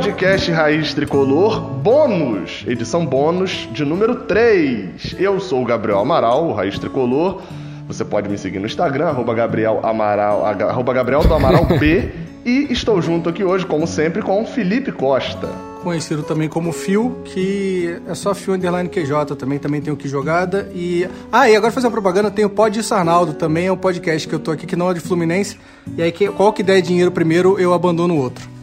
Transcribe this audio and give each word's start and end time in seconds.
podcast 0.00 0.50
Raiz 0.50 0.94
Tricolor, 0.94 1.60
bônus, 1.60 2.64
edição 2.66 3.04
bônus 3.04 3.68
de 3.70 3.84
número 3.84 4.14
3. 4.14 5.16
Eu 5.18 5.38
sou 5.38 5.60
o 5.60 5.64
Gabriel 5.66 5.98
Amaral, 5.98 6.48
o 6.48 6.54
Raiz 6.54 6.78
Tricolor. 6.78 7.42
Você 7.86 8.02
pode 8.02 8.26
me 8.26 8.38
seguir 8.38 8.58
no 8.60 8.64
Instagram, 8.64 9.08
arroba 9.08 9.34
Gabriel 9.34 9.78
Amaral, 9.82 10.46
arroba 10.46 10.94
Gabriel 10.94 11.22
do 11.22 11.34
Amaral 11.34 11.66
B. 11.78 12.08
e 12.46 12.72
estou 12.72 13.02
junto 13.02 13.28
aqui 13.28 13.44
hoje, 13.44 13.66
como 13.66 13.86
sempre, 13.86 14.22
com 14.22 14.42
Felipe 14.46 14.90
Costa. 14.90 15.50
Conhecido 15.82 16.22
também 16.22 16.48
como 16.48 16.72
Fio, 16.72 17.18
que 17.22 18.00
é 18.08 18.14
só 18.14 18.34
Fio 18.34 18.54
Underline 18.54 18.88
QJ, 18.88 19.36
também, 19.36 19.58
também 19.58 19.82
tem 19.82 19.92
o 19.92 19.96
Que 19.98 20.08
Jogada. 20.08 20.70
E. 20.74 21.06
Ah, 21.30 21.46
e 21.50 21.54
agora 21.54 21.70
fazer 21.70 21.88
uma 21.88 21.92
propaganda, 21.92 22.30
tem 22.30 22.46
o 22.46 22.50
Pod 22.50 22.82
Sarnaldo, 22.82 23.34
também 23.34 23.66
é 23.66 23.72
um 23.72 23.76
podcast 23.76 24.26
que 24.26 24.34
eu 24.34 24.38
tô 24.38 24.50
aqui, 24.50 24.66
que 24.66 24.76
não 24.76 24.90
é 24.90 24.94
de 24.94 25.00
Fluminense. 25.00 25.58
E 25.94 26.00
aí, 26.00 26.10
qual 26.10 26.54
que 26.54 26.62
der 26.62 26.80
dinheiro 26.80 27.12
primeiro, 27.12 27.60
eu 27.60 27.74
abandono 27.74 28.14
o 28.14 28.18
outro. 28.18 28.59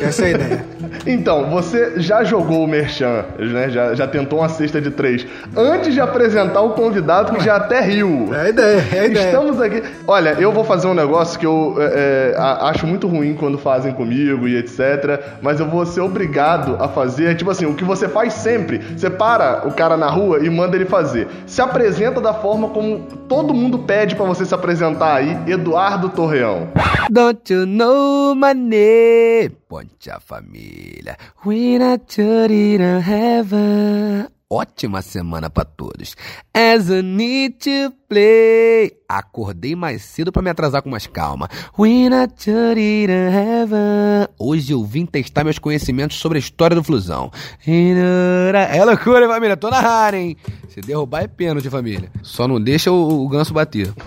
Essa 0.00 0.24
é 0.24 0.26
a 0.26 0.30
ideia. 0.30 0.64
então, 1.06 1.50
você 1.50 1.94
já 1.96 2.24
jogou 2.24 2.64
o 2.64 2.68
Merchan, 2.68 3.24
né? 3.38 3.68
Já, 3.70 3.94
já 3.94 4.06
tentou 4.06 4.40
uma 4.40 4.48
cesta 4.48 4.80
de 4.80 4.90
três. 4.90 5.26
Antes 5.56 5.94
de 5.94 6.00
apresentar 6.00 6.60
o 6.62 6.70
convidado 6.70 7.32
que 7.32 7.44
já 7.44 7.56
até 7.56 7.80
riu. 7.80 8.34
É 8.34 8.40
a 8.40 8.48
ideia, 8.48 8.84
é 8.92 9.00
a 9.00 9.06
ideia. 9.06 9.26
Estamos 9.26 9.60
aqui. 9.60 9.82
Olha, 10.06 10.30
eu 10.38 10.52
vou 10.52 10.64
fazer 10.64 10.86
um 10.86 10.94
negócio 10.94 11.38
que 11.38 11.46
eu 11.46 11.76
é, 11.78 12.34
é, 12.34 12.36
acho 12.38 12.86
muito 12.86 13.06
ruim 13.06 13.34
quando 13.34 13.58
fazem 13.58 13.92
comigo 13.92 14.48
e 14.48 14.56
etc. 14.56 15.38
Mas 15.42 15.60
eu 15.60 15.66
vou 15.66 15.84
ser 15.84 16.00
obrigado 16.00 16.76
a 16.80 16.88
fazer. 16.88 17.36
Tipo 17.36 17.50
assim, 17.50 17.66
o 17.66 17.74
que 17.74 17.84
você 17.84 18.08
faz 18.08 18.32
sempre. 18.34 18.78
Você 18.96 19.10
para 19.10 19.66
o 19.66 19.72
cara 19.72 19.96
na 19.96 20.08
rua 20.08 20.44
e 20.44 20.50
manda 20.50 20.76
ele 20.76 20.86
fazer. 20.86 21.28
Se 21.46 21.60
apresenta 21.60 22.20
da 22.20 22.32
forma 22.32 22.68
como 22.68 23.06
todo 23.28 23.54
mundo 23.54 23.80
pede 23.80 24.14
para 24.14 24.24
você 24.24 24.44
se 24.44 24.54
apresentar 24.54 25.14
aí. 25.14 25.36
Eduardo 25.46 26.08
Torreão. 26.08 26.68
Don't 27.10 27.52
you 27.52 27.66
know 27.66 28.34
my 28.34 28.54
name? 28.54 29.60
Ponte 29.90 30.10
a 30.10 30.20
família. 30.20 31.16
We 31.44 31.78
not 31.78 32.20
in 32.20 32.80
heaven. 32.80 34.28
Ótima 34.48 35.02
semana 35.02 35.50
para 35.50 35.64
todos. 35.64 36.16
As 36.54 36.88
I 36.88 37.02
need 37.02 37.56
to 37.58 37.94
play. 38.08 38.92
Acordei 39.08 39.74
mais 39.74 40.02
cedo 40.02 40.30
para 40.30 40.42
me 40.42 40.50
atrasar 40.50 40.82
com 40.82 40.90
mais 40.90 41.06
calma. 41.06 41.48
We 41.78 42.08
not 42.08 42.48
in 42.48 43.10
heaven. 43.10 44.28
Hoje 44.38 44.72
eu 44.72 44.84
vim 44.84 45.06
testar 45.06 45.44
meus 45.44 45.58
conhecimentos 45.58 46.18
sobre 46.18 46.38
a 46.38 46.40
história 46.40 46.76
do 46.76 46.84
Flusão. 46.84 47.30
É 47.66 48.84
loucura, 48.84 49.28
família. 49.28 49.56
Tô 49.56 49.70
na 49.70 49.80
área, 49.80 50.18
hein? 50.18 50.36
Se 50.68 50.80
derrubar 50.80 51.22
é 51.22 51.28
pênalti, 51.28 51.68
família. 51.68 52.10
Só 52.22 52.46
não 52.46 52.60
deixa 52.60 52.92
o, 52.92 53.24
o 53.24 53.28
ganso 53.28 53.52
bater. 53.52 53.92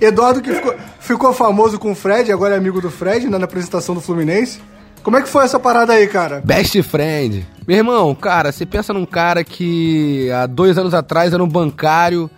Eduardo 0.00 0.40
que 0.40 0.52
ficou, 0.52 0.74
ficou, 1.00 1.32
famoso 1.32 1.78
com 1.78 1.92
o 1.92 1.94
Fred, 1.94 2.30
agora 2.32 2.54
é 2.54 2.58
amigo 2.58 2.80
do 2.80 2.90
Fred, 2.90 3.28
né, 3.28 3.38
na 3.38 3.44
apresentação 3.44 3.94
do 3.94 4.00
Fluminense. 4.00 4.60
Como 5.02 5.16
é 5.16 5.22
que 5.22 5.28
foi 5.28 5.44
essa 5.44 5.58
parada 5.58 5.92
aí, 5.92 6.06
cara? 6.06 6.42
Best 6.44 6.82
friend. 6.82 7.46
Meu 7.66 7.76
irmão, 7.78 8.14
cara, 8.14 8.50
você 8.50 8.66
pensa 8.66 8.92
num 8.92 9.06
cara 9.06 9.44
que 9.44 10.30
há 10.32 10.46
dois 10.46 10.76
anos 10.78 10.94
atrás 10.94 11.32
era 11.32 11.42
um 11.42 11.48
bancário, 11.48 12.30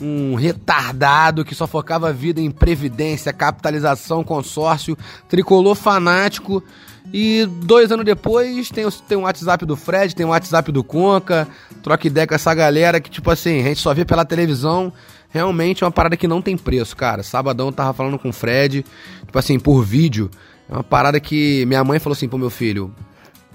um 0.00 0.34
retardado 0.34 1.44
que 1.44 1.54
só 1.54 1.66
focava 1.66 2.08
a 2.08 2.12
vida 2.12 2.40
em 2.40 2.50
previdência, 2.50 3.32
capitalização, 3.32 4.22
consórcio, 4.22 4.96
tricolor 5.28 5.74
fanático. 5.74 6.62
E 7.12 7.46
dois 7.46 7.90
anos 7.92 8.04
depois 8.04 8.70
tem, 8.70 8.84
tem 9.08 9.16
um 9.16 9.22
WhatsApp 9.22 9.64
do 9.64 9.76
Fred, 9.76 10.14
tem 10.14 10.26
um 10.26 10.30
WhatsApp 10.30 10.70
do 10.72 10.82
Conca, 10.82 11.48
troca 11.82 12.06
ideia 12.06 12.26
com 12.26 12.34
essa 12.34 12.52
galera 12.54 13.00
que, 13.00 13.10
tipo 13.10 13.30
assim, 13.30 13.60
a 13.60 13.62
gente 13.62 13.80
só 13.80 13.94
vê 13.94 14.04
pela 14.04 14.24
televisão. 14.24 14.92
Realmente 15.28 15.84
é 15.84 15.86
uma 15.86 15.92
parada 15.92 16.16
que 16.16 16.26
não 16.26 16.42
tem 16.42 16.56
preço, 16.56 16.96
cara. 16.96 17.22
Sabadão 17.22 17.66
eu 17.66 17.72
tava 17.72 17.92
falando 17.92 18.18
com 18.18 18.30
o 18.30 18.32
Fred, 18.32 18.84
tipo 19.24 19.38
assim, 19.38 19.58
por 19.58 19.82
vídeo. 19.82 20.30
É 20.68 20.74
uma 20.74 20.84
parada 20.84 21.20
que 21.20 21.64
minha 21.66 21.84
mãe 21.84 21.98
falou 21.98 22.14
assim 22.14 22.28
pro 22.28 22.38
meu 22.38 22.50
filho: 22.50 22.92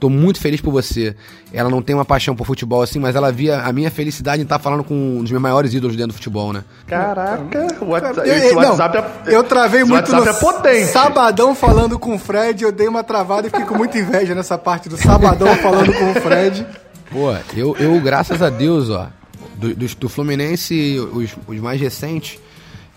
Tô 0.01 0.09
muito 0.09 0.39
feliz 0.39 0.59
por 0.59 0.71
você. 0.71 1.15
Ela 1.53 1.69
não 1.69 1.79
tem 1.79 1.95
uma 1.95 2.03
paixão 2.03 2.35
por 2.35 2.47
futebol 2.47 2.81
assim, 2.81 2.97
mas 2.97 3.15
ela 3.15 3.31
via 3.31 3.61
a 3.61 3.71
minha 3.71 3.91
felicidade 3.91 4.41
em 4.41 4.45
estar 4.45 4.57
falando 4.57 4.83
com 4.83 4.95
um 4.95 5.21
dos 5.21 5.29
meus 5.29 5.43
maiores 5.43 5.75
ídolos 5.75 5.95
dentro 5.95 6.07
do 6.11 6.15
futebol, 6.15 6.51
né? 6.51 6.63
Caraca, 6.87 7.67
o 7.79 7.89
WhatsApp, 7.89 8.27
esse 8.27 8.55
WhatsApp 8.55 8.97
é, 8.97 9.35
eu 9.35 9.43
travei 9.43 9.83
muito 9.83 10.11
WhatsApp 10.11 10.25
no 10.25 10.29
é 10.31 10.33
potente. 10.39 10.85
Sabadão 10.87 11.53
falando 11.53 11.99
com 11.99 12.15
o 12.15 12.17
Fred, 12.17 12.63
eu 12.63 12.71
dei 12.71 12.87
uma 12.87 13.03
travada 13.03 13.45
e 13.45 13.51
fiquei 13.51 13.63
com 13.63 13.75
muita 13.75 13.99
inveja 13.99 14.33
nessa 14.33 14.57
parte 14.57 14.89
do 14.89 14.97
Sabadão 14.97 15.55
falando 15.57 15.93
com 15.93 16.11
o 16.13 16.15
Fred. 16.15 16.65
Pô, 17.11 17.35
eu, 17.55 17.77
eu 17.77 18.01
graças 18.01 18.41
a 18.41 18.49
Deus, 18.49 18.89
ó, 18.89 19.07
do, 19.55 19.75
do, 19.75 19.85
do 19.85 20.09
Fluminense, 20.09 20.97
os, 21.13 21.29
os 21.47 21.59
mais 21.59 21.79
recentes, 21.79 22.39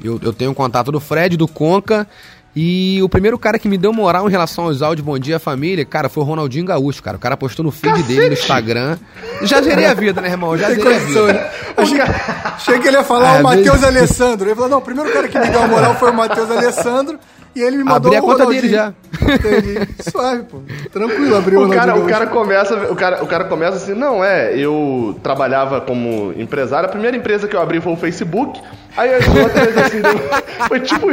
eu, 0.03 0.19
eu 0.23 0.33
tenho 0.33 0.55
contato 0.55 0.91
do 0.91 1.01
Fred, 1.01 1.37
do 1.37 1.47
Conca 1.47 2.09
e 2.57 3.01
o 3.03 3.09
primeiro 3.09 3.37
cara 3.37 3.59
que 3.59 3.69
me 3.69 3.77
deu 3.77 3.93
moral 3.93 4.29
em 4.29 4.31
relação 4.31 4.65
aos 4.65 4.81
áudios 4.81 5.05
Bom 5.05 5.19
Dia 5.19 5.41
Família, 5.41 5.85
cara, 5.85 6.09
foi 6.09 6.23
o 6.23 6.27
Ronaldinho 6.27 6.65
Gaúcho, 6.65 7.03
cara. 7.03 7.17
O 7.17 7.21
cara 7.21 7.37
postou 7.37 7.65
no 7.65 7.73
feed 7.73 7.95
Cacete. 7.95 8.09
dele 8.09 8.27
no 8.29 8.33
Instagram. 8.35 8.97
Já 9.43 9.61
zerei 9.61 9.87
a 9.87 9.95
vida, 9.95 10.21
né, 10.21 10.29
irmão? 10.29 10.57
Já 10.57 10.71
zerei 10.71 10.97
a 10.97 10.99
vida. 10.99 11.33
Né? 11.33 11.51
Achei, 11.77 12.01
achei, 12.01 12.79
que 12.79 12.87
ele 12.87 12.97
ia 12.97 13.03
falar 13.03 13.37
ah, 13.37 13.41
o 13.41 13.43
Matheus. 13.43 13.83
Alessandro. 13.83 14.47
Ele 14.47 14.55
falou, 14.55 14.71
não, 14.71 14.79
o 14.79 14.81
primeiro 14.81 15.13
cara 15.13 15.27
que 15.27 15.37
me 15.37 15.49
deu 15.49 15.61
a 15.61 15.67
moral 15.67 15.97
foi 15.97 16.09
o 16.13 16.15
Matheus 16.15 16.49
Alessandro. 16.49 17.19
E 17.55 17.61
ele 17.61 17.79
me 17.79 17.85
mandou 17.85 18.13
Abri 18.13 18.17
a 18.17 18.21
conta 18.21 18.47
dele 18.47 18.69
já. 18.69 18.93
Entendi. 19.13 19.89
Suave, 20.11 20.45
pô. 20.45 20.61
Tranquilo, 20.93 21.37
abriu 21.37 21.63
o 21.63 21.71
cara, 21.71 21.97
o 21.97 22.07
cara 22.07 22.27
começa, 22.27 22.75
o 22.93 22.97
cara, 22.97 23.23
o 23.23 23.27
cara 23.27 23.45
começa 23.45 23.77
assim, 23.77 23.95
não, 23.95 24.25
é, 24.25 24.57
eu 24.57 25.19
trabalhava 25.23 25.81
como 25.81 26.33
empresário, 26.37 26.89
a 26.89 26.93
primeira 26.93 27.17
empresa 27.17 27.47
que 27.47 27.55
eu 27.55 27.61
abri 27.61 27.81
foi 27.81 27.93
o 27.93 27.97
Facebook, 27.97 28.61
aí 28.97 29.15
as 29.15 29.27
outras, 29.29 29.79
assim, 29.79 30.03
foi 30.67 30.81
tipo 30.81 31.07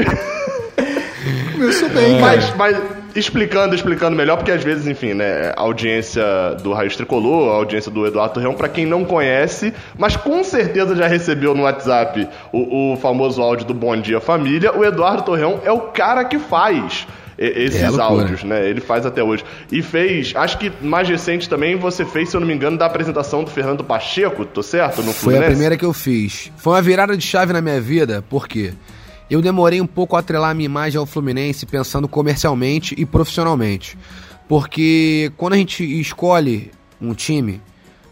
Começou 1.54 1.90
bem, 1.90 2.18
é. 2.18 2.20
mas, 2.20 2.56
mas 2.56 2.78
explicando, 3.16 3.76
explicando 3.76 4.16
melhor, 4.16 4.38
porque 4.38 4.52
às 4.52 4.64
vezes, 4.64 4.88
enfim, 4.88 5.14
né, 5.14 5.54
a 5.56 5.62
audiência 5.62 6.24
do 6.64 6.74
Raiz 6.74 6.96
Tricolor, 6.96 7.52
a 7.52 7.56
audiência 7.56 7.92
do 7.92 8.06
Eduardo 8.06 8.36
Torreão, 8.36 8.54
para 8.54 8.70
quem 8.70 8.86
não 8.86 9.06
conhece, 9.06 9.74
mas 9.98 10.16
com 10.16 10.44
certeza 10.44 10.96
já 10.96 11.08
recebeu 11.08 11.54
no 11.54 11.64
WhatsApp 11.64 12.28
o, 12.52 12.94
o 12.94 12.98
famoso 12.98 13.42
áudio 13.42 13.66
do 13.66 13.74
Bom 13.74 13.96
Dia 13.98 14.20
Família, 14.20 14.76
o 14.76 14.84
Eduardo 14.84 15.24
Torreão 15.24 15.60
é 15.64 15.72
o 15.72 15.82
cara 15.82 16.24
que 16.26 16.40
faz 16.40 17.06
esses 17.38 17.98
é 17.98 18.02
áudios, 18.02 18.44
né? 18.44 18.70
Ele 18.70 18.80
faz 18.80 19.04
até 19.04 19.24
hoje. 19.24 19.44
E 19.72 19.82
fez, 19.82 20.32
acho 20.36 20.60
que 20.60 20.72
mais 20.80 21.10
recente 21.10 21.50
também 21.50 21.76
você 21.76 22.06
fez, 22.06 22.30
se 22.30 22.38
eu 22.38 22.42
não 22.42 22.48
me 22.48 22.54
engano, 22.54 22.78
da 22.78 22.86
apresentação 22.86 23.44
do 23.44 23.50
Fernando 23.50 23.84
Pacheco, 23.84 24.46
tô 24.46 24.62
certo? 24.62 24.98
No 24.98 25.12
Foi 25.12 25.14
Fluminense? 25.14 25.46
a 25.46 25.50
primeira 25.50 25.78
que 25.78 25.86
eu 25.86 25.92
fiz. 25.92 26.52
Foi 26.56 26.74
uma 26.74 26.82
virada 26.82 27.18
de 27.18 27.26
chave 27.26 27.52
na 27.52 27.62
minha 27.62 27.82
vida, 27.82 28.24
por 28.30 28.48
quê? 28.48 28.74
Eu 29.32 29.42
demorei 29.42 29.80
um 29.80 29.88
pouco 29.88 30.18
a 30.18 30.20
atrelar 30.20 30.52
a 30.52 30.54
minha 30.54 30.66
imagem 30.66 31.00
ao 31.00 31.06
Fluminense 31.06 31.66
pensando 31.66 32.06
comercialmente 32.06 32.94
e 32.98 33.06
profissionalmente. 33.06 33.98
Porque 34.46 35.32
quando 35.38 35.54
a 35.54 35.56
gente 35.56 35.86
escolhe 36.02 36.70
um 37.02 37.14
time, 37.14 37.62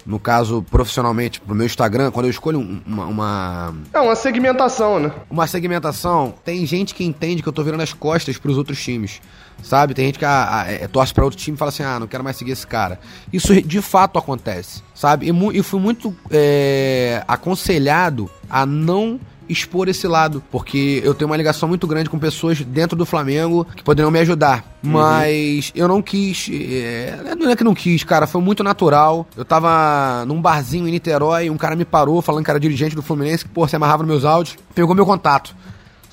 no 0.05 0.17
caso, 0.17 0.65
profissionalmente, 0.71 1.41
pro 1.41 1.53
meu 1.53 1.65
Instagram, 1.65 2.09
quando 2.09 2.27
eu 2.27 2.29
escolho 2.29 2.61
uma, 2.85 3.05
uma. 3.05 3.75
É 3.93 3.99
uma 3.99 4.15
segmentação, 4.15 4.97
né? 4.97 5.11
Uma 5.29 5.45
segmentação, 5.45 6.33
tem 6.45 6.65
gente 6.65 6.95
que 6.95 7.03
entende 7.03 7.43
que 7.43 7.49
eu 7.49 7.53
tô 7.53 7.65
virando 7.65 7.83
as 7.83 7.91
costas 7.91 8.37
pros 8.37 8.57
outros 8.57 8.81
times. 8.81 9.19
Sabe? 9.61 9.93
Tem 9.93 10.05
gente 10.05 10.19
que 10.19 10.23
a, 10.23 10.29
ah, 10.29 10.61
ah, 10.61 10.71
é, 10.71 10.87
torce 10.87 11.13
pra 11.13 11.25
outro 11.25 11.37
time 11.37 11.55
e 11.55 11.57
fala 11.57 11.67
assim: 11.67 11.83
ah, 11.83 11.99
não 11.99 12.07
quero 12.07 12.23
mais 12.23 12.37
seguir 12.37 12.51
esse 12.51 12.65
cara. 12.65 12.97
Isso 13.33 13.61
de 13.61 13.81
fato 13.81 14.17
acontece, 14.17 14.81
sabe? 14.95 15.29
E, 15.29 15.59
e 15.59 15.61
fui 15.61 15.81
muito 15.81 16.15
é, 16.31 17.21
aconselhado 17.27 18.31
a 18.49 18.65
não 18.65 19.19
expor 19.49 19.89
esse 19.89 20.07
lado, 20.07 20.43
porque 20.51 21.01
eu 21.03 21.13
tenho 21.13 21.29
uma 21.29 21.35
ligação 21.35 21.67
muito 21.67 21.87
grande 21.87 22.09
com 22.09 22.19
pessoas 22.19 22.61
dentro 22.61 22.95
do 22.95 23.05
Flamengo 23.05 23.65
que 23.75 23.83
poderiam 23.83 24.11
me 24.11 24.19
ajudar. 24.19 24.63
Uhum. 24.83 24.91
Mas 24.91 25.71
eu 25.75 25.87
não 25.87 26.01
quis. 26.01 26.49
É, 26.51 27.35
não 27.37 27.49
é 27.49 27.55
que 27.55 27.63
não 27.63 27.73
quis, 27.73 28.03
cara, 28.03 28.27
foi 28.27 28.41
muito 28.41 28.63
natural. 28.63 29.27
Eu 29.35 29.43
tava 29.43 30.23
num 30.25 30.41
barzinho 30.41 30.87
em 30.87 30.91
Niterói, 30.91 31.49
um 31.49 31.57
cara 31.57 31.75
me 31.75 31.85
parou 31.85 32.21
falando 32.21 32.45
que 32.45 32.51
era 32.51 32.59
dirigente 32.59 32.95
do 32.95 33.01
Fluminense, 33.01 33.43
que, 33.43 33.49
pô, 33.49 33.67
se 33.67 33.75
amarrava 33.75 34.03
nos 34.03 34.11
meus 34.11 34.25
áudios, 34.25 34.57
pegou 34.73 34.95
meu 34.95 35.05
contato. 35.05 35.55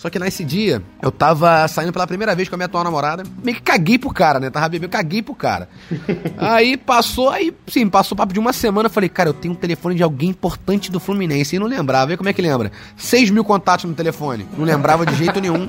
Só 0.06 0.10
que 0.10 0.20
nesse 0.20 0.44
dia, 0.44 0.80
eu 1.02 1.10
tava 1.10 1.66
saindo 1.66 1.92
pela 1.92 2.06
primeira 2.06 2.32
vez 2.32 2.48
com 2.48 2.54
a 2.54 2.58
minha 2.58 2.66
atual 2.66 2.84
namorada. 2.84 3.24
Meio 3.42 3.56
que 3.56 3.62
caguei 3.62 3.98
pro 3.98 4.14
cara, 4.14 4.38
né? 4.38 4.50
Tava 4.50 4.68
bebendo, 4.68 4.92
caguei 4.92 5.20
pro 5.20 5.34
cara. 5.34 5.68
aí 6.38 6.76
passou, 6.76 7.28
aí, 7.28 7.52
sim, 7.66 7.88
passou 7.88 8.14
o 8.14 8.16
papo 8.16 8.32
de 8.32 8.38
uma 8.38 8.52
semana. 8.52 8.86
Eu 8.86 8.90
falei, 8.90 9.08
cara, 9.08 9.30
eu 9.30 9.34
tenho 9.34 9.54
um 9.54 9.56
telefone 9.56 9.96
de 9.96 10.04
alguém 10.04 10.30
importante 10.30 10.92
do 10.92 11.00
Fluminense. 11.00 11.56
E 11.56 11.58
não 11.58 11.66
lembrava. 11.66 12.06
Vê 12.06 12.16
como 12.16 12.28
é 12.28 12.32
que 12.32 12.40
lembra? 12.40 12.70
6 12.96 13.30
mil 13.30 13.42
contatos 13.42 13.84
no 13.84 13.94
telefone. 13.94 14.46
Não 14.56 14.64
lembrava 14.64 15.04
de 15.04 15.16
jeito 15.16 15.40
nenhum. 15.40 15.68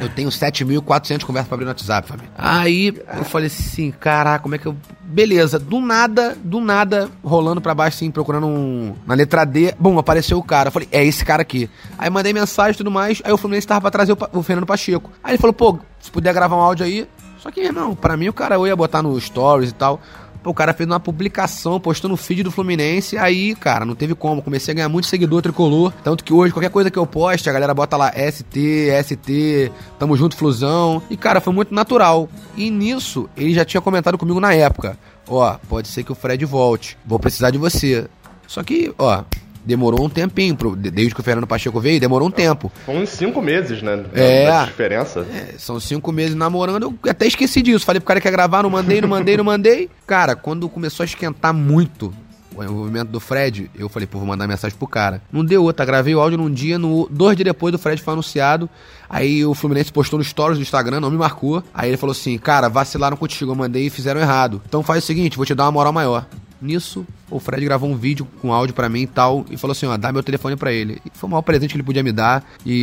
Eu 0.00 0.08
tenho 0.08 0.28
7.400 0.28 1.24
conversas 1.24 1.48
pra 1.48 1.54
abrir 1.54 1.64
no 1.64 1.70
WhatsApp, 1.70 2.06
família. 2.06 2.30
Aí 2.36 2.94
eu 3.16 3.24
falei 3.24 3.46
assim, 3.46 3.90
caraca, 3.90 4.42
como 4.42 4.54
é 4.54 4.58
que 4.58 4.66
eu. 4.66 4.76
Beleza, 5.02 5.58
do 5.58 5.80
nada, 5.80 6.36
do 6.42 6.60
nada, 6.60 7.10
rolando 7.22 7.60
pra 7.60 7.74
baixo, 7.74 7.96
assim, 7.96 8.10
procurando 8.10 8.46
um. 8.46 8.94
Na 9.06 9.14
letra 9.14 9.44
D, 9.44 9.74
bom, 9.78 9.98
apareceu 9.98 10.38
o 10.38 10.42
cara. 10.42 10.68
Eu 10.68 10.72
falei, 10.72 10.88
é 10.90 11.04
esse 11.04 11.24
cara 11.24 11.42
aqui. 11.42 11.68
Aí 11.98 12.08
mandei 12.08 12.32
mensagem 12.32 12.72
e 12.72 12.76
tudo 12.76 12.90
mais. 12.90 13.20
Aí 13.24 13.32
o 13.32 13.36
Fluminense 13.36 13.66
tava 13.66 13.82
pra 13.82 13.90
trazer 13.90 14.12
o, 14.12 14.18
o 14.32 14.42
Fernando 14.42 14.66
Pacheco. 14.66 15.10
Aí 15.22 15.32
ele 15.32 15.38
falou, 15.38 15.54
pô, 15.54 15.78
se 16.00 16.10
puder 16.10 16.32
gravar 16.32 16.56
um 16.56 16.60
áudio 16.60 16.86
aí. 16.86 17.06
Só 17.38 17.50
que, 17.50 17.60
irmão, 17.60 17.94
pra 17.94 18.16
mim 18.16 18.28
o 18.28 18.32
cara 18.32 18.54
eu 18.54 18.66
ia 18.66 18.76
botar 18.76 19.02
no 19.02 19.20
stories 19.20 19.70
e 19.70 19.74
tal. 19.74 20.00
Pô, 20.42 20.50
o 20.50 20.54
cara 20.54 20.72
fez 20.72 20.88
uma 20.88 20.98
publicação, 20.98 21.78
postou 21.78 22.10
no 22.10 22.16
feed 22.16 22.42
do 22.42 22.50
Fluminense, 22.50 23.16
aí, 23.16 23.54
cara, 23.54 23.84
não 23.84 23.94
teve 23.94 24.14
como. 24.14 24.42
Comecei 24.42 24.72
a 24.72 24.74
ganhar 24.74 24.88
muito 24.88 25.06
seguidor 25.06 25.40
tricolor. 25.40 25.92
Tanto 26.02 26.24
que 26.24 26.32
hoje, 26.32 26.52
qualquer 26.52 26.70
coisa 26.70 26.90
que 26.90 26.98
eu 26.98 27.06
poste, 27.06 27.48
a 27.48 27.52
galera 27.52 27.72
bota 27.72 27.96
lá 27.96 28.10
ST, 28.10 28.88
ST, 29.04 29.72
tamo 29.98 30.16
junto, 30.16 30.36
Flusão. 30.36 31.02
E, 31.08 31.16
cara, 31.16 31.40
foi 31.40 31.52
muito 31.52 31.74
natural. 31.74 32.28
E 32.56 32.70
nisso, 32.70 33.28
ele 33.36 33.54
já 33.54 33.64
tinha 33.64 33.80
comentado 33.80 34.18
comigo 34.18 34.40
na 34.40 34.52
época. 34.52 34.98
Ó, 35.28 35.56
pode 35.68 35.88
ser 35.88 36.02
que 36.02 36.12
o 36.12 36.16
Fred 36.16 36.44
volte. 36.44 36.98
Vou 37.06 37.18
precisar 37.18 37.50
de 37.50 37.58
você. 37.58 38.06
Só 38.46 38.62
que, 38.62 38.92
ó, 38.98 39.22
demorou 39.64 40.04
um 40.04 40.08
tempinho. 40.08 40.56
Pro, 40.56 40.76
desde 40.76 41.14
que 41.14 41.20
o 41.20 41.24
Fernando 41.24 41.46
Pacheco 41.46 41.80
veio, 41.80 42.00
demorou 42.00 42.28
um 42.28 42.30
tempo. 42.30 42.70
Foi 42.84 42.96
uns 42.96 43.10
cinco 43.10 43.40
meses, 43.40 43.82
né? 43.82 44.04
É. 44.14 44.46
Da 44.46 44.64
diferença. 44.64 45.26
É, 45.32 45.54
são 45.58 45.78
cinco 45.80 46.12
meses 46.12 46.34
namorando, 46.34 46.98
eu 47.04 47.10
até 47.10 47.26
esqueci 47.26 47.62
disso. 47.62 47.84
Falei 47.84 48.00
pro 48.00 48.06
cara 48.08 48.20
que 48.20 48.28
ia 48.28 48.32
gravar, 48.32 48.62
não 48.62 48.70
mandei, 48.70 49.00
não 49.00 49.08
mandei, 49.08 49.36
não 49.36 49.44
mandei. 49.44 49.88
Cara, 50.06 50.36
quando 50.36 50.68
começou 50.68 51.04
a 51.04 51.06
esquentar 51.06 51.54
muito 51.54 52.12
o 52.54 52.62
envolvimento 52.62 53.10
do 53.10 53.20
Fred, 53.20 53.70
eu 53.74 53.88
falei, 53.88 54.06
pô, 54.06 54.18
vou 54.18 54.26
mandar 54.26 54.46
mensagem 54.46 54.76
pro 54.76 54.86
cara. 54.86 55.22
Não 55.32 55.44
deu 55.44 55.62
outra, 55.62 55.84
gravei 55.84 56.14
o 56.14 56.20
áudio 56.20 56.38
num 56.38 56.50
dia, 56.50 56.78
no, 56.78 57.08
dois 57.10 57.36
dias 57.36 57.46
depois 57.46 57.72
do 57.72 57.78
Fred 57.78 58.00
foi 58.02 58.12
anunciado. 58.12 58.68
Aí 59.08 59.44
o 59.44 59.54
Fluminense 59.54 59.92
postou 59.92 60.18
no 60.18 60.24
stories 60.24 60.58
do 60.58 60.62
Instagram, 60.62 61.00
não 61.00 61.10
me 61.10 61.16
marcou. 61.16 61.62
Aí 61.72 61.90
ele 61.90 61.96
falou 61.96 62.12
assim, 62.12 62.36
cara, 62.38 62.68
vacilaram 62.68 63.16
contigo, 63.16 63.50
eu 63.50 63.54
mandei 63.54 63.86
e 63.86 63.90
fizeram 63.90 64.20
errado. 64.20 64.60
Então 64.66 64.82
faz 64.82 65.02
o 65.04 65.06
seguinte, 65.06 65.36
vou 65.36 65.46
te 65.46 65.54
dar 65.54 65.64
uma 65.64 65.72
moral 65.72 65.92
maior. 65.92 66.26
Nisso, 66.62 67.04
o 67.28 67.40
Fred 67.40 67.64
gravou 67.64 67.90
um 67.90 67.96
vídeo 67.96 68.26
com 68.40 68.52
áudio 68.52 68.72
pra 68.72 68.88
mim 68.88 69.02
e 69.02 69.06
tal, 69.06 69.44
e 69.50 69.56
falou 69.56 69.72
assim, 69.72 69.86
ó, 69.86 69.96
dá 69.96 70.12
meu 70.12 70.22
telefone 70.22 70.54
pra 70.54 70.72
ele. 70.72 71.02
E 71.04 71.10
foi 71.12 71.26
o 71.26 71.30
maior 71.30 71.42
presente 71.42 71.70
que 71.70 71.76
ele 71.76 71.82
podia 71.82 72.04
me 72.04 72.12
dar. 72.12 72.44
E. 72.64 72.82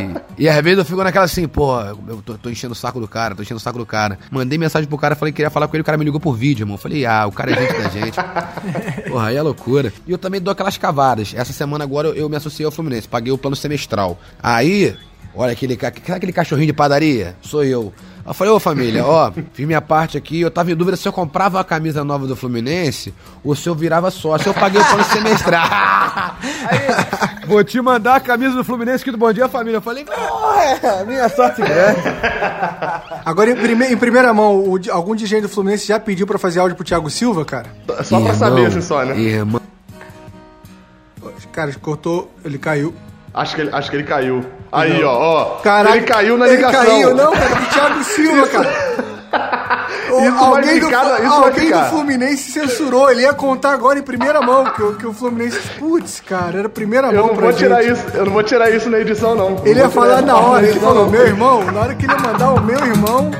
e 0.38 0.48
às 0.48 0.62
vezes 0.62 0.78
eu 0.78 0.84
fico 0.86 1.04
naquela 1.04 1.26
assim, 1.26 1.46
pô, 1.46 1.78
eu 1.80 2.22
tô, 2.24 2.38
tô 2.38 2.48
enchendo 2.48 2.72
o 2.72 2.76
saco 2.76 2.98
do 2.98 3.06
cara, 3.06 3.34
tô 3.34 3.42
enchendo 3.42 3.58
o 3.58 3.62
saco 3.62 3.78
do 3.78 3.84
cara. 3.84 4.18
Mandei 4.30 4.58
mensagem 4.58 4.88
pro 4.88 4.96
cara, 4.96 5.14
falei 5.14 5.32
que 5.32 5.36
queria 5.36 5.50
falar 5.50 5.68
com 5.68 5.76
ele, 5.76 5.82
o 5.82 5.84
cara 5.84 5.98
me 5.98 6.04
ligou 6.04 6.18
por 6.18 6.34
vídeo, 6.34 6.62
irmão. 6.62 6.78
Falei, 6.78 7.04
ah, 7.04 7.26
o 7.26 7.32
cara 7.32 7.52
é 7.52 7.60
gente 7.60 7.82
da 7.82 7.88
gente. 7.88 8.16
Porra, 9.06 9.28
aí 9.28 9.36
é 9.36 9.42
loucura. 9.42 9.92
E 10.06 10.12
eu 10.12 10.18
também 10.18 10.40
dou 10.40 10.52
aquelas 10.52 10.78
cavadas. 10.78 11.34
Essa 11.36 11.52
semana 11.52 11.84
agora 11.84 12.08
eu, 12.08 12.14
eu 12.14 12.28
me 12.28 12.36
associei 12.36 12.64
ao 12.64 12.72
Fluminense, 12.72 13.06
paguei 13.06 13.32
o 13.32 13.38
plano 13.38 13.54
semestral. 13.54 14.18
Aí, 14.42 14.96
olha 15.34 15.52
aquele, 15.52 15.78
aquele 15.84 16.32
cachorrinho 16.32 16.68
de 16.68 16.72
padaria? 16.72 17.36
Sou 17.42 17.62
eu. 17.64 17.92
Eu 18.26 18.34
falei, 18.34 18.52
ô 18.52 18.60
família, 18.60 19.04
ó, 19.04 19.32
fiz 19.52 19.66
minha 19.66 19.80
parte 19.80 20.16
aqui, 20.18 20.40
eu 20.40 20.50
tava 20.50 20.70
em 20.70 20.74
dúvida 20.76 20.96
se 20.96 21.08
eu 21.08 21.12
comprava 21.12 21.58
a 21.58 21.64
camisa 21.64 22.04
nova 22.04 22.26
do 22.26 22.36
Fluminense 22.36 23.12
ou 23.42 23.54
se 23.56 23.68
eu 23.68 23.74
virava 23.74 24.10
sócio. 24.10 24.50
Eu 24.50 24.54
paguei 24.54 24.80
o 24.80 24.84
plano 24.84 25.04
semestral. 25.04 25.64
Aí, 26.68 27.46
vou 27.46 27.64
te 27.64 27.80
mandar 27.80 28.16
a 28.16 28.20
camisa 28.20 28.54
do 28.54 28.62
Fluminense 28.64 29.02
aqui 29.02 29.10
do 29.10 29.16
Bom 29.18 29.32
Dia 29.32 29.48
Família. 29.48 29.78
Eu 29.78 29.82
falei, 29.82 30.04
porra, 30.04 31.04
minha 31.06 31.28
sorte 31.28 31.62
grande. 31.62 32.00
Agora, 33.24 33.50
em, 33.50 33.56
prime- 33.56 33.86
em 33.92 33.96
primeira 33.96 34.32
mão, 34.34 34.58
o 34.64 34.78
algum 34.90 35.14
dirigente 35.14 35.42
do 35.42 35.48
Fluminense 35.48 35.86
já 35.88 35.98
pediu 35.98 36.26
pra 36.26 36.38
fazer 36.38 36.60
áudio 36.60 36.76
pro 36.76 36.84
Thiago 36.84 37.08
Silva, 37.10 37.44
cara? 37.44 37.66
Só 38.04 38.20
pra 38.20 38.34
saber, 38.34 38.66
assim, 38.66 38.80
só, 38.80 39.04
né? 39.04 39.18
Irmão, 39.18 39.60
Cara, 41.52 41.72
cortou, 41.80 42.30
ele 42.44 42.58
caiu. 42.58 42.94
Acho 43.34 43.54
que 43.56 43.60
ele, 43.62 43.70
acho 43.74 43.90
que 43.90 43.96
ele 43.96 44.04
caiu. 44.04 44.44
Aí, 44.72 45.02
ó, 45.02 45.12
ó. 45.12 45.44
Caralho, 45.62 45.96
ele 45.96 46.06
caiu 46.06 46.36
na 46.38 46.46
ele 46.46 46.56
ligação. 46.56 46.84
caiu, 46.84 47.14
não, 47.14 47.32
cara, 47.32 47.54
do 47.54 47.66
Thiago 47.66 48.04
Silva, 48.04 48.46
cara. 48.48 48.70
Isso 50.10 50.44
alguém 50.44 50.80
do, 50.80 50.86
ficar, 50.86 51.04
isso 51.20 51.28
vai 51.40 51.48
alguém 51.50 51.70
do. 51.70 51.84
Fluminense 51.84 52.50
censurou, 52.50 53.10
ele 53.12 53.22
ia 53.22 53.32
contar 53.32 53.70
agora 53.72 53.96
em 53.96 54.02
primeira 54.02 54.42
mão 54.42 54.64
que, 54.64 54.82
o- 54.82 54.94
que 54.96 55.06
o 55.06 55.12
Fluminense. 55.12 55.56
Putz, 55.78 56.20
cara, 56.20 56.58
era 56.58 56.68
primeira 56.68 57.06
Eu 57.08 57.18
mão 57.20 57.26
não 57.28 57.34
pra 57.36 57.42
vou 57.44 57.52
gente. 57.52 57.60
tirar 57.60 57.84
isso, 57.84 58.04
eu 58.14 58.24
não 58.26 58.32
vou 58.32 58.42
tirar 58.42 58.70
isso 58.70 58.90
na 58.90 58.98
edição, 58.98 59.36
não. 59.36 59.50
Não 59.50 59.62
Ele 59.64 59.78
ia 59.78 59.86
vou 59.88 60.02
tirar 60.02 60.16
falar 60.16 60.22
na 60.22 60.36
hora, 60.36 60.66
ele 60.66 60.80
falou, 60.80 61.04
não. 61.04 61.10
meu 61.12 61.24
irmão, 61.26 61.62
na 61.64 61.80
hora 61.80 61.94
que 61.94 62.04
ele 62.06 62.12
ia 62.12 62.18
mandar 62.18 62.50
o 62.54 62.60
meu 62.60 62.78
irmão. 62.84 63.30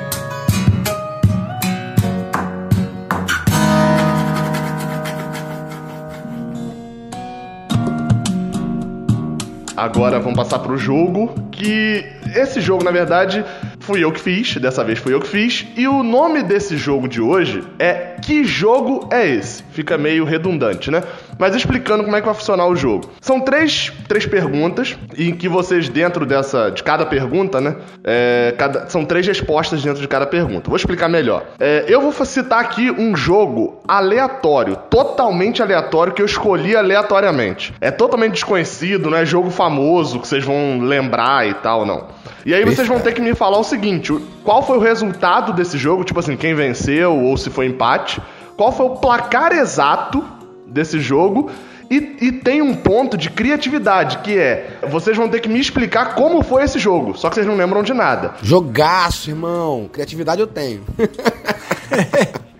Agora 9.81 10.21
vamos 10.21 10.37
passar 10.37 10.59
pro 10.59 10.77
jogo, 10.77 11.35
que 11.51 12.05
esse 12.37 12.61
jogo, 12.61 12.85
na 12.85 12.91
verdade, 12.91 13.43
fui 13.79 14.05
eu 14.05 14.13
que 14.13 14.21
fiz, 14.21 14.59
dessa 14.59 14.85
vez 14.85 14.99
fui 14.99 15.15
eu 15.15 15.21
que 15.21 15.27
fiz, 15.27 15.67
e 15.75 15.89
o 15.89 16.03
nome 16.03 16.43
desse 16.43 16.77
jogo 16.77 17.09
de 17.09 17.19
hoje 17.19 17.65
é 17.79 18.17
Que 18.21 18.45
Jogo 18.45 19.09
é 19.11 19.27
Esse? 19.27 19.63
Fica 19.73 19.97
meio 19.97 20.27
redundante, 20.27 20.91
né? 20.91 21.03
Mas 21.41 21.55
explicando 21.55 22.05
como 22.05 22.15
é 22.15 22.21
que 22.21 22.27
vai 22.27 22.35
funcionar 22.35 22.67
o 22.67 22.77
jogo. 22.77 23.09
São 23.21 23.41
três, 23.41 23.91
três 24.07 24.27
perguntas, 24.27 24.97
em 25.17 25.35
que 25.35 25.49
vocês, 25.49 25.89
dentro 25.89 26.27
dessa, 26.27 26.71
de 26.71 26.83
cada 26.83 27.07
pergunta, 27.07 27.61
né? 27.63 27.77
é, 28.05 28.55
cada- 28.59 28.89
são 28.91 29.07
três 29.07 29.27
respostas 29.27 29.83
dentro 29.83 30.03
de 30.03 30.07
cada 30.07 30.27
pergunta. 30.27 30.69
Vou 30.69 30.77
explicar 30.77 31.09
melhor. 31.09 31.45
É, 31.59 31.87
eu 31.89 32.03
vou 32.03 32.13
citar 32.27 32.61
aqui 32.61 32.91
um 32.91 33.17
jogo 33.17 33.81
aleatório, 33.89 34.77
totalmente 34.91 35.63
aleatório, 35.63 36.13
que 36.13 36.21
eu 36.21 36.27
escolhi 36.27 36.77
aleatoriamente. 36.77 37.73
É 37.81 37.91
totalmente 37.91 38.33
desconhecido, 38.35 39.09
não 39.11 39.17
é 39.17 39.25
jogo 39.25 39.51
famoso 39.51 40.21
que 40.21 40.29
vocês 40.29 40.45
vão 40.45 40.81
lembrar 40.83 41.49
e 41.49 41.55
tal, 41.55 41.87
não. 41.87 42.09
E 42.45 42.53
aí 42.55 42.65
vocês 42.67 42.87
vão 42.87 43.01
ter 43.01 43.13
que 43.13 43.21
me 43.23 43.35
falar 43.35 43.59
o 43.59 43.65
seguinte: 43.65 44.13
qual 44.45 44.63
foi 44.63 44.77
o 44.77 44.81
resultado 44.81 45.55
desse 45.55 45.79
jogo? 45.79 46.05
Tipo 46.05 46.21
assim, 46.21 46.37
quem 46.37 46.55
venceu 46.55 47.17
ou 47.17 47.35
se 47.39 47.49
foi 47.49 47.65
empate? 47.65 48.21
Qual 48.59 48.73
foi 48.73 48.85
o 48.87 48.91
placar 48.97 49.53
exato 49.53 50.23
desse 50.71 51.01
jogo? 51.01 51.51
E, 51.91 52.17
e 52.21 52.33
tem 52.33 52.63
um 52.63 52.75
ponto 52.75 53.17
de 53.17 53.29
criatividade, 53.29 54.19
que 54.19 54.39
é: 54.39 54.79
vocês 54.89 55.17
vão 55.17 55.29
ter 55.29 55.41
que 55.41 55.49
me 55.49 55.59
explicar 55.59 56.15
como 56.15 56.43
foi 56.43 56.63
esse 56.63 56.79
jogo, 56.79 57.17
só 57.19 57.29
que 57.29 57.35
vocês 57.35 57.47
não 57.47 57.57
lembram 57.57 57.83
de 57.83 57.93
nada. 57.93 58.35
jogaço, 58.43 59.29
irmão. 59.29 59.91
Criatividade 59.93 60.41
eu 60.41 60.47
tenho. 60.47 60.83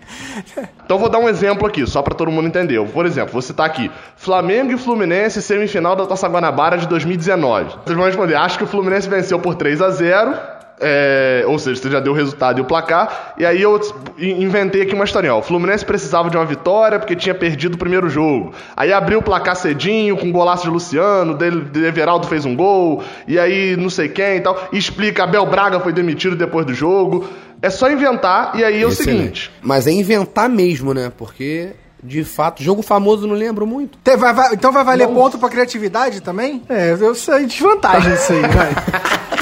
Então 0.83 0.99
vou 0.99 1.09
dar 1.09 1.19
um 1.19 1.29
exemplo 1.29 1.65
aqui, 1.65 1.87
só 1.87 2.01
pra 2.01 2.13
todo 2.13 2.31
mundo 2.31 2.47
entender. 2.47 2.81
Por 2.89 3.05
exemplo, 3.05 3.31
vou 3.31 3.41
citar 3.41 3.65
aqui: 3.65 3.89
Flamengo 4.17 4.73
e 4.73 4.77
Fluminense 4.77 5.41
semifinal 5.41 5.95
da 5.95 6.05
Taça 6.05 6.27
Guanabara 6.27 6.77
de 6.77 6.87
2019. 6.87 7.75
Vocês 7.85 7.97
vão 7.97 8.05
responder: 8.05 8.35
acho 8.35 8.57
que 8.57 8.63
o 8.63 8.67
Fluminense 8.67 9.09
venceu 9.09 9.39
por 9.39 9.55
3 9.55 9.81
a 9.81 9.89
0 9.89 10.37
é, 10.81 11.43
ou 11.47 11.57
seja, 11.59 11.81
você 11.81 11.89
já 11.91 11.99
deu 11.99 12.11
o 12.13 12.15
resultado 12.15 12.57
e 12.59 12.61
o 12.61 12.65
placar. 12.65 13.33
E 13.37 13.45
aí 13.45 13.61
eu 13.61 13.79
in- 14.17 14.43
inventei 14.43 14.81
aqui 14.81 14.93
uma 14.93 15.05
historinha. 15.05 15.35
Ó. 15.35 15.39
O 15.39 15.41
Fluminense 15.41 15.85
precisava 15.85 16.29
de 16.29 16.37
uma 16.37 16.45
vitória 16.45 16.97
porque 16.99 17.15
tinha 17.15 17.35
perdido 17.35 17.75
o 17.75 17.77
primeiro 17.77 18.09
jogo. 18.09 18.53
Aí 18.75 18.91
abriu 18.91 19.19
o 19.19 19.21
placar 19.21 19.55
cedinho 19.55 20.17
com 20.17 20.25
um 20.27 20.31
golaço 20.31 20.63
de 20.63 20.69
Luciano, 20.69 21.37
de 21.37 21.85
Everaldo 21.85 22.27
fez 22.27 22.45
um 22.45 22.55
gol, 22.55 23.03
e 23.27 23.37
aí 23.39 23.75
não 23.77 23.89
sei 23.89 24.09
quem 24.09 24.37
e 24.37 24.41
tal. 24.41 24.67
E 24.71 24.77
explica, 24.77 25.23
Abel 25.23 25.45
Braga 25.45 25.79
foi 25.79 25.93
demitido 25.93 26.35
depois 26.35 26.65
do 26.65 26.73
jogo. 26.73 27.27
É 27.61 27.69
só 27.69 27.91
inventar 27.91 28.53
e 28.55 28.63
aí 28.63 28.81
é 28.81 28.85
o 28.87 28.91
seguinte. 28.91 29.51
Mas 29.61 29.85
é 29.85 29.91
inventar 29.91 30.49
mesmo, 30.49 30.95
né? 30.95 31.11
Porque, 31.15 31.69
de 32.03 32.23
fato, 32.23 32.63
jogo 32.63 32.81
famoso 32.81 33.27
não 33.27 33.35
lembro 33.35 33.67
muito. 33.67 33.99
Te- 34.03 34.17
vai- 34.17 34.33
vai- 34.33 34.53
então 34.55 34.71
vai 34.71 34.83
valer 34.83 35.07
ponto 35.07 35.37
pra 35.37 35.47
criatividade 35.47 36.21
também? 36.21 36.63
É, 36.67 36.97
eu 36.99 37.13
sei 37.13 37.45
desvantagem 37.45 38.13
isso 38.15 38.33
aí, 38.33 38.41
vai. 38.41 38.71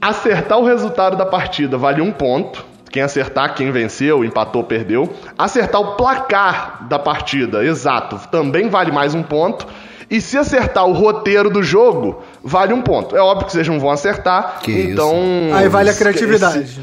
Acertar 0.00 0.58
o 0.58 0.64
resultado 0.64 1.16
da 1.16 1.26
partida 1.26 1.76
vale 1.76 2.00
um 2.00 2.12
ponto. 2.12 2.64
Quem 2.90 3.02
acertar, 3.02 3.54
quem 3.54 3.70
venceu, 3.70 4.24
empatou, 4.24 4.64
perdeu. 4.64 5.12
Acertar 5.36 5.80
o 5.80 5.96
placar 5.96 6.86
da 6.88 6.98
partida, 6.98 7.62
exato, 7.64 8.18
também 8.30 8.68
vale 8.70 8.90
mais 8.90 9.14
um 9.14 9.22
ponto. 9.22 9.66
E 10.10 10.22
se 10.22 10.38
acertar 10.38 10.86
o 10.86 10.92
roteiro 10.92 11.50
do 11.50 11.62
jogo, 11.62 12.22
vale 12.42 12.72
um 12.72 12.80
ponto. 12.80 13.14
É 13.14 13.20
óbvio 13.20 13.46
que 13.46 13.52
vocês 13.52 13.68
não 13.68 13.78
vão 13.78 13.90
acertar, 13.90 14.60
Que 14.62 14.72
então. 14.92 15.14
Aí 15.54 15.68
vale 15.68 15.90
a 15.90 15.94
criatividade. 15.94 16.60
esse- 16.60 16.80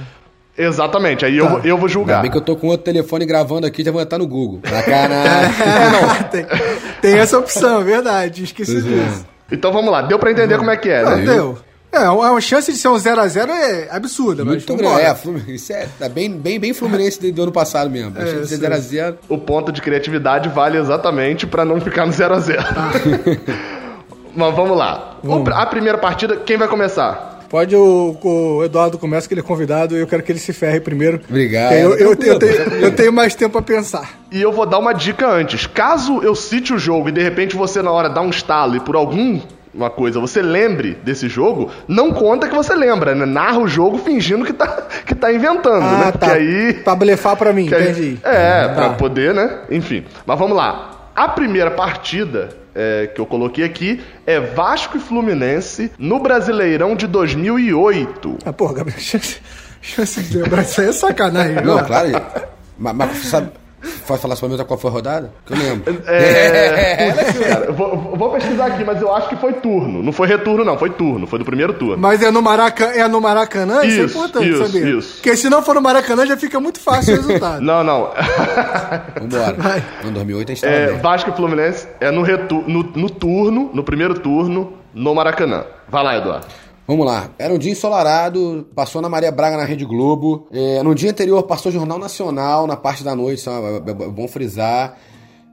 Exatamente, 0.58 1.26
aí 1.26 1.36
eu, 1.38 1.50
vou- 1.50 1.60
eu 1.60 1.76
vou 1.76 1.88
Ainda 1.88 1.88
julgar. 1.90 2.22
bem 2.22 2.32
que 2.32 2.38
eu 2.38 2.42
tô 2.42 2.56
com 2.56 2.68
outro 2.68 2.86
telefone 2.86 3.26
gravando 3.26 3.66
aqui, 3.68 3.84
já 3.84 3.92
vou 3.92 4.02
estar 4.02 4.18
no 4.20 4.28
Google. 4.28 4.62
Sacanagem. 4.64 5.54
tem, 6.32 6.46
tem 7.02 7.18
essa 7.20 7.38
opção, 7.40 7.82
é 7.82 7.84
verdade. 7.84 8.44
Esqueci 8.44 8.82
disso. 8.82 9.26
Então 9.52 9.74
vamos 9.74 9.92
lá, 9.92 10.04
deu 10.04 10.18
pra 10.20 10.32
entender 10.32 10.58
como 10.58 10.70
é 10.72 10.78
que 10.78 10.90
é, 10.90 11.04
Não, 11.04 11.18
né? 11.18 11.26
deu. 11.26 11.58
É, 11.96 12.10
uma 12.10 12.32
uma 12.32 12.42
chance 12.42 12.72
de 12.72 12.78
ser 12.78 12.88
um 12.90 12.96
0x0 12.96 13.50
é 13.50 13.88
absurda, 13.92 14.44
mas 14.44 14.66
Muito 14.66 14.76
grande. 14.76 15.02
É, 15.02 15.16
Fluminense, 15.16 15.54
isso 15.56 15.74
é 15.74 15.88
tá 15.98 16.10
bem, 16.10 16.30
bem, 16.32 16.60
bem 16.60 16.74
Fluminense 16.74 17.20
do, 17.22 17.32
do 17.32 17.44
ano 17.44 17.52
passado 17.52 17.90
mesmo. 17.90 18.18
É, 18.18 18.22
Achei 18.24 18.34
que 18.36 18.40
eu 18.42 18.48
ser 18.48 18.58
sei. 18.58 18.70
0x0. 19.02 19.16
O 19.30 19.38
ponto 19.38 19.72
de 19.72 19.82
criatividade 19.82 20.50
vale 20.50 20.78
exatamente 20.78 21.48
pra 21.48 21.64
não 21.64 21.80
ficar 21.80 22.06
no 22.06 22.12
0 22.12 22.34
a 22.36 22.40
0 22.40 22.60
Mas 24.36 24.54
vamos 24.56 24.78
lá. 24.78 25.18
O 25.24 25.42
pr- 25.44 25.54
A 25.54 25.66
primeira 25.66 25.98
partida, 25.98 26.36
quem 26.38 26.58
vai 26.58 26.68
começar? 26.68 27.34
Pode 27.50 27.74
o, 27.76 28.18
o 28.22 28.64
Eduardo 28.66 28.98
começa, 28.98 29.28
que 29.28 29.34
ele 29.34 29.40
é 29.40 29.44
convidado, 29.44 29.96
e 29.96 30.00
eu 30.02 30.08
quero 30.08 30.22
que 30.24 30.32
ele 30.32 30.40
se 30.40 30.52
ferre 30.52 30.80
primeiro. 30.82 31.22
Obrigado. 31.30 31.72
Eu, 31.74 31.92
eu, 31.98 32.10
eu, 32.10 32.16
tenho, 32.40 32.54
eu 32.82 32.92
tenho 32.96 33.14
mais 33.14 33.34
tempo 33.36 33.58
a 33.58 33.62
pensar. 33.62 34.20
E 34.32 34.42
eu 34.42 34.52
vou 34.52 34.66
dar 34.66 34.80
uma 34.80 34.92
dica 34.94 35.26
antes. 35.30 35.66
Caso 35.68 36.22
eu 36.22 36.36
cite 36.36 36.74
o 36.74 36.78
jogo 36.80 37.08
e 37.08 37.12
de 37.14 37.22
repente 37.22 37.56
você 37.56 37.82
na 37.82 37.92
hora 37.92 38.10
dá 38.10 38.20
um 38.20 38.30
estalo 38.30 38.76
e 38.76 38.80
por 38.82 38.96
algum 38.96 39.40
uma 39.76 39.90
coisa, 39.90 40.20
você 40.20 40.42
lembre 40.42 40.98
desse 41.04 41.28
jogo, 41.28 41.70
não 41.88 42.12
conta 42.14 42.48
que 42.48 42.56
você 42.56 42.74
lembra, 42.74 43.14
né? 43.14 43.26
Narra 43.26 43.60
o 43.60 43.68
jogo 43.68 43.98
fingindo 43.98 44.46
que 44.46 44.54
tá, 44.54 44.68
que 45.06 45.14
tá 45.14 45.32
inventando, 45.34 45.82
né? 45.84 46.12
Porque 46.12 46.26
aí. 46.32 46.74
Pra 46.76 46.96
blefar 46.96 47.36
pra 47.36 47.52
mim, 47.52 47.66
que 47.68 47.76
aí- 47.76 47.92
entendi. 47.92 48.20
é, 48.24 48.68
pra 48.70 48.90
Tá. 48.90 48.96
poder, 48.96 49.34
né? 49.34 49.60
Enfim. 49.70 50.06
Mas 50.26 50.40
vamos 50.40 50.56
lá. 50.56 51.10
A 51.16 51.28
primeira 51.28 51.72
partida 51.72 52.50
é, 52.74 53.08
que 53.14 53.20
eu 53.22 53.26
coloquei 53.26 53.64
aqui 53.64 54.02
é 54.26 54.40
Vasco 54.40 54.98
e 54.98 55.00
Fluminense 55.00 55.92
no 55.98 56.20
Brasileirão 56.20 56.94
de 56.96 57.08
2008. 57.08 58.38
Ah, 58.46 58.52
porra, 58.54 58.74
Gabriel, 58.74 59.00
chance, 59.00 59.38
chance 59.82 60.22
de 60.22 60.38
lembrar 60.40 60.62
isso 60.64 60.82
aí 60.82 60.88
é 60.90 60.92
sacanagem. 60.92 61.64
Não, 61.64 61.84
claro. 61.86 62.10
Mas, 62.78 62.96
mas 62.96 63.18
sabe, 63.28 63.50
pode 64.08 64.22
falar 64.22 64.36
sua 64.36 64.50
mesma 64.50 64.66
qual 64.66 64.78
foi 64.80 64.90
a 64.90 64.94
rodada? 64.94 65.32
Que 65.46 65.54
eu 65.54 65.58
lembro. 65.58 65.96
É, 66.08 67.12
cara, 67.50 67.66
eu 67.66 67.74
vou, 67.74 67.98
vou 68.16 68.30
pesquisar 68.32 68.68
aqui, 68.68 68.84
mas 68.84 69.02
eu 69.02 69.14
acho 69.14 69.30
que 69.30 69.36
foi 69.36 69.54
turno. 69.54 70.02
Não 70.04 70.12
foi 70.12 70.28
retorno, 70.28 70.64
não, 70.64 70.78
foi 70.78 70.90
turno, 70.90 71.26
foi 71.28 71.40
do 71.40 71.46
primeiro 71.46 71.74
turno. 71.74 71.98
Mas 71.98 72.22
é 72.22 72.32
no, 72.32 72.42
Maraca, 72.42 72.86
é 72.86 73.08
no 73.08 73.20
Maracanã? 73.22 73.84
Isso, 73.86 74.02
Isso, 74.02 74.18
é 74.18 74.20
importante 74.20 74.50
isso, 74.50 74.66
saber. 74.66 74.88
isso. 74.98 75.14
Porque 75.16 75.36
se 75.38 75.50
não 75.50 75.62
for 75.62 75.76
no 75.76 75.82
Maracanã, 75.82 76.26
já 76.26 76.38
fica 76.38 76.60
muito 76.60 76.80
fácil 76.80 77.14
o 77.16 77.18
resultado. 77.22 77.62
Não, 77.62 77.84
não. 77.84 78.12
Vambora. 79.20 79.84
Em 80.04 80.12
2008 80.12 80.52
a 80.52 80.56
gente 80.56 80.62
tava 80.64 80.74
É, 80.74 80.88
bem. 80.92 80.98
Vasco 81.00 81.30
e 81.30 81.34
Fluminense 81.34 81.88
é 82.00 82.12
no, 82.12 82.22
retu 82.22 82.64
no, 82.68 82.84
no 82.84 83.10
turno, 83.10 83.70
no 83.74 83.84
primeiro 83.84 84.14
turno, 84.20 84.74
no 84.94 85.14
Maracanã. 85.16 85.64
Vai 85.88 86.04
lá, 86.04 86.18
Eduardo. 86.18 86.46
Vamos 86.88 87.06
lá. 87.06 87.32
Era 87.40 87.54
um 87.54 87.58
dia 87.58 87.72
ensolarado, 87.72 88.68
passou 88.76 89.02
na 89.02 89.10
Maria 89.10 89.32
Braga 89.32 89.58
na 89.58 89.66
Rede 89.66 89.84
Globo. 89.86 90.48
É, 90.52 90.84
no 90.84 90.94
dia 90.94 91.10
anterior 91.10 91.42
passou 91.44 91.72
Jornal 91.72 91.98
Nacional 91.98 92.68
na 92.68 92.78
parte 92.78 93.04
da 93.04 93.16
noite, 93.16 93.42
só, 93.42 93.52
é, 93.52 93.78
é 93.78 93.94
bom 93.94 94.28
frisar. 94.28 94.98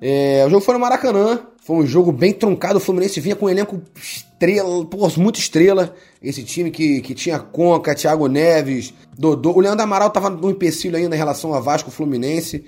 É, 0.00 0.44
o 0.46 0.50
jogo 0.50 0.62
foi 0.62 0.74
no 0.74 0.80
Maracanã. 0.80 1.40
Foi 1.64 1.76
um 1.76 1.86
jogo 1.86 2.10
bem 2.10 2.32
truncado. 2.32 2.78
O 2.78 2.80
Fluminense 2.80 3.20
vinha 3.20 3.36
com 3.36 3.46
um 3.46 3.48
elenco 3.48 3.80
estrela, 3.94 4.84
pô, 4.84 5.08
muito 5.16 5.38
estrela. 5.38 5.94
Esse 6.20 6.42
time 6.42 6.70
que, 6.70 7.00
que 7.00 7.14
tinha 7.14 7.38
Conca, 7.38 7.94
Thiago 7.94 8.26
Neves, 8.26 8.92
Dodô. 9.16 9.52
O 9.52 9.60
Leandro 9.60 9.84
Amaral 9.84 10.10
tava 10.10 10.28
no 10.28 10.50
empecilho 10.50 10.96
ainda 10.96 11.14
em 11.14 11.18
relação 11.18 11.54
a 11.54 11.60
Vasco 11.60 11.90
Fluminense. 11.90 12.64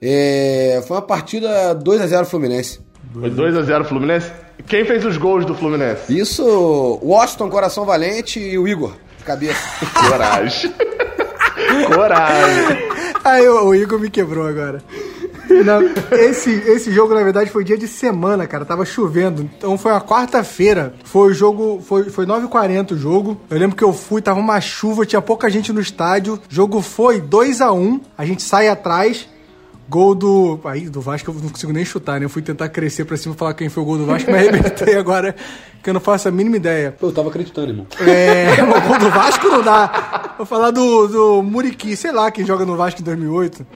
É, 0.00 0.82
foi 0.86 0.98
uma 0.98 1.02
partida 1.02 1.74
2 1.74 2.00
a 2.02 2.06
0 2.06 2.26
Fluminense. 2.26 2.80
Foi 3.12 3.30
2x0 3.30 3.84
Fluminense. 3.84 4.30
Quem 4.66 4.84
fez 4.84 5.04
os 5.04 5.16
gols 5.16 5.44
do 5.44 5.54
Fluminense? 5.54 6.16
Isso, 6.16 6.98
Washington, 7.02 7.50
Coração 7.50 7.84
Valente 7.84 8.40
e 8.40 8.58
o 8.58 8.66
Igor, 8.66 8.94
cabeça. 9.24 9.60
Coragem. 10.08 10.74
Coragem. 11.94 12.88
Aí 13.24 13.48
o, 13.48 13.66
o 13.66 13.74
Igor 13.74 13.98
me 13.98 14.10
quebrou 14.10 14.46
agora. 14.46 14.82
Não, 15.48 15.82
esse, 16.18 16.50
esse 16.50 16.90
jogo, 16.90 17.14
na 17.14 17.22
verdade, 17.22 17.50
foi 17.50 17.64
dia 17.64 17.76
de 17.76 17.86
semana, 17.86 18.46
cara. 18.46 18.64
Tava 18.64 18.84
chovendo. 18.84 19.42
Então 19.42 19.76
foi 19.76 19.92
uma 19.92 20.00
quarta-feira. 20.00 20.94
Foi 21.04 21.30
o 21.30 21.34
jogo. 21.34 21.80
Foi, 21.82 22.04
foi 22.04 22.26
9h40 22.26 22.92
o 22.92 22.98
jogo. 22.98 23.40
Eu 23.50 23.58
lembro 23.58 23.76
que 23.76 23.84
eu 23.84 23.92
fui, 23.92 24.22
tava 24.22 24.40
uma 24.40 24.60
chuva, 24.60 25.04
tinha 25.06 25.20
pouca 25.20 25.50
gente 25.50 25.72
no 25.72 25.80
estádio. 25.80 26.34
O 26.34 26.54
jogo 26.54 26.80
foi 26.80 27.20
2 27.20 27.60
a 27.60 27.72
1 27.72 28.00
A 28.16 28.24
gente 28.24 28.42
sai 28.42 28.68
atrás. 28.68 29.28
Gol 29.88 30.14
do. 30.14 30.60
Aí, 30.64 30.88
do 30.88 31.00
Vasco 31.00 31.30
eu 31.30 31.34
não 31.34 31.50
consigo 31.50 31.72
nem 31.72 31.84
chutar, 31.84 32.18
né? 32.18 32.26
Eu 32.26 32.30
fui 32.30 32.42
tentar 32.42 32.68
crescer 32.68 33.04
pra 33.04 33.16
cima 33.16 33.34
e 33.34 33.38
falar 33.38 33.54
quem 33.54 33.68
foi 33.68 33.82
o 33.82 33.86
gol 33.86 33.98
do 33.98 34.06
Vasco, 34.06 34.30
mas 34.30 34.48
arrebentei 34.48 34.96
agora, 34.96 35.34
que 35.82 35.90
eu 35.90 35.94
não 35.94 36.00
faço 36.00 36.28
a 36.28 36.30
mínima 36.30 36.56
ideia. 36.56 36.96
Eu 37.00 37.12
tava 37.12 37.28
acreditando, 37.28 37.70
irmão. 37.70 37.86
É, 38.00 38.62
o 38.62 38.88
gol 38.88 38.98
do 38.98 39.10
Vasco 39.10 39.48
não 39.48 39.62
dá. 39.62 40.34
Vou 40.36 40.46
falar 40.46 40.70
do, 40.70 41.06
do 41.06 41.42
Muriqui, 41.42 41.96
sei 41.96 42.12
lá 42.12 42.30
quem 42.30 42.46
joga 42.46 42.64
no 42.64 42.76
Vasco 42.76 43.00
em 43.00 43.04
2008. 43.04 43.66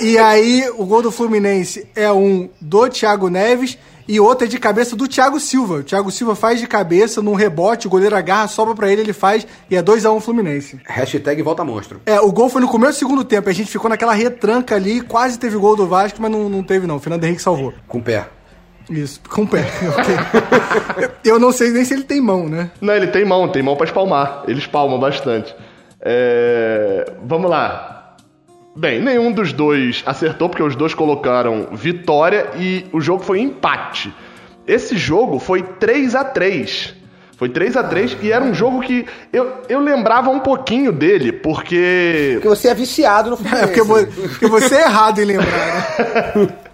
E 0.00 0.18
aí, 0.18 0.68
o 0.76 0.84
gol 0.84 1.02
do 1.02 1.12
Fluminense 1.12 1.86
é 1.94 2.10
um 2.10 2.48
do 2.60 2.88
Thiago 2.88 3.28
Neves 3.28 3.78
e 4.06 4.20
outro 4.20 4.46
é 4.46 4.48
de 4.48 4.58
cabeça 4.58 4.94
do 4.94 5.08
Thiago 5.08 5.40
Silva. 5.40 5.76
O 5.76 5.82
Thiago 5.82 6.10
Silva 6.10 6.34
faz 6.34 6.60
de 6.60 6.66
cabeça 6.66 7.22
num 7.22 7.34
rebote, 7.34 7.86
o 7.86 7.90
goleiro 7.90 8.16
agarra, 8.16 8.48
sobra 8.48 8.74
pra 8.74 8.90
ele, 8.90 9.02
ele 9.02 9.12
faz 9.12 9.46
e 9.70 9.76
é 9.76 9.82
2x1 9.82 10.20
Fluminense. 10.20 10.80
Hashtag 10.84 11.42
volta 11.42 11.64
monstro. 11.64 12.00
É, 12.06 12.20
o 12.20 12.30
gol 12.30 12.48
foi 12.48 12.60
no 12.60 12.68
começo 12.68 12.92
do 12.92 12.98
segundo 12.98 13.24
tempo. 13.24 13.48
A 13.48 13.52
gente 13.52 13.70
ficou 13.70 13.88
naquela 13.88 14.12
retranca 14.12 14.74
ali, 14.74 15.00
quase 15.00 15.38
teve 15.38 15.56
gol 15.56 15.76
do 15.76 15.86
Vasco, 15.86 16.20
mas 16.20 16.30
não, 16.30 16.48
não 16.48 16.62
teve 16.62 16.86
não. 16.86 16.96
O 16.96 17.00
Fernando 17.00 17.24
Henrique 17.24 17.42
salvou. 17.42 17.72
Com 17.88 17.98
o 17.98 18.02
pé. 18.02 18.26
Isso, 18.90 19.20
com 19.28 19.42
o 19.42 19.48
pé. 19.48 19.64
ok. 19.96 21.10
Eu 21.24 21.38
não 21.38 21.52
sei 21.52 21.70
nem 21.70 21.84
se 21.84 21.94
ele 21.94 22.04
tem 22.04 22.20
mão, 22.20 22.48
né? 22.48 22.70
Não, 22.80 22.94
ele 22.94 23.06
tem 23.06 23.24
mão, 23.24 23.48
tem 23.48 23.62
mão 23.62 23.76
pra 23.76 23.86
espalmar. 23.86 24.44
Ele 24.46 24.58
espalma 24.58 24.98
bastante. 24.98 25.54
É, 26.00 27.10
Vamos 27.24 27.48
lá. 27.50 27.93
Bem, 28.76 29.00
nenhum 29.00 29.30
dos 29.30 29.52
dois 29.52 30.02
acertou, 30.04 30.48
porque 30.48 30.62
os 30.62 30.74
dois 30.74 30.94
colocaram 30.94 31.68
vitória 31.72 32.48
e 32.56 32.84
o 32.92 33.00
jogo 33.00 33.22
foi 33.22 33.40
empate. 33.40 34.12
Esse 34.66 34.96
jogo 34.96 35.38
foi 35.38 35.62
3 35.62 36.14
a 36.14 36.24
3 36.24 36.94
Foi 37.36 37.48
3 37.50 37.76
a 37.76 37.84
3 37.84 38.16
e 38.22 38.32
era 38.32 38.42
um 38.42 38.54
jogo 38.54 38.80
que 38.80 39.06
eu, 39.32 39.62
eu 39.68 39.78
lembrava 39.80 40.30
um 40.30 40.40
pouquinho 40.40 40.90
dele, 40.90 41.30
porque. 41.32 42.30
Porque 42.34 42.48
você 42.48 42.68
é 42.68 42.74
viciado 42.74 43.30
no 43.30 43.36
É 43.38 43.38
Fluminense. 43.38 43.66
porque, 43.66 43.82
vo- 43.82 44.28
porque 44.30 44.46
você 44.48 44.74
é 44.76 44.82
errado 44.86 45.20
em 45.20 45.24
lembrar, 45.24 45.46
né? 46.36 46.48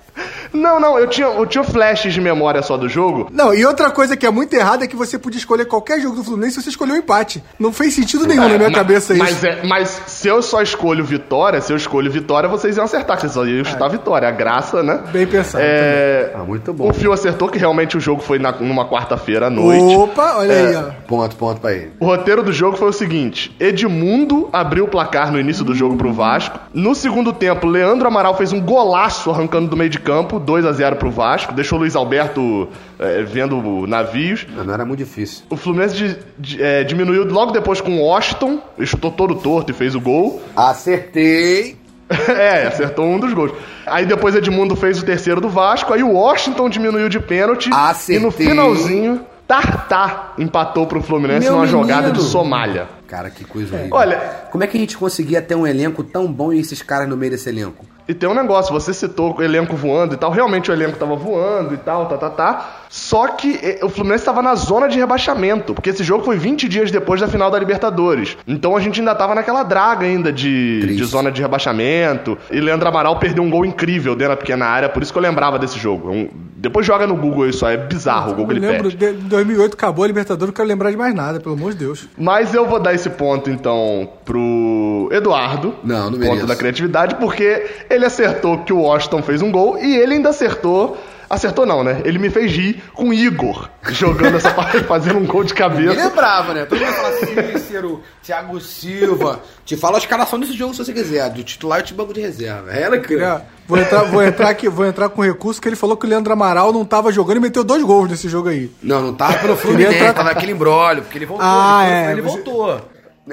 Não, 0.53 0.81
não, 0.81 0.99
eu 0.99 1.07
tinha, 1.09 1.27
eu 1.29 1.47
tinha 1.47 1.63
flashes 1.65 2.13
de 2.13 2.21
memória 2.21 2.63
só 2.63 2.77
do 2.77 2.89
jogo. 2.89 3.29
Não, 3.33 3.55
e 3.55 3.65
outra 3.65 3.91
coisa 3.91 4.17
que 4.17 4.27
é 4.27 4.31
muito 4.31 4.53
errada 4.55 4.85
é 4.85 4.89
que 4.89 4.97
você 4.97 5.19
podia 5.19 5.39
escolher 5.39 5.65
qualquer 5.67 6.01
jogo 6.01 6.17
do 6.17 6.25
Fluminense 6.25 6.61
você 6.63 6.69
escolheu 6.71 6.95
o 6.95 6.99
empate. 6.99 7.43
Não 7.59 7.73
fez 7.73 7.95
sentido 7.95 8.27
nenhum 8.27 8.43
na 8.43 8.49
minha 8.57 8.69
mas, 8.71 8.75
cabeça 8.75 9.13
isso. 9.15 9.23
Mas, 9.23 9.45
é, 9.45 9.63
mas 9.65 10.03
se 10.07 10.29
eu 10.29 10.43
só 10.43 10.61
escolho 10.63 11.05
vitória, 11.05 11.61
se 11.61 11.73
eu 11.73 11.77
escolho 11.77 12.11
vitória, 12.11 12.49
vocês 12.49 12.77
iam 12.77 12.85
acertar, 12.85 13.17
que 13.17 13.23
vocês 13.23 13.33
só 13.33 13.45
iam 13.47 13.65
chutar 13.65 13.89
vitória. 13.89 14.29
A 14.29 14.31
graça, 14.33 14.83
né? 14.83 15.01
Bem 15.13 15.27
pensado. 15.27 15.63
É, 15.67 16.33
Ah, 16.35 16.39
muito 16.45 16.73
bom. 16.73 16.89
O 16.91 16.93
Fio 16.93 17.13
acertou 17.13 17.49
que 17.49 17.59
realmente 17.59 17.97
o 17.97 18.01
jogo 18.01 18.21
foi 18.23 18.39
na- 18.39 18.53
numa 18.53 18.87
quarta-feira 18.89 19.47
à 19.47 19.51
noite. 19.51 19.95
Opa, 19.97 20.37
olha 20.39 20.55
aí, 20.55 20.77
ó. 20.77 20.83
Ponto, 21.07 21.37
ponto 21.37 21.61
pra 21.61 21.73
ele. 21.73 21.93
O 22.01 22.07
roteiro 22.07 22.43
do 22.43 22.53
jogo 22.53 22.77
foi 22.77 22.89
o 22.89 22.93
seguinte: 22.93 23.55
Edmundo 23.61 24.49
abriu 24.53 24.85
o 24.85 24.89
placar 24.89 25.31
no 25.33 25.39
início 25.39 25.65
do 25.65 25.75
jogo 25.75 25.97
pro 25.97 26.13
Vasco. 26.13 26.59
No 26.73 26.95
segundo 26.95 27.33
tempo, 27.33 27.67
Leandro 27.67 28.09
Amaral 28.09 28.37
fez 28.37 28.53
um 28.53 28.61
golaço 28.61 29.31
arrancando 29.31 29.69
do 29.69 29.77
meio 29.77 29.91
de 29.91 29.99
campo, 30.01 30.39
2 30.41 30.65
a 30.67 30.73
0 30.73 30.97
pro 30.97 31.11
Vasco. 31.11 31.53
Deixou 31.53 31.79
o 31.79 31.83
Luiz 31.83 31.95
Alberto 31.95 32.69
é, 32.99 33.23
vendo 33.23 33.87
navios. 33.87 34.47
Não, 34.57 34.65
não 34.65 34.75
era 34.75 34.85
muito 34.85 34.99
difícil. 34.99 35.45
O 35.49 35.57
Fluminense 35.57 35.95
di- 35.97 36.17
di- 36.39 36.63
é, 36.63 36.83
diminuiu 36.85 37.25
logo 37.25 37.53
depois 37.53 37.81
com 37.81 37.93
o 37.93 38.01
Washington. 38.03 38.61
Ele 38.77 38.87
chutou 38.87 39.11
todo 39.11 39.35
torto 39.37 39.71
e 39.71 39.75
fez 39.75 39.95
o 39.95 40.01
gol. 40.01 40.43
Acertei. 40.57 41.77
é, 42.29 42.67
acertou 42.67 43.05
um 43.07 43.21
dos 43.21 43.33
gols. 43.33 43.53
Aí 43.87 44.05
depois 44.05 44.35
Edmundo 44.35 44.75
fez 44.75 45.01
o 45.01 45.05
terceiro 45.05 45.41
do 45.41 45.49
Vasco. 45.49 45.93
Aí 45.95 46.03
o 46.03 46.13
Washington 46.13 46.69
diminuiu 46.69 47.09
de 47.09 47.21
pênalti. 47.21 47.71
Acertei. 47.73 48.17
E 48.17 48.19
no 48.21 48.31
finalzinho, 48.31 49.21
Tartar 49.47 50.35
empatou 50.39 50.87
pro 50.87 51.03
Fluminense 51.03 51.41
Meu 51.47 51.53
numa 51.55 51.65
menino. 51.67 51.83
jogada 51.83 52.11
de 52.13 52.21
Somália. 52.23 52.87
Cara, 53.09 53.31
que 53.31 53.45
coisa 53.45 53.75
horrível. 53.75 53.97
Olha, 53.97 54.19
Como 54.53 54.63
é 54.63 54.67
que 54.69 54.77
a 54.77 54.81
gente 54.81 54.97
conseguia 54.97 55.43
ter 55.43 55.57
um 55.57 55.67
elenco 55.67 56.05
tão 56.05 56.31
bom 56.33 56.53
e 56.53 56.61
esses 56.61 56.83
caras 56.83 57.09
no 57.09 57.17
meio 57.17 57.33
desse 57.33 57.49
elenco? 57.49 57.85
E 58.11 58.15
tem 58.15 58.29
um 58.29 58.35
negócio, 58.35 58.73
você 58.73 58.93
citou 58.93 59.37
o 59.39 59.41
elenco 59.41 59.77
voando 59.77 60.15
e 60.15 60.17
tal, 60.17 60.33
realmente 60.33 60.69
o 60.69 60.75
elenco 60.75 60.99
tava 60.99 61.15
voando 61.15 61.75
e 61.75 61.77
tal, 61.77 62.07
tá, 62.07 62.17
tá, 62.17 62.29
tá. 62.29 62.71
Só 62.89 63.29
que 63.29 63.57
eh, 63.63 63.79
o 63.85 63.89
Fluminense 63.89 64.25
tava 64.25 64.43
na 64.43 64.57
zona 64.57 64.89
de 64.89 64.99
rebaixamento, 64.99 65.73
porque 65.75 65.91
esse 65.91 66.03
jogo 66.03 66.25
foi 66.25 66.37
20 66.37 66.69
dias 66.69 66.91
depois 66.91 67.21
da 67.21 67.29
final 67.29 67.53
da 67.53 67.57
Libertadores. 67.57 68.37
Então 68.49 68.77
a 68.77 68.81
gente 68.81 68.99
ainda 68.99 69.15
tava 69.15 69.33
naquela 69.33 69.63
draga 69.63 70.07
ainda 70.07 70.33
de, 70.33 70.97
de 70.97 71.05
zona 71.05 71.31
de 71.31 71.41
rebaixamento. 71.41 72.37
E 72.51 72.59
Leandro 72.59 72.89
Amaral 72.89 73.17
perdeu 73.21 73.45
um 73.45 73.49
gol 73.51 73.65
incrível 73.65 74.17
dentro 74.17 74.35
da 74.35 74.37
pequena 74.37 74.67
área, 74.67 74.89
por 74.89 75.05
isso 75.05 75.13
que 75.13 75.19
eu 75.19 75.23
lembrava 75.23 75.57
desse 75.57 75.79
jogo. 75.79 76.11
Um- 76.11 76.50
depois 76.61 76.87
joga 76.87 77.07
no 77.07 77.17
Google 77.17 77.49
isso, 77.49 77.65
aí, 77.65 77.75
é 77.75 77.79
bizarro 77.79 78.33
o 78.33 78.35
gol 78.35 78.47
que 78.47 78.53
Eu 78.53 78.57
ele 78.59 78.67
lembro, 78.67 78.91
perde. 78.97 79.19
de 79.19 79.29
2008 79.29 79.75
acabou 79.75 80.05
a 80.05 80.07
Libertadores, 80.07 80.47
não 80.49 80.55
quero 80.55 80.69
lembrar 80.69 80.91
de 80.91 80.97
mais 80.97 81.15
nada, 81.15 81.41
pelo 81.41 81.55
amor 81.55 81.73
de 81.73 81.79
Deus. 81.79 82.07
Mas 82.19 82.53
eu 82.55 82.67
vou 82.67 82.79
dar 82.79 82.95
esse 82.95 83.09
ponto, 83.11 83.49
então, 83.51 84.09
pro 84.25 85.09
Eduardo. 85.11 85.75
Não, 85.83 86.05
não 86.11 86.19
Ponto 86.19 86.21
mereço. 86.21 86.47
da 86.47 86.57
criatividade, 86.57 87.15
porque 87.17 87.67
ele 87.89 88.05
acertou 88.05 88.59
que 88.59 88.73
o 88.73 88.81
Washington 88.83 89.23
fez 89.23 89.41
um 89.43 89.51
gol 89.51 89.79
e 89.79 89.97
ele 89.97 90.15
ainda 90.15 90.29
acertou. 90.31 90.97
Acertou 91.31 91.65
não, 91.65 91.85
né? 91.85 92.03
Ele 92.05 92.19
me 92.19 92.29
fez 92.29 92.51
rir 92.51 92.83
com 92.93 93.11
o 93.11 93.15
Igor 93.15 93.69
jogando 93.91 94.37
essa 94.37 94.51
partida, 94.53 94.83
fazendo 94.83 95.17
um 95.21 95.25
gol 95.25 95.45
de 95.45 95.53
Ele 95.53 95.59
cabeça. 95.61 96.09
lembrava, 96.09 96.53
né? 96.53 96.65
Todo 96.67 96.81
mundo 96.81 96.93
fala 96.93 97.13
Cícero, 97.53 98.03
Thiago 98.21 98.61
Silva. 98.61 99.39
Te 99.65 99.77
fala 99.77 99.97
a 99.97 100.01
escalação 100.01 100.41
desse 100.41 100.55
jogo 100.55 100.75
se 100.75 100.85
você 100.85 100.93
quiser, 100.93 101.31
do 101.31 101.45
titular 101.45 101.79
e 101.79 101.83
de 101.85 101.95
banco 101.95 102.13
de 102.13 102.21
reserva. 102.21 102.73
Ela 102.73 102.99
que. 102.99 103.15
É, 103.15 103.41
vou, 103.69 103.79
entrar, 103.79 104.03
vou, 104.03 104.23
entrar 104.25 104.49
aqui, 104.49 104.69
vou 104.69 104.85
entrar 104.85 105.09
com 105.09 105.23
recurso 105.23 105.61
que 105.63 105.69
ele 105.69 105.77
falou 105.77 105.97
que 105.97 106.05
o 106.05 106.09
Leandro 106.09 106.33
Amaral 106.33 106.73
não 106.73 106.85
tava 106.85 107.13
jogando 107.13 107.37
e 107.37 107.41
meteu 107.41 107.63
dois 107.63 107.85
gols 107.85 108.11
nesse 108.11 108.29
jogo 108.29 108.49
aí. 108.49 108.69
Não, 108.83 109.01
não 109.01 109.15
tava 109.15 109.35
pelo 109.39 109.57
Fluminense, 109.57 109.95
entrar- 109.99 110.13
tava 110.13 110.31
naquele 110.31 110.51
embrólio, 110.51 111.03
porque 111.05 111.17
ele 111.17 111.27
voltou. 111.27 111.47
Ah, 111.49 111.85
ele, 111.87 111.95
é, 111.95 112.13
ele 112.13 112.23
você- 112.23 112.43
voltou. 112.43 112.81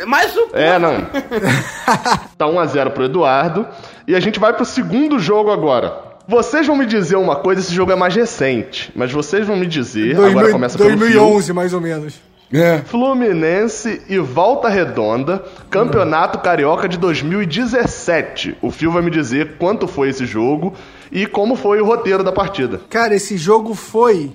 Mas 0.05 0.37
o. 0.37 0.49
É, 0.53 0.77
não. 0.77 0.93
Tá 2.37 2.45
1x0 2.45 2.91
pro 2.91 3.05
Eduardo. 3.05 3.67
E 4.07 4.15
a 4.15 4.19
gente 4.19 4.39
vai 4.39 4.53
pro 4.53 4.63
segundo 4.65 5.17
jogo 5.17 5.49
agora. 5.51 6.05
Vocês 6.27 6.67
vão 6.67 6.75
me 6.75 6.85
dizer 6.85 7.15
uma 7.15 7.37
coisa, 7.37 7.61
esse 7.61 7.73
jogo 7.73 7.91
é 7.91 7.95
mais 7.95 8.13
recente, 8.13 8.91
mas 8.93 9.11
vocês 9.11 9.47
vão 9.47 9.55
me 9.55 9.65
dizer, 9.65 10.11
agora 10.11 10.31
2000 10.31 10.51
começa 10.51 10.77
pelo 10.77 10.89
Fio. 10.89 10.99
2011, 10.99 11.53
mais 11.53 11.73
ou 11.73 11.79
menos. 11.79 12.19
É. 12.51 12.79
Fluminense 12.79 14.01
e 14.07 14.17
Volta 14.19 14.69
Redonda, 14.69 15.43
Campeonato 15.69 16.39
Carioca 16.39 16.87
de 16.87 16.97
2017. 16.97 18.57
O 18.61 18.71
Fio 18.71 18.91
vai 18.91 19.01
me 19.01 19.11
dizer 19.11 19.57
quanto 19.57 19.87
foi 19.87 20.09
esse 20.09 20.25
jogo 20.25 20.73
e 21.11 21.25
como 21.25 21.55
foi 21.55 21.81
o 21.81 21.85
roteiro 21.85 22.23
da 22.23 22.31
partida. 22.31 22.81
Cara, 22.89 23.15
esse 23.15 23.37
jogo 23.37 23.73
foi 23.73 24.31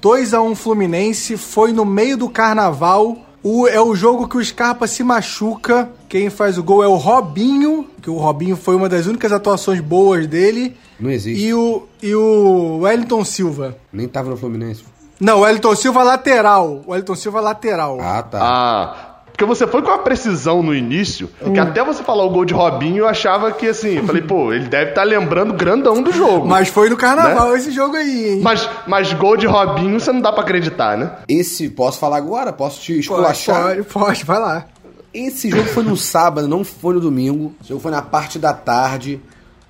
2 0.00 0.34
a 0.34 0.40
1 0.40 0.54
Fluminense, 0.54 1.36
foi 1.36 1.72
no 1.72 1.84
meio 1.84 2.16
do 2.16 2.28
carnaval. 2.28 3.18
O, 3.42 3.68
é 3.68 3.80
o 3.80 3.94
jogo 3.94 4.28
que 4.28 4.36
o 4.36 4.44
Scarpa 4.44 4.88
se 4.88 5.04
machuca. 5.04 5.88
Quem 6.08 6.30
faz 6.30 6.58
o 6.58 6.64
gol 6.64 6.82
é 6.82 6.88
o 6.88 6.96
Robinho, 6.96 7.86
que 8.02 8.10
o 8.10 8.16
Robinho 8.16 8.56
foi 8.56 8.74
uma 8.74 8.88
das 8.88 9.06
únicas 9.06 9.30
atuações 9.30 9.80
boas 9.80 10.26
dele. 10.26 10.76
Não 10.98 11.10
existe. 11.10 11.44
E 11.46 11.54
o, 11.54 11.86
e 12.02 12.14
o 12.14 12.78
Wellington 12.82 13.24
Silva. 13.24 13.76
Nem 13.92 14.08
tava 14.08 14.30
no 14.30 14.36
Fluminense. 14.36 14.84
Não, 15.20 15.38
o 15.38 15.40
Wellington 15.42 15.74
Silva 15.74 16.02
lateral. 16.02 16.82
O 16.86 16.90
Wellington 16.90 17.14
Silva 17.14 17.40
lateral. 17.40 17.98
Ah, 18.00 18.22
tá. 18.22 18.38
Ah, 18.42 19.06
Porque 19.32 19.44
você 19.44 19.66
foi 19.66 19.82
com 19.82 19.88
uma 19.88 19.98
precisão 19.98 20.62
no 20.62 20.74
início, 20.74 21.28
que 21.52 21.58
até 21.58 21.84
você 21.84 22.02
falar 22.02 22.24
o 22.24 22.30
gol 22.30 22.44
de 22.46 22.54
Robinho, 22.54 22.98
eu 22.98 23.08
achava 23.08 23.52
que 23.52 23.68
assim, 23.68 24.02
falei, 24.06 24.22
pô, 24.22 24.52
ele 24.52 24.66
deve 24.66 24.90
estar 24.90 25.02
lembrando 25.02 25.50
o 25.50 25.54
grandão 25.54 26.02
do 26.02 26.10
jogo. 26.10 26.46
Mas 26.46 26.68
foi 26.68 26.88
no 26.88 26.96
carnaval 26.96 27.54
esse 27.54 27.70
jogo 27.70 27.96
aí, 27.96 28.34
hein? 28.36 28.40
Mas, 28.42 28.68
mas 28.86 29.12
gol 29.12 29.36
de 29.36 29.46
Robinho 29.46 30.00
você 30.00 30.10
não 30.10 30.22
dá 30.22 30.32
pra 30.32 30.42
acreditar, 30.42 30.96
né? 30.96 31.12
Esse, 31.28 31.68
posso 31.68 31.98
falar 31.98 32.16
agora? 32.16 32.50
Posso 32.52 32.80
te 32.80 32.98
esculachar? 32.98 33.62
pode, 33.76 33.82
pode, 33.84 34.24
vai 34.24 34.38
lá. 34.40 34.64
Esse 35.12 35.50
jogo 35.50 35.64
foi 35.68 35.82
no 35.82 35.96
sábado, 35.96 36.46
não 36.46 36.62
foi 36.64 36.94
no 36.94 37.00
domingo. 37.00 37.54
O 37.62 37.66
jogo 37.66 37.80
foi 37.80 37.90
na 37.90 38.02
parte 38.02 38.38
da 38.38 38.52
tarde. 38.52 39.20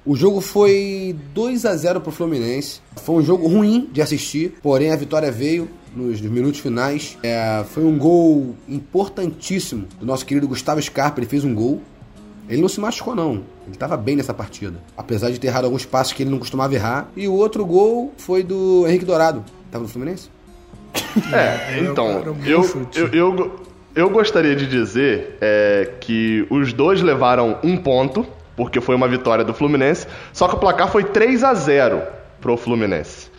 O 0.06 0.14
jogo 0.14 0.40
foi 0.40 1.16
2 1.34 1.66
a 1.66 1.76
0 1.76 2.00
pro 2.00 2.12
Fluminense. 2.12 2.80
Foi 3.02 3.16
um 3.16 3.22
jogo 3.22 3.48
ruim 3.48 3.88
de 3.92 4.00
assistir, 4.00 4.54
porém 4.62 4.92
a 4.92 4.96
vitória 4.96 5.32
veio 5.32 5.68
nos 5.96 6.20
minutos 6.20 6.60
finais. 6.60 7.18
É, 7.24 7.64
foi 7.68 7.84
um 7.84 7.98
gol 7.98 8.54
importantíssimo 8.68 9.88
do 9.98 10.06
nosso 10.06 10.24
querido 10.24 10.46
Gustavo 10.46 10.80
Scarpa. 10.80 11.18
Ele 11.18 11.26
fez 11.26 11.44
um 11.44 11.52
gol. 11.52 11.82
Ele 12.48 12.62
não 12.62 12.68
se 12.68 12.78
machucou, 12.78 13.16
não. 13.16 13.32
Ele 13.64 13.72
estava 13.72 13.96
bem 13.96 14.14
nessa 14.14 14.32
partida. 14.32 14.78
Apesar 14.96 15.32
de 15.32 15.40
ter 15.40 15.48
errado 15.48 15.64
alguns 15.64 15.84
passos 15.84 16.12
que 16.12 16.22
ele 16.22 16.30
não 16.30 16.38
costumava 16.38 16.72
errar. 16.72 17.10
E 17.16 17.26
o 17.26 17.32
outro 17.32 17.66
gol 17.66 18.14
foi 18.16 18.44
do 18.44 18.86
Henrique 18.86 19.04
Dourado. 19.04 19.44
Tava 19.72 19.82
no 19.82 19.88
Fluminense? 19.88 20.30
É, 21.32 21.80
então, 21.80 22.20
um 22.20 22.22
bom 22.22 22.36
eu, 22.46 22.62
eu, 22.94 23.08
eu, 23.08 23.60
eu 23.94 24.10
gostaria 24.10 24.54
de 24.54 24.66
dizer 24.66 25.36
é, 25.40 25.94
que 26.00 26.46
os 26.48 26.72
dois 26.72 27.02
levaram 27.02 27.58
um 27.64 27.76
ponto, 27.76 28.24
porque 28.56 28.80
foi 28.80 28.94
uma 28.94 29.06
vitória 29.06 29.44
do 29.44 29.54
Fluminense, 29.54 30.06
só 30.32 30.48
que 30.48 30.56
o 30.56 30.58
placar 30.58 30.88
foi 30.88 31.04
3 31.04 31.44
a 31.44 31.54
0 31.54 32.02
pro 32.40 32.56
Fluminense. 32.56 33.36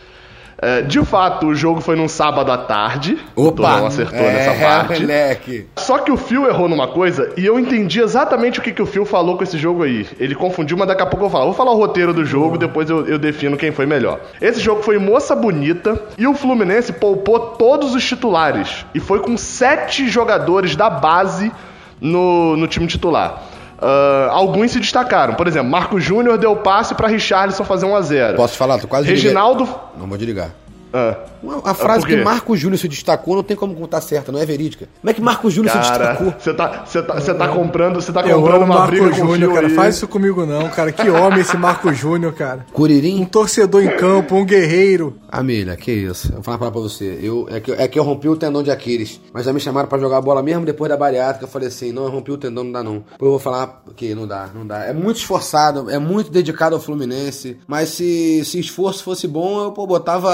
É, 0.60 0.82
de 0.82 1.04
fato, 1.04 1.46
o 1.46 1.54
jogo 1.54 1.80
foi 1.80 1.94
num 1.94 2.08
sábado 2.08 2.50
à 2.50 2.58
tarde. 2.58 3.16
O 3.36 3.52
Torrão 3.52 3.86
acertou 3.86 4.18
é, 4.18 4.32
nessa 4.32 4.54
parte. 4.58 5.00
moleque. 5.00 5.66
Só 5.76 5.98
que 5.98 6.10
o 6.10 6.16
Phil 6.16 6.48
errou 6.48 6.68
numa 6.68 6.88
coisa 6.88 7.32
e 7.36 7.46
eu 7.46 7.60
entendi 7.60 8.00
exatamente 8.00 8.58
o 8.58 8.62
que, 8.62 8.72
que 8.72 8.82
o 8.82 8.86
Phil 8.86 9.04
falou 9.04 9.36
com 9.36 9.44
esse 9.44 9.56
jogo 9.56 9.84
aí. 9.84 10.04
Ele 10.18 10.34
confundiu, 10.34 10.76
mas 10.76 10.88
daqui 10.88 11.02
a 11.02 11.06
pouco 11.06 11.26
eu 11.26 11.30
falo. 11.30 11.44
Vou 11.44 11.54
falar 11.54 11.70
o 11.70 11.76
roteiro 11.76 12.12
do 12.12 12.24
jogo, 12.24 12.58
depois 12.58 12.90
eu, 12.90 13.06
eu 13.06 13.18
defino 13.20 13.56
quem 13.56 13.70
foi 13.70 13.86
melhor. 13.86 14.20
Esse 14.40 14.58
jogo 14.58 14.82
foi 14.82 14.98
moça 14.98 15.36
bonita 15.36 16.02
e 16.18 16.26
o 16.26 16.34
Fluminense 16.34 16.92
poupou 16.92 17.38
todos 17.38 17.94
os 17.94 18.04
titulares. 18.04 18.84
E 18.92 18.98
foi 18.98 19.20
com 19.20 19.36
sete 19.36 20.08
jogadores 20.08 20.74
da 20.74 20.90
base 20.90 21.52
no, 22.00 22.56
no 22.56 22.66
time 22.66 22.88
titular. 22.88 23.44
Ah, 23.80 24.28
alguns 24.32 24.72
se 24.72 24.80
destacaram. 24.80 25.34
Por 25.34 25.46
exemplo, 25.46 25.70
Marco 25.70 26.00
Júnior 26.00 26.36
deu 26.36 26.56
passe 26.56 26.94
para 26.94 27.08
Richarlison 27.08 27.64
fazer 27.64 27.86
1 27.86 27.96
a 27.96 28.02
0 28.02 28.36
Posso 28.36 28.56
falar? 28.56 28.78
Tô 28.78 28.88
quase 28.88 29.08
Reginaldo. 29.08 29.68
Não 29.96 30.06
vou 30.06 30.18
desligar. 30.18 30.50
Ah. 30.92 31.16
Uma- 31.42 31.62
A 31.64 31.74
frase 31.74 32.06
que 32.06 32.16
Marco 32.16 32.56
Júnior 32.56 32.78
se 32.78 32.88
destacou 32.88 33.36
não 33.36 33.42
tem 33.42 33.56
como 33.56 33.74
contar 33.74 34.00
certa, 34.00 34.32
não 34.32 34.40
é 34.40 34.46
verídica. 34.46 34.88
Como 35.00 35.10
é 35.10 35.14
que 35.14 35.20
Marco 35.20 35.50
Júnior 35.50 35.72
se 35.72 35.78
Cara, 35.78 36.06
destacou? 36.12 36.34
você 36.38 36.54
tá, 36.54 36.84
você 36.84 37.02
tá, 37.02 37.14
você 37.14 37.34
tá 37.34 37.48
comprando, 37.48 37.94
você 37.96 38.12
tá 38.12 38.20
Eu 38.26 38.38
comprando 38.40 38.62
uma 38.62 38.74
Marco 38.78 38.90
briga 38.90 39.10
com 39.10 39.14
o 39.14 39.18
Júnior, 39.28 39.54
cara. 39.54 39.66
aí. 39.66 39.74
Faz 39.74 39.96
isso 39.96 40.08
comigo 40.08 40.44
não, 40.46 40.68
cara. 40.68 40.90
Que 40.92 41.08
homem 41.10 41.40
esse 41.40 41.56
Marco 41.56 41.92
Júnior, 41.92 42.32
cara. 42.32 42.66
Um 42.68 42.72
Curirim? 42.72 43.24
torcedor 43.24 43.82
em 43.82 43.96
campo, 43.96 44.34
um 44.34 44.44
guerreiro. 44.44 45.16
Amília, 45.30 45.76
que 45.76 45.92
isso. 45.92 46.28
Eu 46.28 46.40
vou 46.40 46.42
falar 46.44 46.58
pra 46.58 46.80
você. 46.80 47.18
Eu, 47.22 47.46
é, 47.50 47.60
que, 47.60 47.70
é 47.72 47.86
que 47.86 47.98
eu 47.98 48.02
rompi 48.02 48.28
o 48.28 48.36
tendão 48.36 48.62
de 48.62 48.70
Aquiles. 48.70 49.20
Mas 49.32 49.44
já 49.44 49.52
me 49.52 49.60
chamaram 49.60 49.88
pra 49.88 49.98
jogar 49.98 50.20
bola 50.22 50.42
mesmo 50.42 50.64
depois 50.64 50.88
da 50.88 50.96
bariátrica. 50.96 51.44
Eu 51.44 51.48
falei 51.48 51.68
assim, 51.68 51.92
não, 51.92 52.04
eu 52.04 52.10
rompi 52.10 52.32
o 52.32 52.38
tendão, 52.38 52.64
não 52.64 52.72
dá 52.72 52.82
não. 52.82 52.94
Depois 53.12 53.20
eu 53.22 53.30
vou 53.30 53.38
falar 53.38 53.82
que 53.94 54.14
não 54.14 54.26
dá, 54.26 54.48
não 54.54 54.66
dá. 54.66 54.84
É 54.86 54.92
muito 54.92 55.16
esforçado, 55.18 55.90
é 55.90 55.98
muito 55.98 56.30
dedicado 56.30 56.74
ao 56.74 56.80
Fluminense. 56.80 57.58
Mas 57.66 57.90
se, 57.90 58.42
se 58.44 58.58
esforço 58.58 59.04
fosse 59.04 59.28
bom, 59.28 59.62
eu 59.64 59.72
pô, 59.72 59.86
botava 59.86 60.30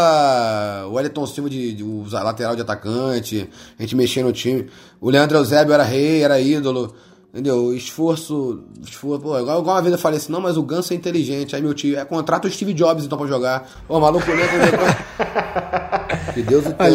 o 0.88 0.94
Wellington 0.94 1.26
Silva 1.26 1.50
de, 1.50 1.74
de 1.74 1.82
o 1.82 2.04
lateral 2.10 2.54
de 2.54 2.62
atacante. 2.62 3.48
A 3.78 3.82
gente 3.82 3.96
mexia 3.96 4.22
no 4.22 4.32
time. 4.32 4.68
O 5.00 5.10
Leandro 5.10 5.38
Eusébio 5.38 5.72
era 5.72 5.82
rei, 5.82 6.22
era 6.22 6.40
ídolo. 6.40 6.94
Entendeu? 7.32 7.74
Esforço. 7.74 8.62
esforço 8.80 9.20
pô, 9.20 9.38
igual, 9.38 9.60
igual 9.60 9.76
uma 9.76 9.82
vez 9.82 9.92
eu 9.92 9.98
falei 9.98 10.18
assim, 10.18 10.30
não, 10.30 10.40
mas 10.40 10.56
o 10.56 10.62
Ganso 10.62 10.92
é 10.92 10.96
inteligente. 10.96 11.56
Aí 11.56 11.60
meu 11.60 11.74
tio, 11.74 11.98
é, 11.98 12.04
contrata 12.04 12.46
o 12.46 12.50
Steve 12.50 12.72
Jobs 12.72 13.04
então 13.04 13.18
pra 13.18 13.26
jogar. 13.26 13.68
Ô, 13.88 13.98
maluco, 13.98 14.30
né? 14.30 14.44
Que 16.32 16.42
Deus 16.42 16.66
o 16.66 16.72
tenha. 16.72 16.90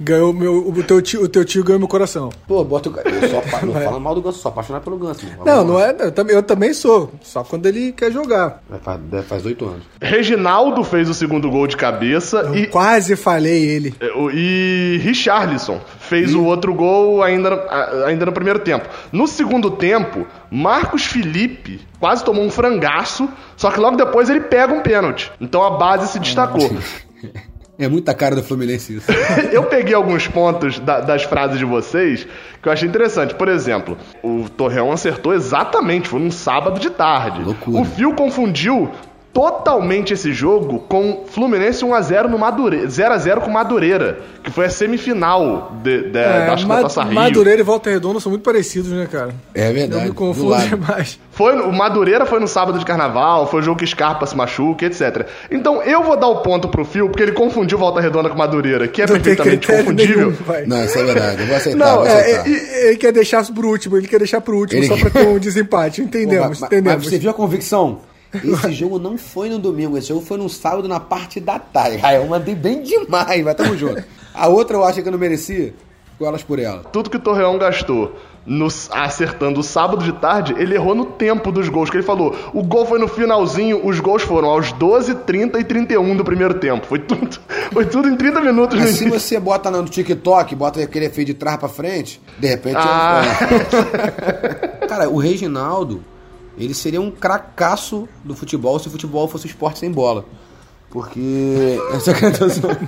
Ganhou, 0.00 0.32
meu, 0.32 0.68
o, 0.68 0.82
teu 0.82 1.00
tio, 1.02 1.22
o 1.22 1.28
teu 1.28 1.44
tio 1.44 1.62
ganhou 1.64 1.78
meu 1.78 1.88
coração. 1.88 2.30
Pô, 2.46 2.62
bota 2.64 2.88
o. 2.90 2.96
Eu 2.98 3.28
sou 3.28 3.38
apa- 3.38 3.66
não 3.66 3.72
fala 3.74 4.00
mal 4.00 4.14
do 4.14 4.22
Ganso, 4.22 4.38
sou 4.38 4.50
apaixonado 4.50 4.82
pelo 4.82 4.96
Ganso. 4.98 5.24
mano. 5.26 5.42
Não, 5.44 5.64
não 5.64 5.80
é. 5.80 5.94
Eu 5.98 6.12
também, 6.12 6.36
eu 6.36 6.42
também 6.42 6.72
sou. 6.74 7.12
Só 7.22 7.42
quando 7.44 7.66
ele 7.66 7.92
quer 7.92 8.10
jogar. 8.12 8.62
É, 8.72 8.78
Faz 8.78 9.00
faz 9.28 9.46
oito 9.46 9.64
anos. 9.66 9.82
Reginaldo 10.00 10.82
fez 10.84 11.08
o 11.08 11.14
segundo 11.14 11.50
gol 11.50 11.66
de 11.66 11.76
cabeça 11.76 12.50
e, 12.54 12.66
Quase 12.66 13.16
falei 13.16 13.64
ele. 13.64 13.94
e 14.34 14.98
Richarlison 15.02 15.80
fez 16.00 16.34
o 16.34 16.44
outro 16.44 16.74
gol 16.74 17.22
ainda, 17.22 17.66
ainda 18.06 18.26
no 18.26 18.32
primeiro 18.32 18.58
tempo. 18.58 18.88
No 19.12 19.26
segundo 19.26 19.70
tempo, 19.70 20.26
Marcos 20.50 21.04
Felipe 21.06 21.80
quase 22.00 22.24
tomou 22.24 22.44
um 22.44 22.50
frangaço, 22.50 23.28
só 23.56 23.70
que 23.70 23.78
logo 23.80 23.96
depois 23.96 24.28
ele 24.28 24.40
pega 24.40 24.72
um 24.72 24.80
pênalti. 24.82 25.30
Então 25.40 25.62
a 25.62 25.70
base 25.70 26.08
se 26.08 26.18
destacou. 26.18 26.70
É 27.84 27.88
muita 27.88 28.14
cara 28.14 28.34
do 28.36 28.42
Fluminense 28.42 28.96
isso. 28.96 29.10
Eu 29.52 29.64
peguei 29.64 29.94
alguns 29.94 30.28
pontos 30.28 30.78
da- 30.78 31.00
das 31.00 31.24
frases 31.24 31.58
de 31.58 31.64
vocês 31.64 32.26
que 32.62 32.68
eu 32.68 32.72
achei 32.72 32.88
interessante. 32.88 33.34
Por 33.34 33.48
exemplo, 33.48 33.96
o 34.22 34.48
Torreão 34.48 34.92
acertou 34.92 35.34
exatamente, 35.34 36.08
foi 36.08 36.20
num 36.20 36.30
sábado 36.30 36.78
de 36.78 36.90
tarde. 36.90 37.42
Loucura. 37.42 37.80
O 37.80 37.84
Fio 37.84 38.14
confundiu 38.14 38.88
totalmente 39.32 40.12
esse 40.12 40.32
jogo 40.32 40.80
com 40.88 41.24
Fluminense 41.26 41.84
1x0 41.84 42.28
no 42.28 42.38
Madureira, 42.38 42.86
0x0 42.86 43.40
com 43.40 43.50
Madureira, 43.50 44.18
que 44.42 44.50
foi 44.50 44.66
a 44.66 44.70
semifinal 44.70 45.72
de, 45.82 46.10
de, 46.10 46.18
É, 46.18 46.46
da, 46.46 46.52
acho 46.52 46.66
Ma- 46.66 46.82
Taça 46.82 47.02
Rio. 47.04 47.14
Madureira 47.14 47.60
e 47.60 47.64
Volta 47.64 47.88
Redonda 47.90 48.20
são 48.20 48.30
muito 48.30 48.42
parecidos, 48.42 48.90
né, 48.90 49.08
cara? 49.10 49.34
É 49.54 49.70
Eu 49.70 49.74
verdade. 49.74 50.02
me 50.02 50.08
do 50.10 50.14
confundo 50.14 50.56
demais. 50.68 51.18
Foi, 51.30 51.54
o 51.58 51.72
Madureira 51.72 52.26
foi 52.26 52.40
no 52.40 52.46
sábado 52.48 52.78
de 52.78 52.84
carnaval, 52.84 53.46
foi 53.46 53.60
o 53.60 53.62
jogo 53.62 53.78
que 53.78 53.86
Scarpa 53.86 54.26
se 54.26 54.36
machuca, 54.36 54.84
etc. 54.84 55.26
Então 55.50 55.82
eu 55.82 56.02
vou 56.02 56.16
dar 56.16 56.26
o 56.28 56.42
ponto 56.42 56.68
pro 56.68 56.84
Fio, 56.84 57.08
porque 57.08 57.22
ele 57.22 57.32
confundiu 57.32 57.78
Volta 57.78 58.00
Redonda 58.00 58.28
com 58.28 58.36
Madureira, 58.36 58.86
que 58.86 59.00
é 59.00 59.06
Não 59.06 59.14
perfeitamente 59.14 59.66
confundível. 59.66 60.34
nenhum. 60.46 60.66
Não, 60.68 60.84
isso 60.84 60.98
é 60.98 61.04
verdade. 61.04 61.40
Eu 61.42 61.46
vou 61.46 61.56
aceitar. 61.56 61.78
Não, 61.78 61.96
vou 61.96 62.06
é, 62.06 62.20
aceitar. 62.20 62.46
é, 62.48 62.88
ele 62.88 62.96
quer 62.98 63.12
deixar 63.12 63.42
por 63.46 63.64
último, 63.64 63.96
ele 63.96 64.08
quer 64.08 64.18
deixar 64.18 64.40
por 64.42 64.54
último, 64.54 64.80
Ele- 64.82 64.88
só 64.88 64.96
pra 64.98 65.08
ter 65.08 65.26
um 65.26 65.38
desempate. 65.38 66.02
Pô, 66.02 66.06
Entendemos, 66.08 66.48
mas- 66.48 66.60
mas- 66.60 66.68
entendemos. 66.72 67.04
Mas 67.04 67.12
você 67.12 67.18
viu 67.18 67.30
a 67.30 67.34
convicção? 67.34 68.00
Esse 68.34 68.72
jogo 68.72 68.98
não 68.98 69.18
foi 69.18 69.48
no 69.48 69.58
domingo, 69.58 69.96
esse 69.98 70.08
jogo 70.08 70.20
foi 70.22 70.38
no 70.38 70.48
sábado 70.48 70.88
na 70.88 70.98
parte 71.00 71.38
da 71.40 71.58
tarde. 71.58 72.00
Ah, 72.04 72.14
eu 72.14 72.26
mandei 72.26 72.54
bem 72.54 72.82
demais, 72.82 73.42
mas 73.44 73.54
tamo 73.54 73.76
junto. 73.76 74.02
A 74.34 74.48
outra 74.48 74.76
eu 74.76 74.84
acho 74.84 75.02
que 75.02 75.08
eu 75.08 75.12
não 75.12 75.18
merecia, 75.18 75.74
elas 76.20 76.42
por 76.42 76.58
ela. 76.58 76.84
tudo 76.92 77.10
que 77.10 77.16
o 77.16 77.20
Torreão 77.20 77.58
gastou 77.58 78.14
no- 78.46 78.68
acertando 78.92 79.58
o 79.58 79.62
sábado 79.62 80.04
de 80.04 80.12
tarde, 80.12 80.54
ele 80.56 80.74
errou 80.76 80.94
no 80.94 81.04
tempo 81.04 81.50
dos 81.50 81.68
gols. 81.68 81.90
Que 81.90 81.96
ele 81.96 82.04
falou, 82.04 82.34
o 82.54 82.62
gol 82.62 82.86
foi 82.86 82.98
no 83.00 83.08
finalzinho, 83.08 83.84
os 83.84 83.98
gols 83.98 84.22
foram 84.22 84.48
aos 84.48 84.70
12, 84.72 85.14
30 85.16 85.58
e 85.58 85.64
31 85.64 86.16
do 86.16 86.24
primeiro 86.24 86.54
tempo. 86.54 86.86
Foi 86.86 87.00
tudo, 87.00 87.38
foi 87.72 87.86
tudo 87.86 88.08
em 88.08 88.16
30 88.16 88.40
minutos 88.40 88.78
Mas 88.78 88.90
se 88.90 89.08
você 89.10 89.38
bota 89.40 89.68
no 89.70 89.84
TikTok, 89.84 90.54
bota 90.54 90.80
aquele 90.80 91.06
efeito 91.06 91.26
de 91.28 91.34
trás 91.34 91.56
pra 91.58 91.68
frente, 91.68 92.20
de 92.38 92.46
repente. 92.48 92.76
Ah. 92.78 93.22
é- 94.82 94.86
Cara, 94.86 95.08
o 95.10 95.16
Reginaldo, 95.18 96.04
ele 96.56 96.74
seria 96.74 97.00
um 97.00 97.10
cracaço 97.10 98.08
do 98.24 98.34
futebol 98.34 98.78
se 98.78 98.88
o 98.88 98.90
futebol 98.90 99.26
fosse 99.28 99.46
esporte 99.46 99.78
sem 99.78 99.90
bola. 99.90 100.24
Porque. 100.90 101.78
Essa 101.94 102.14
cantação. 102.14 102.70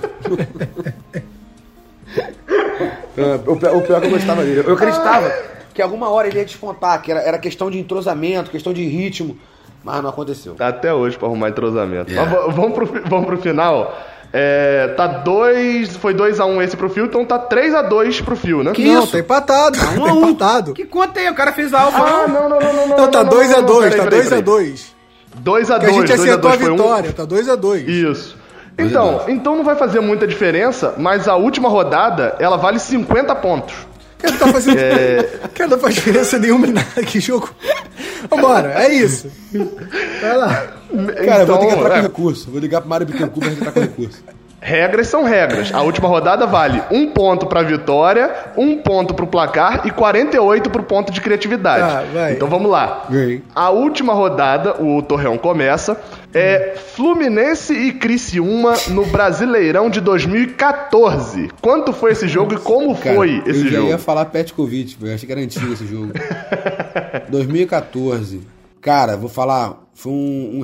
É, 3.17 3.35
o, 3.49 3.55
pior, 3.55 3.77
o 3.77 3.81
pior 3.81 4.01
que 4.01 4.07
eu 4.07 4.11
gostava 4.11 4.43
dele. 4.43 4.61
Eu 4.67 4.73
acreditava 4.73 5.31
que 5.73 5.81
alguma 5.81 6.09
hora 6.09 6.27
ele 6.27 6.37
ia 6.37 6.45
despontar, 6.45 7.01
que 7.01 7.09
era, 7.09 7.21
era 7.21 7.37
questão 7.37 7.71
de 7.71 7.79
entrosamento, 7.79 8.51
questão 8.51 8.73
de 8.73 8.85
ritmo. 8.85 9.37
Mas 9.81 10.01
não 10.01 10.09
aconteceu. 10.09 10.55
Tá 10.55 10.67
até 10.67 10.93
hoje 10.93 11.17
pra 11.17 11.27
arrumar 11.27 11.49
entrosamento. 11.49 12.11
Yeah. 12.11 12.29
Mas 12.47 12.55
vamos, 12.55 12.73
pro, 12.73 12.85
vamos 13.07 13.25
pro 13.27 13.37
final. 13.37 13.95
É, 14.37 14.89
tá 14.97 15.07
2. 15.07 15.95
Foi 15.95 16.13
2x1 16.13 16.61
esse 16.63 16.75
pro 16.75 16.89
Fio, 16.89 17.05
então 17.05 17.23
tá 17.23 17.39
3x2 17.39 18.21
pro 18.21 18.35
Fio, 18.35 18.63
né? 18.63 18.73
Que 18.73 18.83
não, 18.85 19.03
isso? 19.03 19.13
tá 19.13 19.19
empatado. 19.19 19.77
Um 19.79 20.03
tá 20.03 20.09
a 20.11 20.13
um. 20.13 20.29
empatado. 20.29 20.73
Que 20.73 20.83
conta 20.85 21.21
aí? 21.21 21.29
O 21.29 21.33
cara 21.35 21.53
fez 21.53 21.73
a 21.73 21.81
alfa. 21.81 21.97
Ah, 22.03 22.27
não, 22.27 22.49
não, 22.49 22.59
não, 22.59 22.73
não, 22.73 22.87
não. 22.89 22.97
Não, 22.97 23.07
tá 23.11 23.23
2x2, 23.23 23.79
peraí, 23.79 23.97
tá 23.97 24.03
peraí, 24.03 24.23
peraí. 24.23 24.41
2x2. 24.43 24.79
2x2, 25.43 25.79
Que 25.79 25.85
a 25.85 25.91
gente 25.91 26.13
acertou 26.13 26.51
a 26.51 26.53
2x2 26.53 26.59
foi 26.59 26.69
um. 26.71 26.75
vitória, 26.75 27.13
tá 27.13 27.25
2x2. 27.25 27.87
Isso. 27.87 28.35
Dois 28.35 28.35
a 28.77 28.83
Então, 28.83 29.11
dois. 29.19 29.29
então 29.29 29.55
não 29.55 29.63
vai 29.63 29.75
fazer 29.75 30.01
muita 30.01 30.27
diferença, 30.27 30.93
mas 30.97 31.29
a 31.29 31.35
última 31.35 31.69
rodada, 31.69 32.35
ela 32.39 32.57
vale 32.57 32.77
50 32.77 33.33
pontos. 33.35 33.73
Cara, 34.17 34.33
não 34.33 34.39
tá 34.39 34.47
fazendo. 34.47 34.77
Cara, 35.53 35.69
não 35.69 35.79
faz 35.79 35.95
diferença 35.95 36.39
nenhuma 36.39 36.67
em 36.67 36.71
nada. 36.71 37.03
Que 37.05 37.19
jogo. 37.19 37.49
Vambora, 38.29 38.73
é 38.83 38.93
isso. 38.93 39.29
Vai 40.21 40.37
lá. 40.37 40.67
Cara, 41.25 41.43
eu 41.43 41.47
vou 41.47 41.57
ter 41.57 41.67
que 41.67 41.73
entrar 41.73 41.93
é, 41.93 41.97
com 41.97 42.03
recurso. 42.03 42.51
Vou 42.51 42.59
ligar 42.59 42.81
pro 42.81 42.89
Mário 42.89 43.05
Bittencourt 43.05 43.39
pra 43.39 43.49
gente 43.49 43.59
entrar 43.59 43.71
com 43.71 43.79
recurso. 43.81 44.23
regras 44.61 45.07
são 45.07 45.23
regras. 45.23 45.71
A 45.73 45.81
última 45.81 46.07
rodada 46.07 46.47
vale 46.47 46.81
um 46.89 47.11
ponto 47.11 47.45
pra 47.45 47.61
vitória, 47.61 48.33
um 48.57 48.77
ponto 48.77 49.13
pro 49.13 49.27
placar 49.27 49.85
e 49.85 49.91
48 49.91 50.69
pro 50.69 50.83
ponto 50.83 51.11
de 51.11 51.21
criatividade. 51.21 52.07
Vai. 52.13 52.33
Então 52.33 52.47
vamos 52.47 52.71
lá. 52.71 53.05
Vem. 53.09 53.43
A 53.53 53.69
última 53.69 54.13
rodada, 54.13 54.81
o 54.81 55.01
Torreão 55.03 55.37
começa. 55.37 55.99
É 56.37 56.75
Fluminense 56.75 57.73
e 57.73 57.93
Criciúma 57.93 58.73
no 58.89 59.05
Brasileirão 59.05 59.89
de 59.89 60.01
2014. 60.01 61.49
Quanto 61.61 61.93
foi 61.93 62.11
esse 62.11 62.27
jogo 62.27 62.53
e 62.53 62.57
como 62.57 62.93
Cara, 62.93 63.15
foi 63.15 63.41
esse 63.45 63.65
eu 63.67 63.71
jogo? 63.71 63.87
ia 63.87 63.97
falar 63.97 64.25
Petkovic, 64.25 64.97
eu 65.01 65.13
achei 65.13 65.25
que 65.25 65.31
era 65.31 65.39
antigo 65.39 65.71
esse 65.71 65.87
jogo. 65.87 66.11
2014. 67.31 68.41
Cara, 68.81 69.15
vou 69.15 69.29
falar, 69.29 69.81
foi 69.93 70.11
um, 70.11 70.59
um 70.59 70.61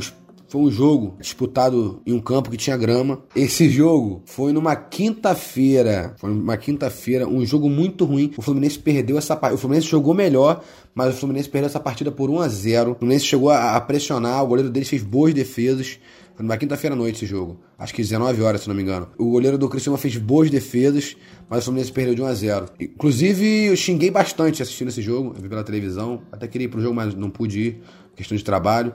foi 0.51 0.63
um 0.63 0.69
jogo 0.69 1.15
disputado 1.17 2.01
em 2.05 2.11
um 2.11 2.19
campo 2.19 2.51
que 2.51 2.57
tinha 2.57 2.75
grama. 2.75 3.23
Esse 3.33 3.69
jogo 3.69 4.21
foi 4.25 4.51
numa 4.51 4.75
quinta-feira. 4.75 6.13
Foi 6.17 6.29
numa 6.29 6.57
quinta-feira, 6.57 7.25
um 7.25 7.45
jogo 7.45 7.69
muito 7.69 8.03
ruim. 8.03 8.33
O 8.35 8.41
Fluminense 8.41 8.77
perdeu 8.77 9.17
essa 9.17 9.33
partida. 9.33 9.55
O 9.55 9.57
Fluminense 9.57 9.87
jogou 9.87 10.13
melhor, 10.13 10.61
mas 10.93 11.15
o 11.15 11.17
Fluminense 11.17 11.47
perdeu 11.47 11.67
essa 11.67 11.79
partida 11.79 12.11
por 12.11 12.29
1 12.29 12.41
a 12.41 12.47
0 12.49 12.91
O 12.91 12.95
Fluminense 12.95 13.23
chegou 13.23 13.49
a, 13.49 13.79
pressionar, 13.79 14.43
o 14.43 14.47
goleiro 14.47 14.69
deles 14.69 14.89
fez 14.89 15.01
boas 15.01 15.33
defesas. 15.33 15.97
Foi 16.35 16.43
numa 16.43 16.57
quinta-feira 16.57 16.97
à 16.97 16.97
noite 16.97 17.15
esse 17.15 17.25
jogo. 17.25 17.57
Acho 17.79 17.93
que 17.93 18.01
19 18.01 18.41
horas, 18.41 18.59
se 18.59 18.67
não 18.67 18.75
me 18.75 18.81
engano. 18.81 19.07
O 19.17 19.29
goleiro 19.29 19.57
do 19.57 19.69
Criciúma 19.69 19.97
fez 19.97 20.17
boas 20.17 20.49
defesas, 20.49 21.15
mas 21.49 21.61
o 21.61 21.63
Fluminense 21.63 21.93
perdeu 21.93 22.13
de 22.13 22.21
1 22.23 22.25
a 22.25 22.33
0 22.33 22.65
Inclusive, 22.77 23.67
eu 23.67 23.77
xinguei 23.77 24.11
bastante 24.11 24.61
assistindo 24.61 24.89
esse 24.89 25.01
jogo. 25.01 25.33
Eu 25.33 25.41
vi 25.41 25.47
pela 25.47 25.63
televisão. 25.63 26.23
Até 26.29 26.45
queria 26.45 26.65
ir 26.65 26.69
pro 26.69 26.81
jogo, 26.81 26.93
mas 26.93 27.15
não 27.15 27.29
pude 27.29 27.57
ir. 27.61 27.81
Questão 28.17 28.35
de 28.35 28.43
trabalho. 28.43 28.93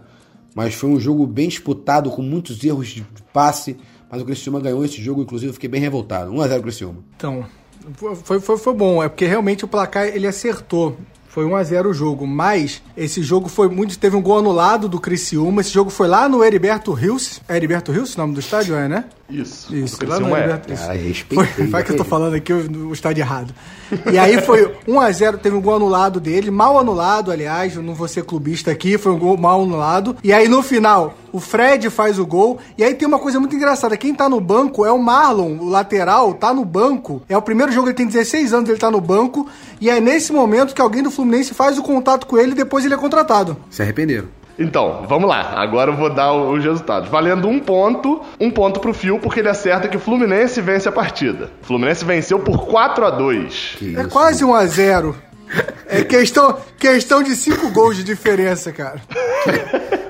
Mas 0.57 0.75
foi 0.75 0.89
um 0.89 0.99
jogo 0.99 1.27
bem 1.27 1.51
disputado, 1.51 2.11
com 2.11 2.23
muitos 2.23 2.65
erros 2.65 2.89
de 2.89 3.05
passe. 3.31 3.77
Mas 4.11 4.23
o 4.23 4.25
Criciúma 4.25 4.59
ganhou 4.59 4.83
esse 4.83 5.03
jogo, 5.03 5.21
inclusive 5.21 5.51
eu 5.51 5.53
fiquei 5.55 5.69
bem 5.69 5.83
revoltado. 5.83 6.33
1 6.33 6.41
a 6.41 6.49
0 6.49 6.63
Criciúma. 6.63 7.05
Então, 7.15 7.45
foi, 8.25 8.41
foi, 8.41 8.57
foi 8.57 8.73
bom. 8.73 9.03
É 9.03 9.09
porque 9.11 9.27
realmente 9.27 9.67
o 9.67 9.69
placar 9.69 10.07
ele 10.07 10.27
acertou. 10.27 10.97
Foi 11.37 11.45
1 11.45 11.55
a 11.55 11.63
0 11.63 11.91
o 11.91 11.93
jogo, 11.93 12.27
mas 12.27 12.81
esse 12.97 13.23
jogo 13.23 13.47
foi 13.47 13.69
muito. 13.69 13.99
Teve 13.99 14.17
um 14.17 14.23
gol 14.23 14.39
anulado 14.39 14.89
do 14.89 14.99
Criciúma. 14.99 15.61
Esse 15.61 15.69
jogo 15.69 15.91
foi 15.91 16.09
lá 16.09 16.31
no 16.31 16.43
Heriberto 16.43 16.95
Rios. 16.95 17.43
É 17.47 17.55
Heriberto 17.55 17.93
Rios 17.93 18.15
o 18.15 18.19
nome 18.21 18.33
do 18.33 18.41
estádio, 18.41 18.75
é, 18.75 18.89
né? 18.89 19.05
Isso. 19.29 19.77
Isso, 19.77 19.99
lá 20.07 20.19
no 20.19 20.35
é. 20.35 20.39
Heriberto. 20.39 20.73
Cara, 20.73 20.95
respeitei, 20.95 21.47
Foi, 21.55 21.67
vai 21.67 21.85
que 21.85 21.93
eu 21.93 21.97
tô 21.99 22.05
falando 22.05 22.37
aqui 22.37 22.55
o, 22.55 22.89
o 22.89 22.93
estádio 22.95 23.21
errado. 23.21 23.53
E 24.11 24.19
aí 24.19 24.41
foi 24.41 24.75
1x0, 24.89 25.37
teve 25.37 25.55
um 25.55 25.61
gol 25.61 25.77
anulado 25.77 26.19
dele, 26.19 26.51
mal 26.51 26.79
anulado, 26.79 27.31
aliás, 27.31 27.77
eu 27.77 27.83
não 27.83 27.95
vou 27.95 28.09
ser 28.09 28.25
clubista 28.25 28.71
aqui, 28.71 28.97
foi 28.97 29.13
um 29.13 29.19
gol 29.19 29.37
mal 29.37 29.63
anulado. 29.63 30.17
E 30.25 30.33
aí 30.33 30.49
no 30.49 30.63
final, 30.63 31.19
o 31.37 31.41
Fred 31.41 31.91
faz 31.91 32.19
o 32.19 32.25
gol. 32.27 32.59
E 32.79 32.83
aí 32.85 32.95
tem 32.95 33.07
uma 33.07 33.19
coisa 33.19 33.39
muito 33.39 33.55
engraçada: 33.55 33.97
quem 33.97 34.15
tá 34.15 34.29
no 34.29 34.41
banco 34.41 34.85
é 34.87 34.91
o 34.91 34.99
Marlon, 34.99 35.59
o 35.59 35.69
lateral, 35.69 36.33
tá 36.35 36.55
no 36.55 36.65
banco. 36.65 37.23
É 37.29 37.37
o 37.37 37.43
primeiro 37.43 37.71
jogo, 37.71 37.89
ele 37.89 37.95
tem 37.95 38.07
16 38.07 38.53
anos, 38.55 38.69
ele 38.71 38.79
tá 38.79 38.91
no 38.91 39.01
banco. 39.01 39.47
E 39.81 39.91
é 39.91 40.01
nesse 40.01 40.33
momento 40.33 40.75
que 40.75 40.81
alguém 40.81 41.03
do 41.03 41.11
Fluminense 41.11 41.53
faz 41.53 41.79
o 41.79 41.83
contato 41.83 42.27
com 42.27 42.39
ele 42.39 42.53
e 42.53 42.55
depois 42.55 42.85
ele 42.85 42.95
é 42.95 42.97
contratado. 42.97 43.57
Se 43.71 43.83
arrependeram. 43.83 44.29
Então, 44.59 45.05
vamos 45.07 45.29
lá. 45.29 45.53
Agora 45.57 45.91
eu 45.91 45.97
vou 45.97 46.09
dar 46.09 46.33
os 46.33 46.65
resultados. 46.65 47.11
Valendo 47.11 47.47
um 47.47 47.61
ponto, 47.61 48.23
um 48.41 48.51
ponto 48.51 48.81
pro 48.81 48.95
Fio, 48.95 49.19
porque 49.19 49.41
ele 49.41 49.51
acerta 49.51 49.87
que 49.87 49.99
o 49.99 50.01
Fluminense 50.01 50.63
vence 50.63 50.89
a 50.89 50.93
partida. 50.93 51.51
O 51.63 51.67
Fluminense 51.67 52.03
venceu 52.07 52.39
por 52.39 52.65
4 52.67 53.05
a 53.05 53.11
2 53.11 53.77
Que 53.79 53.95
É 53.95 54.01
isso. 54.01 54.09
quase 54.09 54.45
1x0. 54.45 55.15
É 55.89 56.03
questão, 56.03 56.59
questão 56.79 57.23
de 57.23 57.35
5 57.35 57.71
gols 57.71 57.97
de 57.97 58.05
diferença, 58.05 58.73
cara. 58.73 59.01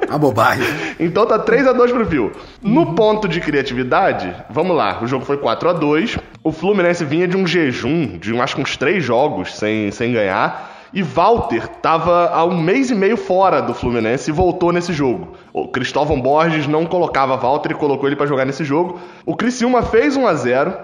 Uma 0.09 0.19
bobagem. 0.19 0.67
Então 0.99 1.27
tá 1.27 1.39
3 1.39 1.67
a 1.67 1.73
2 1.73 1.93
pro 1.93 2.07
Fio. 2.07 2.33
No 2.63 2.95
ponto 2.95 3.29
de 3.29 3.41
criatividade, 3.41 4.35
vamos 4.49 4.77
lá. 4.77 5.03
O 5.03 5.07
jogo 5.07 5.25
foi 5.25 5.37
4 5.37 5.69
a 5.69 5.73
2 5.73 6.17
O 6.43 6.53
Fluminense 6.53 7.05
vinha 7.05 7.27
de 7.27 7.37
um 7.37 7.47
jejum, 7.47 8.17
de 8.19 8.33
um, 8.33 8.41
acho 8.41 8.57
que 8.57 8.63
uns 8.63 8.77
3 8.77 9.03
jogos 9.05 9.57
sem, 9.57 9.91
sem 9.91 10.13
ganhar. 10.13 10.75
E 10.93 11.03
Walter 11.03 11.69
tava 11.69 12.29
há 12.29 12.45
um 12.45 12.59
mês 12.59 12.91
e 12.91 12.95
meio 12.95 13.17
fora 13.17 13.61
do 13.61 13.75
Fluminense 13.75 14.31
e 14.31 14.33
voltou 14.33 14.73
nesse 14.73 14.93
jogo. 14.93 15.37
O 15.53 15.69
Cristóvão 15.69 16.21
Borges 16.21 16.67
não 16.67 16.87
colocava 16.87 17.37
Walter 17.37 17.73
e 17.73 17.75
colocou 17.75 18.09
ele 18.09 18.17
pra 18.17 18.27
jogar 18.27 18.47
nesse 18.47 18.65
jogo. 18.65 18.99
O 19.27 19.37
Criciúma 19.37 19.83
fez 19.83 20.17
1 20.17 20.27
a 20.27 20.35
0 20.35 20.75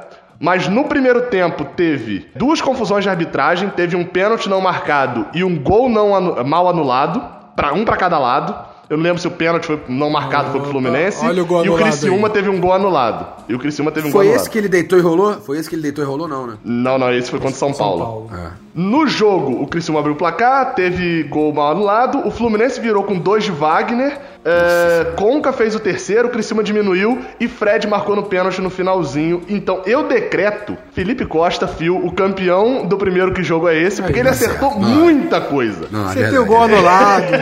mas 0.42 0.66
no 0.66 0.84
primeiro 0.84 1.22
tempo 1.28 1.64
teve 1.64 2.28
duas 2.34 2.60
confusões 2.60 3.04
de 3.04 3.08
arbitragem, 3.08 3.70
teve 3.70 3.94
um 3.94 4.04
pênalti 4.04 4.48
não 4.50 4.60
marcado 4.60 5.24
e 5.32 5.44
um 5.44 5.56
gol 5.56 5.88
não 5.88 6.12
anu- 6.16 6.44
mal 6.44 6.68
anulado, 6.68 7.22
para 7.54 7.72
um 7.72 7.84
pra 7.84 7.96
cada 7.96 8.18
lado. 8.18 8.71
Eu 8.92 8.98
não 8.98 9.04
lembro 9.04 9.22
se 9.22 9.26
o 9.26 9.30
pênalti 9.30 9.64
foi 9.64 9.80
não 9.88 10.10
marcado 10.10 10.50
foi 10.50 10.60
pro 10.60 10.68
Fluminense 10.68 11.24
olha 11.24 11.42
o 11.42 11.46
gol 11.46 11.64
e 11.64 11.70
o 11.70 11.76
Criciúma 11.76 12.28
aí. 12.28 12.34
teve 12.34 12.50
um 12.50 12.60
gol 12.60 12.74
anulado. 12.74 13.26
E 13.48 13.54
o 13.54 13.58
Criciúma 13.58 13.90
teve 13.90 14.08
um 14.08 14.12
Foi 14.12 14.26
gol 14.26 14.34
esse 14.34 14.40
anulado. 14.40 14.52
que 14.52 14.58
ele 14.58 14.68
deitou 14.68 14.98
e 14.98 15.00
rolou? 15.00 15.32
Foi 15.40 15.56
esse 15.56 15.66
que 15.66 15.74
ele 15.74 15.80
deitou 15.80 16.04
e 16.04 16.06
rolou, 16.06 16.28
não, 16.28 16.46
né? 16.46 16.58
Não, 16.62 16.98
não, 16.98 17.10
esse 17.10 17.30
foi 17.30 17.40
contra 17.40 17.56
São, 17.56 17.72
Paulo. 17.72 18.28
Ah. 18.30 18.50
No 18.74 19.06
jogo, 19.06 19.62
o 19.62 19.66
Criciúma 19.66 20.00
abriu 20.00 20.12
o 20.14 20.18
placar, 20.18 20.74
teve 20.74 21.22
gol 21.22 21.54
mal 21.54 21.70
anulado, 21.70 22.26
o 22.26 22.30
Fluminense 22.30 22.78
virou 22.82 23.02
com 23.04 23.18
dois 23.18 23.44
de 23.44 23.50
Wagner, 23.50 24.18
é, 24.44 25.12
Conca 25.16 25.54
fez 25.54 25.74
o 25.74 25.80
terceiro, 25.80 26.28
o 26.28 26.30
Criciúma 26.30 26.62
diminuiu 26.62 27.18
e 27.40 27.48
Fred 27.48 27.86
marcou 27.86 28.14
no 28.14 28.24
pênalti 28.24 28.60
no 28.60 28.68
finalzinho. 28.68 29.40
Então 29.48 29.80
eu 29.86 30.06
decreto 30.06 30.76
Felipe 30.92 31.24
Costa, 31.24 31.66
Fio, 31.66 31.96
o 31.96 32.12
campeão 32.12 32.84
do 32.84 32.98
primeiro 32.98 33.32
que 33.32 33.42
jogo 33.42 33.68
é 33.68 33.74
esse, 33.78 34.02
porque 34.02 34.18
ele 34.18 34.28
tá 34.28 34.34
acertou 34.34 34.70
certo. 34.72 34.82
Não. 34.82 34.88
muita 34.90 35.40
coisa. 35.40 35.88
Não, 35.90 36.04
é 36.04 36.08
Você 36.08 36.14
tem 36.14 36.22
verdade. 36.24 36.38
o 36.42 36.46
gol 36.46 36.62
anulado. 36.62 37.32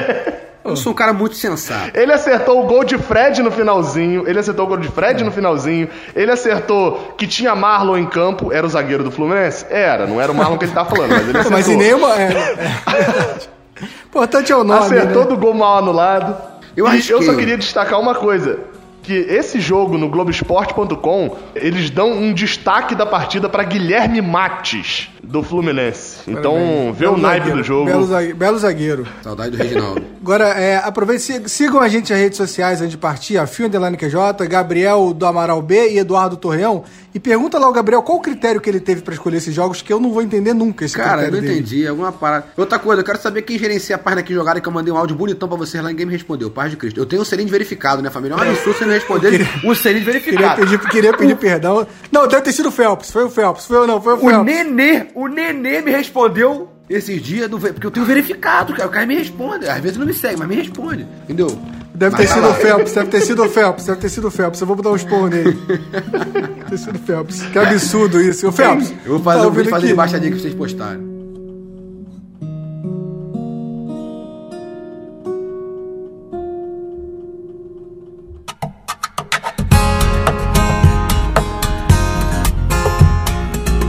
Eu 0.64 0.76
sou 0.76 0.92
um 0.92 0.94
cara 0.94 1.12
muito 1.12 1.36
sensato. 1.36 1.98
Ele 1.98 2.12
acertou 2.12 2.62
o 2.62 2.66
gol 2.66 2.84
de 2.84 2.98
Fred 2.98 3.42
no 3.42 3.50
finalzinho. 3.50 4.28
Ele 4.28 4.38
acertou 4.38 4.66
o 4.66 4.68
gol 4.68 4.76
de 4.76 4.88
Fred 4.88 5.24
no 5.24 5.32
finalzinho. 5.32 5.88
Ele 6.14 6.30
acertou 6.30 7.14
que 7.16 7.26
tinha 7.26 7.54
Marlon 7.54 7.96
em 7.96 8.06
campo. 8.06 8.52
Era 8.52 8.66
o 8.66 8.68
zagueiro 8.68 9.02
do 9.02 9.10
Fluminense? 9.10 9.64
Era, 9.70 10.06
não 10.06 10.20
era 10.20 10.30
o 10.30 10.34
Marlon 10.34 10.58
que 10.58 10.66
ele 10.66 10.72
tá 10.72 10.84
falando, 10.84 11.10
mas 11.10 11.22
ele 11.22 11.38
acertou. 11.38 11.52
Mas 11.52 11.68
em 11.68 11.76
nenhuma. 11.76 12.14
É, 12.14 12.24
é. 12.26 13.84
Importante 14.04 14.52
é 14.52 14.56
o 14.56 14.64
nome. 14.64 14.80
Acertou 14.80 15.22
né? 15.22 15.28
do 15.28 15.36
gol 15.36 15.54
mal 15.54 15.78
anulado. 15.78 16.36
Eu 16.76 16.86
e 16.92 17.08
eu 17.08 17.22
só 17.22 17.34
queria 17.34 17.56
destacar 17.56 18.00
uma 18.00 18.14
coisa. 18.14 18.58
Que 19.02 19.14
esse 19.14 19.60
jogo 19.60 19.96
no 19.96 20.10
Globoesporte.com, 20.10 21.36
eles 21.54 21.88
dão 21.88 22.12
um 22.12 22.34
destaque 22.34 22.94
da 22.94 23.06
partida 23.06 23.48
pra 23.48 23.62
Guilherme 23.64 24.20
Mates, 24.20 25.08
do 25.22 25.42
Fluminense. 25.42 26.30
Então, 26.30 26.92
vê 26.94 27.06
o 27.06 27.12
Belo 27.12 27.18
naipe 27.18 27.38
zagueiro, 27.38 27.58
do 27.58 27.64
jogo. 27.64 27.86
Belo 27.86 28.04
zagueiro. 28.04 28.36
Belo 28.36 28.58
zagueiro. 28.58 29.06
Saudade 29.22 29.56
do 29.56 29.56
Reginaldo. 29.56 30.04
Agora, 30.22 30.48
é, 30.48 30.82
sigam 31.46 31.80
a 31.80 31.88
gente 31.88 32.10
nas 32.12 32.20
redes 32.20 32.36
sociais 32.36 32.80
antes 32.80 32.90
de 32.90 32.98
partir, 32.98 33.38
a 33.38 33.46
Fio 33.46 33.66
Underline 33.66 33.96
QJ, 33.96 34.46
Gabriel 34.46 35.14
do 35.14 35.24
Amaral 35.24 35.62
B 35.62 35.92
e 35.92 35.98
Eduardo 35.98 36.36
Torreão. 36.36 36.84
E 37.14 37.18
pergunta 37.18 37.58
lá 37.58 37.66
ao 37.66 37.72
Gabriel 37.72 38.02
qual 38.02 38.18
o 38.18 38.20
critério 38.20 38.60
que 38.60 38.68
ele 38.68 38.80
teve 38.80 39.00
pra 39.00 39.14
escolher 39.14 39.38
esses 39.38 39.54
jogos, 39.54 39.80
que 39.80 39.90
eu 39.90 39.98
não 39.98 40.12
vou 40.12 40.20
entender 40.22 40.52
nunca 40.52 40.84
esse 40.84 40.94
Cara, 40.94 41.22
eu 41.24 41.32
não 41.32 41.40
dele. 41.40 41.52
entendi. 41.54 41.86
Alguma 41.86 42.12
parada. 42.12 42.46
Outra 42.56 42.78
coisa, 42.78 43.00
eu 43.00 43.04
quero 43.04 43.18
saber 43.20 43.42
quem 43.42 43.58
gerencia 43.58 43.96
a 43.96 43.98
página 43.98 44.22
que 44.22 44.34
jogaram 44.34 44.60
que 44.60 44.68
eu 44.68 44.72
mandei 44.72 44.92
um 44.92 44.96
áudio 44.98 45.16
bonitão 45.16 45.48
pra 45.48 45.56
vocês 45.56 45.82
lá 45.82 45.88
e 45.88 45.92
ninguém 45.94 46.06
me 46.06 46.12
respondeu. 46.12 46.50
Paz 46.50 46.70
de 46.70 46.76
Cristo. 46.76 47.00
Eu 47.00 47.06
tenho 47.06 47.22
o 47.22 47.24
selinho 47.24 47.48
verificado, 47.48 48.02
né, 48.02 48.10
família? 48.10 48.34
É 48.34 48.38
um 48.38 48.50
absurdo 48.50 48.78
você 48.78 48.84
não 48.84 48.92
responder 48.92 49.48
o 49.64 49.74
selinho 49.74 50.04
de 50.04 50.20
Queria 50.20 50.38
verificado. 50.38 50.60
pedir, 50.60 50.78
queria 50.90 51.16
pedir 51.16 51.36
perdão. 51.40 51.86
Não, 52.12 52.28
deve 52.28 52.42
ter 52.42 52.52
sido 52.52 52.68
o 52.68 52.72
Phelps. 52.72 53.10
Foi 53.10 53.24
o 53.24 53.30
Phelps. 53.30 53.64
Foi 53.64 53.78
eu 53.78 53.86
não, 53.86 54.00
foi 54.02 54.12
o 54.12 54.16
O 54.16 54.20
Phelps. 54.20 54.44
Nenê, 54.44 55.06
o 55.14 55.26
Nenê 55.26 55.80
me 55.80 55.90
respondeu 55.90 56.68
esses 56.90 57.22
dias, 57.22 57.48
do, 57.48 57.56
porque 57.60 57.86
eu 57.86 57.90
tenho 57.90 58.04
verificado, 58.04 58.74
cara. 58.74 58.88
O 58.88 58.90
cara 58.90 59.06
me 59.06 59.14
responde. 59.14 59.68
Às 59.68 59.80
vezes 59.80 59.96
não 59.96 60.04
me 60.04 60.12
segue, 60.12 60.36
mas 60.36 60.48
me 60.48 60.56
responde. 60.56 61.06
Entendeu? 61.22 61.56
Deve 61.94 62.16
Mas 62.16 62.20
ter 62.22 62.28
tá 62.28 62.34
sido 62.34 62.42
lá. 62.46 62.50
o 62.50 62.54
Phelps, 62.54 62.92
deve 62.94 63.10
ter 63.10 63.20
sido 63.20 63.44
o 63.44 63.48
Phelps, 63.48 63.84
deve 63.84 64.00
ter 64.00 64.08
sido 64.08 64.28
o 64.28 64.30
Phelps. 64.30 64.60
Eu 64.60 64.66
vou 64.66 64.76
dar 64.76 64.90
um 64.90 64.96
esporro 64.96 65.28
nele. 65.28 65.52
deve 66.32 66.64
ter 66.68 66.78
sido 66.78 66.96
o 66.96 66.98
Phelps. 66.98 67.42
Que 67.42 67.58
absurdo 67.58 68.20
isso. 68.20 68.48
O 68.48 68.52
Phelps. 68.52 68.92
Eu 69.04 69.12
vou 69.12 69.20
fazer 69.22 69.42
tá 69.42 69.48
um 69.48 69.50
vídeo 69.50 69.70
fazer 69.70 69.90
embaixadinha 69.92 70.32
que 70.32 70.40
vocês 70.40 70.54
postaram. 70.54 71.08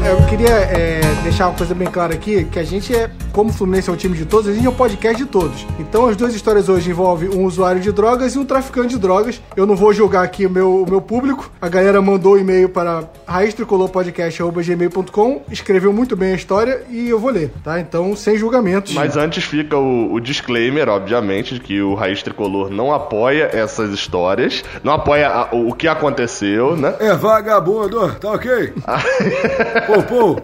É, 0.03 0.11
Eu 0.11 0.25
queria 0.27 0.49
é, 0.49 1.00
deixar 1.24 1.47
uma 1.50 1.58
coisa 1.58 1.74
bem 1.76 1.88
clara 1.88 2.13
aqui, 2.13 2.45
que 2.45 2.58
a 2.60 2.63
gente 2.63 2.95
é, 2.95 3.10
como 3.32 3.50
o 3.50 3.54
Fluminense 3.54 3.89
é 3.89 3.93
um 3.93 3.95
time 3.95 4.15
de 4.17 4.26
todos, 4.26 4.50
a 4.50 4.54
gente 4.54 4.65
é 4.65 4.69
um 4.69 4.74
podcast 4.74 5.17
de 5.17 5.26
todos. 5.30 5.65
Então 5.80 6.08
as 6.08 6.15
duas 6.17 6.34
histórias 6.34 6.67
hoje 6.69 6.89
envolvem 6.89 7.30
um 7.30 7.45
usuário 7.45 7.80
de 7.82 7.91
drogas 7.91 8.34
e 8.36 8.39
um 8.39 8.45
traficante 8.45 8.89
de 8.95 9.00
drogas. 9.00 9.41
Eu 9.56 9.65
não 9.65 9.76
vou 9.76 9.93
julgar 9.93 10.24
aqui 10.24 10.45
o 10.45 10.50
meu, 10.50 10.84
o 10.84 10.89
meu 10.89 11.02
público. 11.02 11.52
A 11.62 11.67
galera 11.69 12.02
mandou 12.02 12.36
um 12.36 12.39
e-mail 12.39 12.69
para 12.69 13.04
raiztricolorpodcast.gmail.com, 13.28 15.41
escreveu 15.52 15.91
muito 15.93 16.15
bem 16.15 16.32
a 16.32 16.36
história 16.36 16.84
e 16.89 17.10
eu 17.10 17.19
vou 17.19 17.32
ler, 17.32 17.52
tá? 17.63 17.80
Então, 17.80 18.15
sem 18.15 18.38
julgamentos. 18.38 18.93
Mas 18.93 19.15
antes 19.17 19.43
fica 19.43 19.78
o, 19.78 20.13
o 20.13 20.19
disclaimer, 20.19 20.88
obviamente, 20.89 21.54
de 21.56 21.60
que 21.60 21.82
o 21.82 21.93
Raiz 21.93 22.24
Tricolor 22.24 22.69
não 22.69 22.93
apoia 22.93 23.50
essas 23.54 23.91
histórias, 23.91 24.63
não 24.84 24.93
apoia 24.93 25.30
a- 25.30 25.50
o, 25.56 25.69
o 25.69 25.74
que 25.74 25.88
aconteceu, 25.88 26.76
né? 26.76 26.95
É 27.00 27.13
vagabundo, 27.13 28.13
tá 28.15 28.32
ok? 28.32 28.74
pô, 29.88 30.04
pô. 30.04 30.41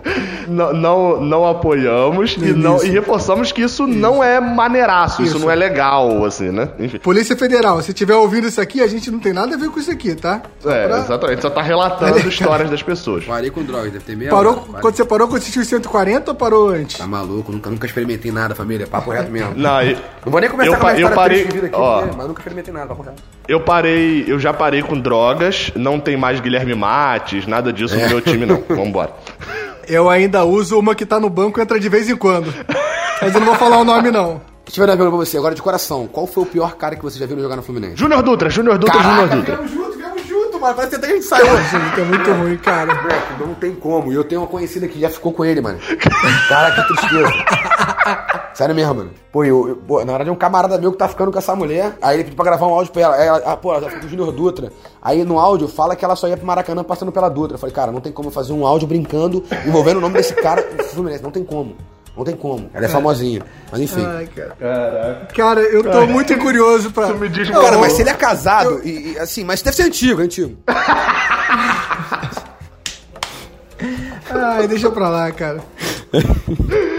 não, 0.58 0.74
não, 0.74 1.22
não 1.22 1.48
apoiamos 1.48 2.36
e, 2.38 2.52
não, 2.54 2.84
e 2.84 2.89
reforçamos 2.89 3.52
que 3.52 3.62
isso, 3.62 3.86
não 3.86 4.24
é 4.24 4.39
maneiraço, 4.39 5.22
isso. 5.22 5.36
Isso. 5.38 5.46
não 5.46 5.52
é 5.52 5.56
legal, 5.56 6.26
assim, 6.26 6.50
né? 6.50 6.70
Enfim. 6.80 6.98
Polícia 6.98 7.36
Federal, 7.38 7.82
se 7.82 7.93
tiver 7.93 8.15
ouvindo 8.15 8.48
isso 8.48 8.60
aqui, 8.60 8.82
a 8.82 8.88
gente 8.88 9.12
não 9.12 9.20
tem 9.20 9.32
nada 9.34 9.56
a 9.56 9.58
ver 9.58 9.70
com 9.70 9.80
isso 9.80 9.91
aqui, 9.91 10.15
tá? 10.15 10.41
Só 10.60 10.72
É, 10.72 10.88
pra- 10.88 10.98
exatamente. 11.00 11.41
Só 11.41 11.50
tá 11.50 11.62
relatando 11.62 12.20
histórias 12.28 12.70
das 12.70 12.82
pessoas. 12.82 13.24
Parei 13.26 13.50
com 13.52 13.63
drogas, 13.63 13.91
deve 13.91 14.04
ter 14.04 14.15
meia 14.17 14.32
Parou, 14.32 14.54
hora. 14.70 14.82
Quando 14.82 14.96
você 14.96 15.06
parou 15.06 15.28
quando 15.28 15.41
assistiu 15.41 15.62
os 15.62 15.67
140 15.67 16.32
ou 16.32 16.36
parou 16.36 16.70
antes? 16.70 16.98
Tá 16.98 17.06
maluco, 17.06 17.52
nunca, 17.52 17.70
nunca 17.70 17.86
experimentei 17.86 18.32
nada, 18.32 18.56
família. 18.56 18.88
Papo 18.88 19.12
reto 19.12 19.32
mesmo. 19.32 19.54
Não, 19.56 19.82
e- 19.84 19.93
Não 20.26 20.32
vou 20.32 20.41
nem 20.41 20.50
começar 20.50 20.72
Eu 20.72 20.80
com 20.80 20.88
a 20.88 20.93
minha 20.93 21.06
eu 21.06 21.10
história 21.10 21.15
parei- 21.46 21.60
aqui, 21.67 21.70
ó. 21.74 22.00
porque- 22.02 22.15
mas 22.17 22.28
nunca 22.28 22.39
experimentei 22.41 22.74
nada, 22.74 22.88
papo 22.88 23.04
reto. 23.04 23.22
eu 23.48 23.60
parei, 23.62 24.26
eu 24.28 24.39
já 24.39 24.52
parei 24.54 24.82
com 24.82 25.00
drogas, 25.00 25.72
não 25.76 26.00
tem 26.00 26.17
mais 26.17 26.39
Guilherme 26.39 26.74
Mates, 26.76 27.46
nada 27.48 27.72
disso 27.72 27.96
no 27.98 28.08
meu 28.10 28.22
time, 28.22 28.46
não. 28.46 28.63
Vambora. 28.67 29.12
Eu 29.88 30.10
ainda 30.10 30.43
uso 30.43 30.78
uma 30.78 30.93
que 30.93 31.06
tá 31.06 31.19
no 31.19 31.30
banco 31.30 31.60
e 31.60 31.63
entra 31.63 31.80
de 31.80 31.88
vez 31.89 32.10
em 32.10 32.15
quando. 32.15 32.54
Mas 33.21 33.34
eu 33.34 33.39
não 33.39 33.47
vou 33.47 33.56
falar 33.56 33.78
o 33.78 33.84
nome, 33.86 34.12
não. 34.12 34.41
Deixa 34.65 34.82
eu 34.82 34.86
ver 34.86 34.91
uma 34.91 34.97
pergunta 34.97 35.17
pra 35.17 35.26
você, 35.26 35.38
agora 35.38 35.56
de 35.56 35.62
coração. 35.62 36.08
Qual 36.08 36.28
foi 36.28 36.43
o 36.43 36.45
pior 36.45 36.76
cara 36.76 36.95
que 36.95 37.02
você 37.02 37.17
já 37.17 37.26
viu 37.26 37.39
jogar 37.39 37.56
no 37.56 37.63
Fluminense? 37.63 37.95
Júnior 37.95 38.21
Dutra, 38.21 38.50
Júnior 38.50 38.78
Dutra, 38.78 39.02
Júnior 39.02 39.30
Dutra. 39.30 39.56
viemos 39.56 39.71
junto, 39.71 39.97
viemos 39.97 40.28
junto, 40.28 40.57
mano. 40.68 40.76
Parece 40.76 40.90
que 40.92 40.96
até 40.98 41.08
a 41.08 41.16
gente 41.16 41.26
saiu. 41.26 41.46
Gente, 41.46 42.00
é 42.02 42.04
muito 42.04 42.32
ruim, 42.32 42.58
cara. 42.58 42.94
Moleque, 42.96 43.34
não 43.40 43.54
tem 43.56 43.74
como. 43.76 44.12
E 44.12 44.16
eu 44.16 44.24
tenho 44.24 44.42
uma 44.42 44.48
conhecida 44.48 44.88
que 44.88 45.00
já 45.00 45.10
ficou 45.10 45.32
com 45.34 45.44
ele, 45.46 45.62
mano. 45.62 45.80
Cara, 46.50 46.72
que 46.76 46.88
tristeza. 46.88 47.32
Sério 48.54 48.74
mesmo, 48.74 48.96
mano. 48.96 49.12
Pô, 49.32 49.44
eu, 49.44 49.68
eu- 49.70 49.76
pô, 49.76 50.00
na 50.00 50.06
verdade 50.06 50.30
é 50.30 50.34
um 50.34 50.36
camarada 50.36 50.78
meu 50.78 50.92
que 50.92 50.98
tá 50.98 51.08
ficando 51.08 51.32
com 51.32 51.38
essa 51.38 51.56
mulher. 51.56 51.96
Aí 52.02 52.16
ele 52.16 52.24
pediu 52.24 52.36
pra 52.36 52.46
gravar 52.46 52.66
um 52.68 52.74
áudio 52.74 52.92
pra 52.92 53.02
ela. 53.04 53.16
Aí 53.16 53.28
ela, 53.28 53.42
ah, 53.46 53.56
pô, 53.58 53.72
ela 53.72 53.82
já 53.82 53.88
ficou 53.88 54.02
com 54.02 54.08
o 54.08 54.10
Júnior 54.10 54.32
Dutra. 54.32 54.72
Aí 55.02 55.24
no 55.24 55.40
áudio 55.40 55.68
fala 55.68 55.96
que 55.96 56.04
ela 56.04 56.16
só 56.16 56.28
ia 56.28 56.38
pro 56.38 56.46
Maracanã 56.46 56.84
passando 56.84 57.12
pela 57.12 57.30
Dutra. 57.30 57.56
Eu 57.56 57.60
falei, 57.60 57.76
cara, 57.76 57.92
não 57.92 58.02
tem 58.02 58.12
como 58.12 58.32
fazer 58.32 58.54
um 58.54 58.66
áudio 58.66 58.88
brincando, 58.88 59.44
envolvendo 59.66 59.98
o 59.98 60.02
nome 60.02 60.16
desse 60.16 60.34
cara 60.34 60.64
Fluminense. 60.92 61.22
Não 61.24 61.32
tem 61.32 61.44
como. 61.44 61.76
Não 62.18 62.26
tem 62.26 62.36
como. 62.36 62.70
Ela 62.74 62.86
é 62.86 62.90
famosinha. 62.90 63.44
Mas 63.72 63.80
enfim. 63.80 64.04
Ai, 64.04 64.28
cara. 64.28 65.28
Cara, 65.36 65.62
eu 65.62 65.84
tô 65.84 66.08
muito 66.08 66.36
curioso 66.38 66.90
pra. 66.92 67.14
me 67.14 67.30
diz 67.30 67.48
Não, 67.50 67.62
Cara, 67.62 67.78
mas 67.78 67.94
se 67.94 68.02
ele 68.02 68.10
é 68.10 68.16
casado, 68.16 68.82
e, 68.84 69.14
e, 69.14 69.20
assim, 69.20 69.44
mas 69.44 69.62
deve 69.62 69.78
ser 69.78 69.84
antigo, 69.84 70.20
é 70.20 70.24
antigo. 70.24 70.58
Ai, 74.30 74.68
deixa 74.68 74.90
pra 74.90 75.08
lá, 75.10 75.32
cara. 75.32 75.64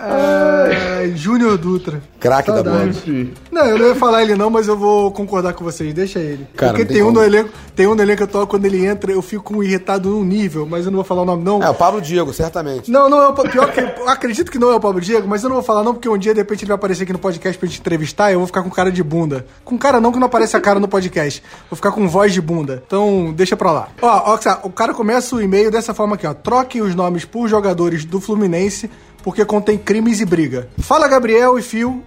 Ai, 0.00 1.12
Júnior 1.16 1.58
Dutra. 1.58 2.00
Craque 2.20 2.52
da 2.52 2.62
bola. 2.62 2.86
Enfim. 2.86 3.32
Não, 3.50 3.64
eu 3.66 3.78
não 3.78 3.86
ia 3.88 3.94
falar 3.94 4.22
ele 4.22 4.36
não, 4.36 4.48
mas 4.48 4.68
eu 4.68 4.76
vou 4.76 5.10
concordar 5.10 5.52
com 5.52 5.64
vocês. 5.64 5.92
Deixa 5.92 6.20
ele. 6.20 6.46
Cara, 6.56 6.72
Porque 6.72 6.84
tem 6.84 6.98
tem, 6.98 7.04
um 7.04 7.10
no 7.10 7.22
elenco, 7.22 7.50
tem 7.74 7.86
um 7.86 7.94
no 7.94 8.02
elenco 8.02 8.22
atual, 8.22 8.46
quando 8.46 8.64
ele 8.64 8.86
entra, 8.86 9.10
eu 9.10 9.20
fico 9.20 9.62
irritado 9.62 10.08
num 10.10 10.24
nível, 10.24 10.66
mas 10.66 10.84
eu 10.84 10.92
não 10.92 10.96
vou 10.96 11.04
falar 11.04 11.22
o 11.22 11.24
nome 11.24 11.42
não. 11.42 11.62
É, 11.62 11.68
o 11.68 11.74
Pablo 11.74 12.00
Diego, 12.00 12.32
certamente. 12.32 12.90
Não, 12.90 13.08
não 13.08 13.20
é 13.20 13.28
o 13.28 13.32
pior 13.34 13.72
que 13.72 13.80
eu 13.80 14.08
acredito 14.08 14.52
que 14.52 14.58
não 14.58 14.70
é 14.70 14.76
o 14.76 14.80
Pablo 14.80 15.00
Diego, 15.00 15.26
mas 15.26 15.42
eu 15.42 15.48
não 15.48 15.56
vou 15.56 15.64
falar 15.64 15.82
não, 15.82 15.94
porque 15.94 16.08
um 16.08 16.16
dia 16.16 16.32
de 16.32 16.40
repente 16.40 16.62
ele 16.62 16.68
vai 16.68 16.76
aparecer 16.76 17.02
aqui 17.02 17.12
no 17.12 17.18
podcast 17.18 17.58
pra 17.58 17.68
gente 17.68 17.80
entrevistar 17.80 18.30
e 18.30 18.34
eu 18.34 18.38
vou 18.38 18.46
ficar 18.46 18.62
com 18.62 18.70
cara 18.70 18.92
de 18.92 19.02
bunda. 19.02 19.46
Com 19.64 19.76
cara 19.76 20.00
não 20.00 20.12
que 20.12 20.18
não 20.18 20.26
aparece 20.26 20.56
a 20.56 20.60
cara 20.60 20.78
no 20.78 20.86
podcast. 20.86 21.42
Vou 21.68 21.76
ficar 21.76 21.90
com 21.90 22.08
voz 22.08 22.32
de 22.32 22.40
bunda. 22.40 22.82
Então, 22.86 23.32
deixa 23.34 23.56
pra 23.56 23.72
lá. 23.72 23.88
Ó, 24.00 24.34
ó, 24.34 24.38
o 24.64 24.70
cara 24.70 24.94
começa 24.94 25.34
o 25.34 25.42
e-mail 25.42 25.70
dessa 25.70 25.92
forma 25.92 26.14
aqui, 26.14 26.26
ó. 26.26 26.34
Troquem 26.34 26.82
os 26.82 26.94
nomes 26.94 27.24
por 27.24 27.48
jogadores 27.48 28.04
do 28.04 28.20
Fluminense 28.20 28.90
porque 29.28 29.44
contém 29.44 29.76
crimes 29.76 30.22
e 30.22 30.24
briga. 30.24 30.70
Fala 30.78 31.06
Gabriel 31.06 31.58
e 31.58 31.62
Fio 31.62 32.02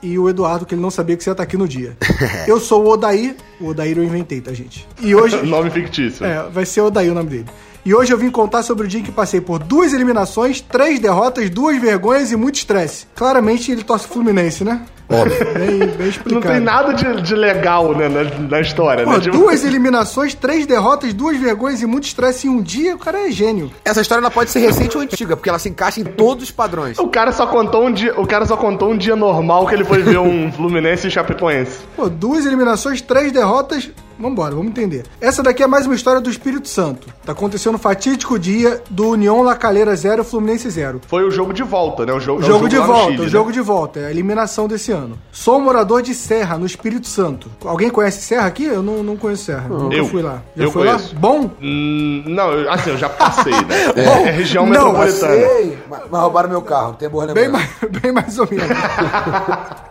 e 0.00 0.16
o 0.16 0.28
Eduardo, 0.28 0.64
que 0.64 0.72
ele 0.72 0.80
não 0.80 0.88
sabia 0.88 1.16
que 1.16 1.24
você 1.24 1.28
ia 1.28 1.32
estar 1.32 1.42
aqui 1.42 1.56
no 1.56 1.66
dia. 1.66 1.96
Eu 2.46 2.60
sou 2.60 2.84
o 2.84 2.90
Odair. 2.90 3.34
O 3.60 3.70
Odair 3.70 3.98
eu 3.98 4.04
inventei, 4.04 4.40
tá, 4.40 4.52
gente? 4.52 4.86
E 5.00 5.12
hoje. 5.12 5.36
Nome 5.44 5.68
fictício. 5.68 6.24
É, 6.24 6.48
vai 6.48 6.64
ser 6.64 6.82
Odair 6.82 7.10
o 7.10 7.14
nome 7.14 7.28
dele. 7.28 7.46
E 7.84 7.94
hoje 7.94 8.12
eu 8.12 8.18
vim 8.18 8.30
contar 8.30 8.62
sobre 8.62 8.86
o 8.86 8.88
dia 8.88 9.00
em 9.00 9.02
que 9.02 9.10
passei 9.10 9.40
por 9.40 9.58
duas 9.58 9.92
eliminações, 9.92 10.60
três 10.60 10.98
derrotas, 11.00 11.48
duas 11.48 11.80
vergonhas 11.80 12.30
e 12.30 12.36
muito 12.36 12.56
estresse. 12.56 13.06
Claramente 13.14 13.72
ele 13.72 13.82
torce 13.82 14.06
Fluminense, 14.06 14.64
né? 14.64 14.82
Óbvio. 15.08 15.38
Bem, 15.54 15.78
bem 15.78 16.08
explicado. 16.08 16.34
Não 16.34 16.40
tem 16.40 16.60
nada 16.60 16.92
de, 16.92 17.22
de 17.22 17.34
legal 17.34 17.96
né, 17.96 18.08
na, 18.08 18.22
na 18.22 18.60
história, 18.60 19.04
Pô, 19.04 19.12
né? 19.12 19.20
Tipo, 19.20 19.36
duas 19.36 19.64
eliminações, 19.64 20.34
três 20.34 20.66
derrotas, 20.66 21.12
duas 21.12 21.36
vergonhas 21.36 21.82
e 21.82 21.86
muito 21.86 22.04
estresse 22.04 22.46
em 22.46 22.50
um 22.50 22.62
dia, 22.62 22.94
o 22.94 22.98
cara 22.98 23.26
é 23.26 23.30
gênio. 23.32 23.72
Essa 23.84 24.00
história 24.00 24.20
ela 24.22 24.30
pode 24.30 24.50
ser 24.50 24.60
recente 24.60 24.96
ou 24.96 25.02
antiga, 25.02 25.36
porque 25.36 25.48
ela 25.48 25.58
se 25.58 25.68
encaixa 25.68 26.00
em 26.00 26.04
todos 26.04 26.44
os 26.44 26.50
padrões. 26.52 26.98
O 26.98 27.08
cara 27.08 27.32
só 27.32 27.46
contou 27.46 27.86
um 27.86 27.92
dia, 27.92 28.18
o 28.20 28.26
cara 28.26 28.46
só 28.46 28.56
contou 28.56 28.92
um 28.92 28.96
dia 28.96 29.16
normal 29.16 29.66
que 29.66 29.74
ele 29.74 29.84
foi 29.84 30.00
ver 30.00 30.18
um 30.18 30.52
Fluminense 30.52 31.08
e 31.08 31.10
Chapecoense. 31.10 31.78
Pô, 31.96 32.08
duas 32.08 32.46
eliminações, 32.46 33.00
três 33.00 33.32
derrotas. 33.32 33.90
Vambora, 34.20 34.54
vamos 34.54 34.70
entender. 34.70 35.04
Essa 35.20 35.42
daqui 35.42 35.62
é 35.62 35.66
mais 35.66 35.86
uma 35.86 35.94
história 35.94 36.20
do 36.20 36.28
Espírito 36.28 36.68
Santo. 36.68 37.08
Tá 37.24 37.32
acontecendo 37.32 37.72
no 37.72 37.78
fatídico 37.78 38.38
dia 38.38 38.82
do 38.90 39.08
União 39.08 39.42
La 39.42 39.56
Calera 39.56 39.94
0, 39.96 40.22
Fluminense 40.22 40.68
0. 40.68 41.00
Foi 41.06 41.24
o 41.24 41.30
jogo 41.30 41.52
de 41.54 41.62
volta, 41.62 42.04
né? 42.04 42.12
O 42.12 42.20
jogo, 42.20 42.40
O 42.42 42.44
é 42.44 42.46
jogo 42.46 42.68
de 42.68 42.76
volta, 42.76 43.04
Chile, 43.12 43.20
o 43.20 43.22
né? 43.24 43.28
jogo 43.28 43.52
de 43.52 43.60
volta, 43.60 44.00
é 44.00 44.06
a 44.06 44.10
eliminação 44.10 44.68
desse 44.68 44.92
ano. 44.92 45.18
Sou 45.32 45.56
um 45.58 45.60
morador 45.62 46.02
de 46.02 46.14
Serra, 46.14 46.58
no 46.58 46.66
Espírito 46.66 47.06
Santo. 47.06 47.50
Alguém 47.64 47.88
conhece 47.88 48.20
Serra 48.22 48.46
aqui? 48.46 48.64
Eu 48.64 48.82
não, 48.82 49.02
não 49.02 49.16
conheço 49.16 49.44
Serra. 49.44 49.68
Nunca 49.68 49.94
Eu. 49.96 50.04
fui 50.06 50.20
lá. 50.22 50.42
Já 50.54 50.64
Eu 50.64 50.70
foi 50.70 50.86
conheço. 50.86 51.14
lá? 51.14 51.20
Bom? 51.20 51.50
Hum, 51.62 52.22
não, 52.26 52.52
eu- 52.52 52.70
assim, 52.70 52.90
eu 52.90 52.98
já 52.98 53.08
passei, 53.08 53.52
né? 53.52 53.92
Bom, 54.04 54.26
É 54.26 54.30
região 54.32 54.64
não, 54.66 54.72
metropolitana. 54.92 55.32
Sei, 55.34 55.78
mas 55.88 56.00
mas 56.10 56.20
roubaram 56.20 56.48
meu 56.50 56.62
carro, 56.62 56.92
tem 56.94 57.08
boa 57.08 57.26
Bem 57.28 57.44
lembrança. 57.48 57.68
mais, 57.80 57.92
bem 58.02 58.12
mais 58.12 58.38
ou 58.38 58.46
menos. 58.50 58.66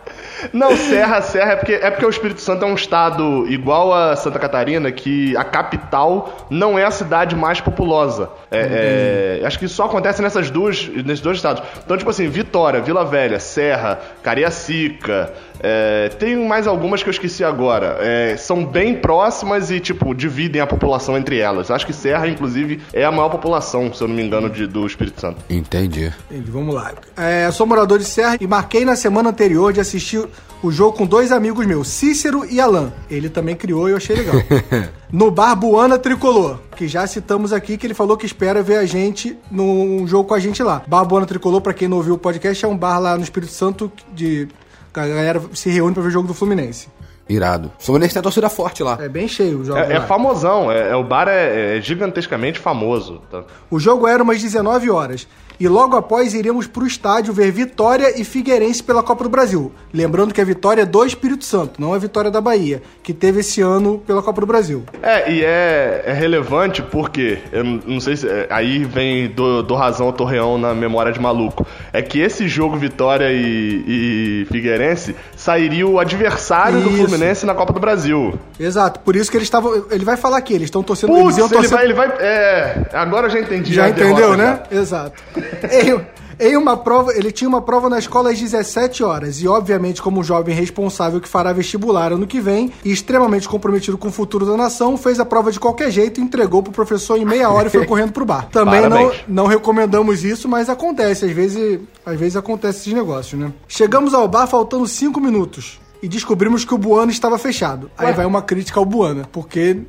Não, 0.52 0.76
Serra, 0.76 1.20
Serra 1.22 1.52
é 1.52 1.56
porque, 1.56 1.72
é 1.74 1.90
porque 1.90 2.06
o 2.06 2.10
Espírito 2.10 2.40
Santo 2.40 2.64
é 2.64 2.68
um 2.68 2.74
estado 2.74 3.46
igual 3.48 3.92
a 3.92 4.16
Santa 4.16 4.38
Catarina, 4.38 4.90
que 4.90 5.36
a 5.36 5.44
capital 5.44 6.46
não 6.50 6.78
é 6.78 6.84
a 6.84 6.90
cidade 6.90 7.36
mais 7.36 7.60
populosa. 7.60 8.30
É, 8.50 9.40
é, 9.42 9.46
acho 9.46 9.58
que 9.58 9.64
isso 9.66 9.74
só 9.74 9.84
acontece 9.84 10.22
nessas 10.22 10.50
duas, 10.50 10.86
nesses 10.88 11.20
dois 11.20 11.36
estados. 11.36 11.62
Então, 11.84 11.96
tipo 11.96 12.10
assim, 12.10 12.28
Vitória, 12.28 12.80
Vila 12.80 13.04
Velha, 13.04 13.38
Serra, 13.38 14.00
Cariacica, 14.22 15.32
é, 15.62 16.08
tem 16.18 16.36
mais 16.46 16.66
algumas 16.66 17.02
que 17.02 17.08
eu 17.08 17.12
esqueci 17.12 17.44
agora. 17.44 17.96
É, 18.00 18.36
são 18.36 18.64
bem 18.64 18.94
próximas 18.94 19.70
e, 19.70 19.78
tipo, 19.80 20.14
dividem 20.14 20.60
a 20.60 20.66
população 20.66 21.16
entre 21.16 21.38
elas. 21.38 21.70
Acho 21.70 21.86
que 21.86 21.92
Serra, 21.92 22.26
inclusive, 22.28 22.80
é 22.92 23.04
a 23.04 23.12
maior 23.12 23.28
população, 23.28 23.92
se 23.92 24.02
eu 24.02 24.08
não 24.08 24.14
me 24.14 24.22
engano, 24.22 24.48
de- 24.48 24.66
do 24.66 24.86
Espírito 24.86 25.20
Santo. 25.20 25.42
Entendi. 25.50 26.12
Entendi, 26.30 26.50
vamos 26.50 26.74
lá. 26.74 26.92
É, 27.16 27.50
sou 27.50 27.66
morador 27.66 27.98
de 27.98 28.04
Serra 28.04 28.36
e 28.40 28.46
marquei 28.46 28.84
na 28.84 28.96
semana 28.96 29.30
anterior 29.30 29.72
de 29.72 29.80
assistir 29.80 30.26
o 30.62 30.70
jogo 30.70 30.96
com 30.96 31.06
dois 31.06 31.32
amigos 31.32 31.64
meus, 31.66 31.88
Cícero 31.88 32.44
e 32.44 32.60
Alan. 32.60 32.92
Ele 33.10 33.28
também 33.30 33.56
criou 33.56 33.88
e 33.88 33.92
eu 33.92 33.96
achei 33.96 34.14
legal. 34.16 34.34
no 35.10 35.30
bar 35.30 35.54
Buana 35.56 35.98
Tricolor, 35.98 36.58
que 36.76 36.86
já 36.86 37.06
citamos 37.06 37.52
aqui, 37.52 37.76
que 37.78 37.86
ele 37.86 37.94
falou 37.94 38.16
que 38.16 38.26
espera 38.26 38.62
ver 38.62 38.76
a 38.76 38.84
gente 38.84 39.38
num 39.50 40.06
jogo 40.06 40.28
com 40.28 40.34
a 40.34 40.38
gente 40.38 40.62
lá. 40.62 40.82
Bar 40.86 41.04
Buana 41.04 41.26
Tricolor, 41.26 41.60
pra 41.62 41.72
quem 41.72 41.88
não 41.88 41.96
ouviu 41.96 42.14
o 42.14 42.18
podcast, 42.18 42.62
é 42.64 42.68
um 42.68 42.76
bar 42.76 42.98
lá 42.98 43.16
no 43.16 43.22
Espírito 43.22 43.52
Santo 43.52 43.90
de... 44.12 44.48
A 44.94 45.06
galera 45.06 45.40
se 45.54 45.70
reúne 45.70 45.94
pra 45.94 46.02
ver 46.02 46.08
o 46.08 46.12
jogo 46.12 46.28
do 46.28 46.34
Fluminense. 46.34 46.88
Irado. 47.28 47.70
O 47.78 47.82
Fluminense 47.82 48.12
tem 48.14 48.20
a 48.20 48.22
torcida 48.24 48.48
forte 48.48 48.82
lá. 48.82 48.98
É 49.00 49.08
bem 49.08 49.28
cheio 49.28 49.60
o 49.60 49.64
jogo. 49.64 49.78
É, 49.78 49.94
é 49.94 50.00
famosão, 50.00 50.70
é, 50.70 50.90
é- 50.90 50.96
o 50.96 51.04
bar 51.04 51.28
é, 51.28 51.78
é 51.78 51.80
gigantescamente 51.80 52.58
famoso. 52.58 53.22
tá? 53.30 53.44
O 53.70 53.78
jogo 53.78 54.06
era 54.06 54.20
umas 54.22 54.42
19 54.42 54.90
horas. 54.90 55.28
E 55.60 55.68
logo 55.68 55.94
após 55.94 56.32
iremos 56.32 56.66
pro 56.66 56.86
estádio 56.86 57.34
ver 57.34 57.52
Vitória 57.52 58.18
e 58.18 58.24
Figueirense 58.24 58.82
pela 58.82 59.02
Copa 59.02 59.24
do 59.24 59.28
Brasil. 59.30 59.70
Lembrando 59.92 60.32
que 60.32 60.40
a 60.40 60.44
Vitória 60.44 60.82
é 60.82 60.86
do 60.86 61.04
Espírito 61.04 61.44
Santo, 61.44 61.78
não 61.78 61.92
a 61.92 61.98
Vitória 61.98 62.30
da 62.30 62.40
Bahia, 62.40 62.82
que 63.02 63.12
teve 63.12 63.40
esse 63.40 63.60
ano 63.60 63.98
pela 64.06 64.22
Copa 64.22 64.40
do 64.40 64.46
Brasil. 64.46 64.82
É, 65.02 65.30
e 65.30 65.44
é, 65.44 66.02
é 66.06 66.12
relevante 66.14 66.80
porque, 66.82 67.38
eu 67.52 67.62
não 67.62 68.00
sei 68.00 68.16
se. 68.16 68.26
é, 68.26 68.46
aí 68.48 68.84
vem 68.84 69.28
do, 69.28 69.62
do 69.62 69.74
razão 69.74 70.06
ao 70.06 70.12
Torreão 70.14 70.56
na 70.56 70.72
memória 70.72 71.12
de 71.12 71.20
maluco. 71.20 71.66
É 71.92 72.00
que 72.00 72.18
esse 72.20 72.48
jogo 72.48 72.76
Vitória 72.78 73.30
e, 73.30 73.84
e 73.86 74.46
Figueirense 74.50 75.14
sairia 75.36 75.86
o 75.86 75.98
adversário 76.00 76.80
do 76.80 76.88
Isso. 76.88 76.96
Fluminense 77.04 77.44
na 77.44 77.54
Copa 77.54 77.74
do 77.74 77.80
Brasil. 77.80 78.32
Exato, 78.58 79.00
por 79.00 79.14
isso 79.14 79.30
que 79.30 79.36
eles 79.36 79.46
estavam. 79.46 79.84
Ele 79.90 80.04
vai 80.06 80.16
falar 80.16 80.38
aqui, 80.38 80.54
eles 80.54 80.68
estão 80.68 80.82
torcendo. 80.82 81.12
eles 81.12 81.22
Putz, 81.24 81.36
iam 81.36 81.46
ele 81.48 81.54
torcer- 81.54 81.70
vai, 81.76 81.84
ele 81.84 81.92
vai. 81.94 82.08
É, 82.18 82.86
agora 82.94 83.26
eu 83.26 83.30
já 83.30 83.40
entendi. 83.40 83.74
Já 83.74 83.90
entendeu, 83.90 84.14
derrota, 84.16 84.36
né? 84.38 84.60
já. 84.70 84.80
Exato. 84.80 85.22
em, 86.40 86.50
em 86.50 86.56
uma 86.56 86.76
prova, 86.76 87.12
ele 87.14 87.30
tinha 87.30 87.48
uma 87.48 87.60
prova 87.60 87.88
na 87.88 87.98
escola 87.98 88.30
às 88.30 88.38
17 88.38 89.04
horas 89.04 89.40
e, 89.40 89.48
obviamente, 89.48 90.00
como 90.00 90.20
um 90.20 90.24
jovem 90.24 90.54
responsável 90.54 91.20
que 91.20 91.28
fará 91.28 91.52
vestibular 91.52 92.12
ano 92.12 92.26
que 92.26 92.40
vem 92.40 92.72
e 92.84 92.90
extremamente 92.90 93.48
comprometido 93.48 93.98
com 93.98 94.08
o 94.08 94.12
futuro 94.12 94.46
da 94.46 94.56
nação, 94.56 94.96
fez 94.96 95.20
a 95.20 95.24
prova 95.24 95.52
de 95.52 95.60
qualquer 95.60 95.90
jeito, 95.90 96.20
entregou 96.20 96.62
pro 96.62 96.72
professor 96.72 97.18
em 97.18 97.24
meia 97.24 97.50
hora 97.50 97.68
e 97.68 97.70
foi 97.70 97.84
correndo 97.86 98.12
pro 98.12 98.24
bar. 98.24 98.48
Também 98.50 98.80
não, 98.82 98.90
Parabéns. 98.90 99.22
não 99.28 99.46
recomendamos 99.46 100.24
isso, 100.24 100.48
mas 100.48 100.68
acontece, 100.68 101.26
às 101.26 101.32
vezes, 101.32 101.80
às 102.06 102.18
vezes 102.18 102.36
acontece 102.36 102.80
esses 102.80 102.92
negócios, 102.92 103.38
né? 103.38 103.52
Chegamos 103.68 104.14
ao 104.14 104.26
bar 104.26 104.46
faltando 104.46 104.86
5 104.86 105.20
minutos 105.20 105.78
e 106.02 106.08
descobrimos 106.08 106.64
que 106.64 106.74
o 106.74 106.78
Buana 106.78 107.12
estava 107.12 107.38
fechado. 107.38 107.90
Aí 107.98 108.12
vai 108.12 108.24
uma 108.24 108.42
crítica 108.42 108.80
ao 108.80 108.86
Buana, 108.86 109.28
porque 109.30 109.82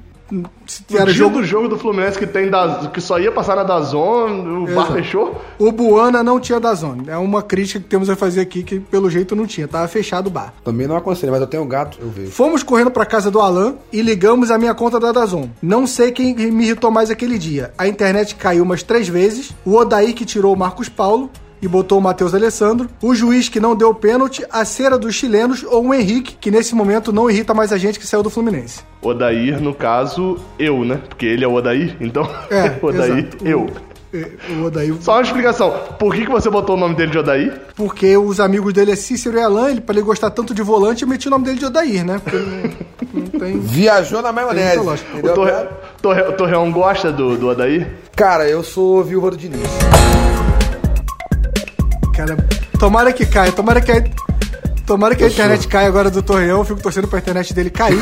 era 0.93 1.05
dia 1.05 1.13
jogo 1.13 1.39
do 1.39 1.43
jogo 1.43 1.67
do 1.67 1.77
Fluminense 1.77 2.17
que 2.17 2.25
tem 2.25 2.49
da, 2.49 2.89
que 2.93 3.01
só 3.01 3.19
ia 3.19 3.31
passar 3.31 3.55
na 3.55 3.63
Dazon, 3.63 4.63
o 4.63 4.65
bar 4.65 4.71
Exato. 4.71 4.93
fechou. 4.93 5.41
O 5.59 5.71
Buana 5.71 6.23
não 6.23 6.39
tinha 6.39 6.59
da 6.59 6.73
zona. 6.73 7.11
É 7.11 7.17
uma 7.17 7.41
crítica 7.41 7.79
que 7.79 7.85
temos 7.85 8.09
a 8.09 8.15
fazer 8.15 8.41
aqui, 8.41 8.63
que 8.63 8.79
pelo 8.79 9.09
jeito 9.09 9.35
não 9.35 9.45
tinha. 9.45 9.67
Tava 9.67 9.87
fechado 9.87 10.27
o 10.27 10.29
bar. 10.29 10.53
Também 10.63 10.87
não 10.87 10.95
aconselho, 10.95 11.31
mas 11.31 11.41
eu 11.41 11.47
tenho 11.47 11.63
um 11.63 11.67
gato, 11.67 11.97
eu 12.01 12.09
vejo. 12.09 12.31
Fomos 12.31 12.63
correndo 12.63 12.91
pra 12.91 13.05
casa 13.05 13.29
do 13.29 13.39
Alan 13.41 13.75
e 13.91 14.01
ligamos 14.01 14.51
a 14.51 14.57
minha 14.57 14.73
conta 14.73 14.99
da 14.99 15.11
Dazon. 15.11 15.49
Não 15.61 15.85
sei 15.85 16.11
quem 16.11 16.33
me 16.33 16.65
irritou 16.65 16.89
mais 16.89 17.09
aquele 17.11 17.37
dia. 17.37 17.73
A 17.77 17.87
internet 17.87 18.35
caiu 18.35 18.63
umas 18.63 18.83
três 18.83 19.07
vezes. 19.07 19.51
O 19.65 19.75
Odaí 19.75 20.13
que 20.13 20.25
tirou 20.25 20.53
o 20.53 20.57
Marcos 20.57 20.89
Paulo 20.89 21.29
e 21.62 21.67
botou 21.67 22.00
o 22.00 22.02
Matheus 22.02 22.34
Alessandro. 22.34 22.89
O 23.02 23.13
juiz 23.13 23.47
que 23.47 23.60
não 23.60 23.76
deu 23.76 23.93
pênalti. 23.93 24.45
A 24.50 24.65
cera 24.65 24.97
dos 24.97 25.15
chilenos 25.15 25.63
ou 25.63 25.88
o 25.88 25.93
Henrique, 25.93 26.36
que 26.39 26.52
nesse 26.52 26.74
momento 26.74 27.13
não 27.13 27.30
irrita 27.30 27.54
mais 27.54 27.71
a 27.71 27.78
gente 27.78 28.00
que 28.00 28.08
saiu 28.08 28.24
do 28.24 28.30
Fluminense. 28.30 28.82
Odair, 29.02 29.62
no 29.62 29.74
caso, 29.74 30.38
eu, 30.58 30.84
né? 30.84 31.00
Porque 31.08 31.26
ele 31.26 31.43
é 31.43 31.47
o 31.47 31.54
Odair, 31.54 31.95
então. 32.00 32.30
É, 32.50 32.78
Odair, 32.86 33.17
exato. 33.19 33.38
eu. 33.45 33.67
O, 34.13 34.54
o 34.62 34.65
Odaí 34.65 34.93
Só 35.00 35.13
uma 35.13 35.21
explicação. 35.21 35.74
Por 35.97 36.13
que, 36.13 36.26
que 36.26 36.32
você 36.32 36.50
botou 36.50 36.76
o 36.76 36.80
nome 36.80 36.95
dele 36.95 37.12
de 37.12 37.17
Odair? 37.17 37.62
Porque 37.76 38.17
os 38.17 38.39
amigos 38.39 38.74
dele 38.74 38.91
é 38.91 38.95
Cícero 38.95 39.38
e 39.38 39.41
Alan, 39.41 39.71
ele, 39.71 39.82
pra 39.82 39.95
ele 39.95 40.04
gostar 40.04 40.30
tanto 40.32 40.54
de 40.54 40.62
volante, 40.62 41.04
eu 41.04 41.08
meti 41.08 41.28
o 41.28 41.32
nome 41.32 41.45
dele 41.45 41.60
de 41.60 41.65
Odair, 41.65 42.06
né? 42.06 42.19
Porque 42.21 42.38
não, 42.38 43.21
não 43.21 43.28
tem. 43.39 43.60
Viajou 43.60 44.21
na 44.21 44.32
maionese. 44.32 44.80
O? 44.80 45.34
Torre... 45.34 45.52
Torre... 46.02 46.21
o 46.24 46.34
Torreão 46.34 46.71
gosta 46.71 47.12
do, 47.12 47.38
do 47.38 47.47
Odair? 47.47 47.89
Cara, 48.15 48.47
eu 48.50 48.63
sou 48.63 49.04
viúva 49.04 49.32
do 49.32 49.38
Diniz. 49.38 49.62
Cara, 52.15 52.38
tomara 52.80 53.13
que 53.13 53.26
caia, 53.26 53.52
tomara 53.52 53.82
que 53.82 53.91
a, 53.91 54.04
tomara 54.86 55.15
que 55.15 55.24
a 55.24 55.28
internet 55.28 55.67
caia 55.67 55.88
agora 55.88 56.10
do 56.12 56.21
Torreão, 56.21 56.60
eu 56.60 56.65
fico 56.65 56.82
torcendo 56.82 57.08
pra 57.08 57.19
internet 57.19 57.54
dele 57.54 57.69
cair. 57.69 57.97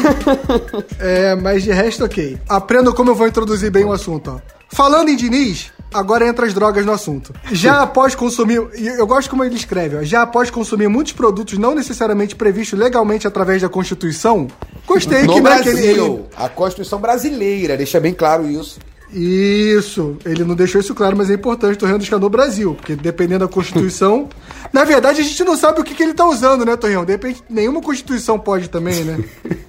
é, 1.00 1.36
mas 1.36 1.64
de 1.64 1.72
resto, 1.72 2.04
ok. 2.06 2.38
Aprenda 2.48 2.92
como 2.92 3.12
eu 3.12 3.16
vou 3.16 3.28
introduzir 3.28 3.72
bem 3.72 3.86
o 3.86 3.92
assunto, 3.92 4.32
ó. 4.36 4.60
Falando 4.72 5.10
em 5.10 5.16
Diniz, 5.16 5.72
agora 5.92 6.28
entra 6.28 6.46
as 6.46 6.54
drogas 6.54 6.86
no 6.86 6.92
assunto. 6.92 7.34
Já 7.52 7.82
após 7.82 8.14
consumir, 8.14 8.62
eu 8.76 9.08
gosto 9.08 9.28
como 9.30 9.44
ele 9.44 9.56
escreve, 9.56 9.96
ó, 9.98 10.04
já 10.04 10.22
após 10.22 10.52
consumir 10.52 10.88
muitos 10.88 11.14
produtos 11.14 11.58
não 11.58 11.74
necessariamente 11.74 12.36
previstos 12.36 12.78
legalmente 12.78 13.28
através 13.28 13.62
da 13.64 13.70
Constituição, 13.70 14.48
gostei 14.86 15.24
No 15.24 15.30
que 15.30 15.34
que 15.36 15.42
Brasil, 15.42 15.72
ele- 15.78 15.88
ele, 16.02 16.24
a 16.38 16.48
Constituição 16.50 17.00
brasileira, 17.00 17.76
deixa 17.78 18.00
bem 18.00 18.14
claro 18.14 18.48
isso. 18.48 18.80
Isso, 19.12 20.18
ele 20.24 20.44
não 20.44 20.56
deixou 20.56 20.80
isso 20.80 20.94
claro, 20.94 21.18
mas 21.18 21.32
é 21.32 21.34
importante, 21.34 21.78
Torreão 21.78 21.98
deixar 21.98 22.20
no 22.20 22.30
Brasil, 22.30 22.76
porque 22.76 22.96
dependendo 22.96 23.46
da 23.46 23.52
Constituição. 23.52 24.30
na 24.72 24.84
verdade, 24.84 25.22
a 25.22 25.24
gente 25.24 25.44
não 25.44 25.56
sabe 25.56 25.82
o 25.82 25.84
que, 25.84 25.96
que 25.96 26.04
ele 26.04 26.14
tá 26.14 26.28
usando, 26.28 26.64
né, 26.64 26.76
Torreão? 26.76 27.06
De 27.06 27.12
repente, 27.12 27.44
nenhuma 27.50 27.82
Constituição 27.82 28.38
pode 28.38 28.70
também, 28.70 29.04
né? 29.04 29.20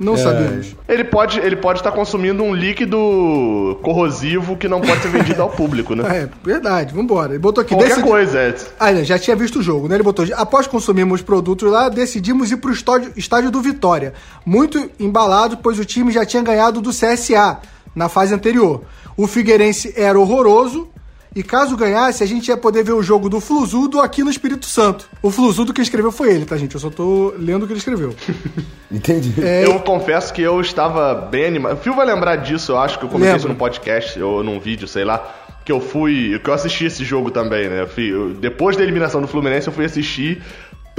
Não 0.00 0.16
sabemos. 0.16 0.74
Ele 0.88 1.04
pode 1.04 1.38
ele 1.38 1.56
pode 1.56 1.80
estar 1.80 1.92
consumindo 1.92 2.42
um 2.42 2.54
líquido 2.54 3.78
corrosivo 3.82 4.56
que 4.56 4.66
não 4.66 4.80
pode 4.80 5.02
ser 5.02 5.08
vendido 5.08 5.42
ao 5.42 5.50
público, 5.50 5.94
né? 5.94 6.04
É, 6.10 6.28
verdade, 6.42 6.94
vambora. 6.94 7.32
Ele 7.32 7.38
botou 7.38 7.60
aqui. 7.60 7.74
Qualquer 7.74 7.88
decidi- 7.90 8.08
coisa, 8.08 8.38
é. 8.40 8.54
Ah, 8.78 8.94
já 9.04 9.18
tinha 9.18 9.36
visto 9.36 9.58
o 9.58 9.62
jogo, 9.62 9.86
né? 9.88 9.96
Ele 9.96 10.02
botou. 10.02 10.26
Após 10.34 10.66
consumirmos 10.66 11.20
produtos 11.20 11.70
lá, 11.70 11.90
decidimos 11.90 12.50
ir 12.50 12.56
pro 12.56 12.72
estádio, 12.72 13.12
estádio 13.14 13.50
do 13.50 13.60
Vitória. 13.60 14.14
Muito 14.44 14.90
embalado, 14.98 15.58
pois 15.58 15.78
o 15.78 15.84
time 15.84 16.10
já 16.10 16.24
tinha 16.24 16.42
ganhado 16.42 16.80
do 16.80 16.90
CSA 16.90 17.58
na 17.94 18.08
fase 18.08 18.34
anterior. 18.34 18.82
O 19.16 19.26
Figueirense 19.26 19.92
era 19.96 20.18
horroroso. 20.18 20.88
E 21.32 21.44
caso 21.44 21.76
ganhasse, 21.76 22.24
a 22.24 22.26
gente 22.26 22.48
ia 22.48 22.56
poder 22.56 22.82
ver 22.82 22.90
o 22.90 23.00
jogo 23.04 23.28
do 23.28 23.38
Fluzudo 23.40 24.00
aqui 24.00 24.24
no 24.24 24.30
Espírito 24.30 24.66
Santo. 24.66 25.08
O 25.22 25.30
Fluzudo 25.30 25.72
que 25.72 25.80
escreveu 25.80 26.10
foi 26.10 26.32
ele, 26.34 26.44
tá, 26.44 26.56
gente? 26.56 26.74
Eu 26.74 26.80
só 26.80 26.90
tô 26.90 27.32
lendo 27.38 27.62
o 27.62 27.66
que 27.68 27.72
ele 27.72 27.78
escreveu. 27.78 28.12
Entendi. 28.90 29.34
É, 29.40 29.64
Eu 29.64 29.78
confesso 29.78 30.32
que 30.32 30.42
eu 30.42 30.60
estava 30.60 31.14
bem 31.14 31.44
animado. 31.46 31.74
O 31.74 31.76
Phil 31.76 31.94
vai 31.94 32.04
lembrar 32.04 32.34
disso, 32.34 32.72
eu 32.72 32.78
acho 32.78 32.98
que 32.98 33.04
eu 33.04 33.08
comentei 33.08 33.36
isso 33.36 33.48
no 33.48 33.54
podcast 33.54 34.20
ou 34.20 34.42
num 34.42 34.58
vídeo, 34.58 34.88
sei 34.88 35.04
lá. 35.04 35.24
Que 35.64 35.70
eu 35.70 35.80
fui. 35.80 36.36
Que 36.42 36.50
eu 36.50 36.54
assisti 36.54 36.86
esse 36.86 37.04
jogo 37.04 37.30
também, 37.30 37.68
né? 37.68 37.82
Eu 37.82 37.86
fui- 37.88 38.10
eu- 38.12 38.30
depois 38.34 38.76
da 38.76 38.82
eliminação 38.82 39.20
do 39.20 39.28
Fluminense, 39.28 39.68
eu 39.68 39.72
fui 39.72 39.84
assistir 39.84 40.42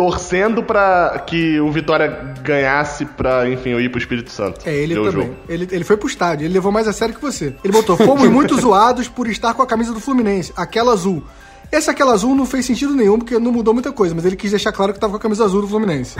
torcendo 0.01 0.63
pra 0.63 1.21
que 1.27 1.59
o 1.59 1.71
Vitória 1.71 2.33
ganhasse 2.41 3.05
pra, 3.05 3.47
enfim, 3.47 3.69
eu 3.69 3.79
ir 3.79 3.87
pro 3.89 3.99
Espírito 3.99 4.31
Santo. 4.31 4.59
É, 4.67 4.73
ele 4.73 4.95
também. 4.95 5.11
jogo. 5.11 5.35
Ele, 5.47 5.67
ele 5.71 5.83
foi 5.83 5.95
pro 5.95 6.07
estádio, 6.07 6.45
ele 6.45 6.53
levou 6.55 6.71
mais 6.71 6.87
a 6.87 6.93
sério 6.93 7.13
que 7.13 7.21
você. 7.21 7.53
Ele 7.63 7.71
botou, 7.71 7.95
fomos 7.95 8.25
muito 8.31 8.59
zoados 8.59 9.07
por 9.07 9.27
estar 9.27 9.53
com 9.53 9.61
a 9.61 9.67
camisa 9.67 9.93
do 9.93 9.99
Fluminense, 9.99 10.51
aquela 10.57 10.91
azul. 10.93 11.23
Esse 11.71 11.91
aquela 11.91 12.13
azul 12.13 12.33
não 12.33 12.47
fez 12.47 12.65
sentido 12.65 12.95
nenhum, 12.95 13.19
porque 13.19 13.37
não 13.37 13.51
mudou 13.51 13.75
muita 13.75 13.91
coisa, 13.91 14.15
mas 14.15 14.25
ele 14.25 14.35
quis 14.35 14.49
deixar 14.49 14.71
claro 14.71 14.91
que 14.91 14.99
tava 14.99 15.11
com 15.11 15.17
a 15.17 15.21
camisa 15.21 15.45
azul 15.45 15.61
do 15.61 15.67
Fluminense. 15.67 16.15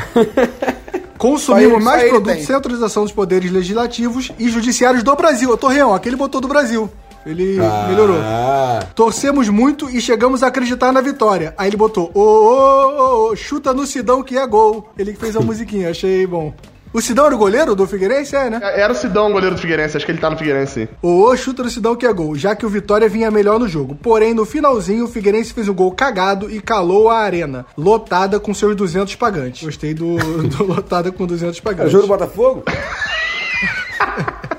Consumimos 1.17 1.73
ele- 1.77 1.83
mais 1.83 2.07
produtos 2.07 2.45
sem 2.45 2.55
autorização 2.55 3.01
dos 3.03 3.11
poderes 3.11 3.51
legislativos 3.51 4.31
e 4.37 4.47
judiciários 4.47 5.01
do 5.01 5.15
Brasil. 5.15 5.49
Ô, 5.49 5.57
Torreão, 5.57 5.91
aquele 5.95 6.15
botou 6.15 6.39
do 6.39 6.47
Brasil. 6.47 6.87
Ele 7.25 7.57
melhorou. 7.87 8.17
Ah, 8.21 8.79
Torcemos 8.95 9.47
muito 9.49 9.89
e 9.89 10.01
chegamos 10.01 10.43
a 10.43 10.47
acreditar 10.47 10.91
na 10.91 11.01
vitória. 11.01 11.53
Aí 11.57 11.69
ele 11.69 11.77
botou, 11.77 12.11
ô, 12.13 12.19
ô, 12.19 13.25
ô, 13.27 13.31
ô, 13.31 13.35
chuta 13.35 13.73
no 13.73 13.85
Sidão 13.85 14.23
que 14.23 14.37
é 14.37 14.47
gol. 14.47 14.89
Ele 14.97 15.13
que 15.13 15.19
fez 15.19 15.35
a 15.35 15.39
musiquinha, 15.41 15.89
achei 15.89 16.25
bom. 16.25 16.53
O 16.93 16.99
Sidão 16.99 17.25
era 17.25 17.35
o 17.35 17.37
goleiro 17.37 17.73
do 17.73 17.87
Figueirense? 17.87 18.35
É, 18.35 18.49
né? 18.49 18.59
Era 18.61 18.91
o 18.91 18.95
Sidão, 18.95 19.31
goleiro 19.31 19.55
do 19.55 19.61
Figueirense. 19.61 19.95
Acho 19.95 20.05
que 20.05 20.11
ele 20.11 20.19
tá 20.19 20.29
no 20.29 20.35
Figueirense. 20.35 20.89
O 21.01 21.21
ô, 21.21 21.37
chuta 21.37 21.63
no 21.63 21.69
Sidão 21.69 21.95
que 21.95 22.05
é 22.05 22.11
gol, 22.11 22.35
já 22.35 22.53
que 22.53 22.65
o 22.65 22.69
Vitória 22.69 23.07
vinha 23.07 23.31
melhor 23.31 23.57
no 23.57 23.67
jogo. 23.67 23.95
Porém, 23.95 24.33
no 24.33 24.45
finalzinho, 24.45 25.05
o 25.05 25.07
Figueirense 25.07 25.53
fez 25.53 25.69
um 25.69 25.73
gol 25.73 25.91
cagado 25.93 26.51
e 26.51 26.59
calou 26.59 27.09
a 27.09 27.19
arena, 27.19 27.65
lotada 27.77 28.41
com 28.41 28.53
seus 28.53 28.75
200 28.75 29.15
pagantes. 29.15 29.63
Gostei 29.63 29.93
do, 29.93 30.17
do 30.49 30.65
lotada 30.65 31.13
com 31.13 31.25
200 31.25 31.57
é 31.57 31.61
pagantes. 31.61 31.91
jogo 31.93 32.03
do 32.03 32.09
Botafogo? 32.09 32.63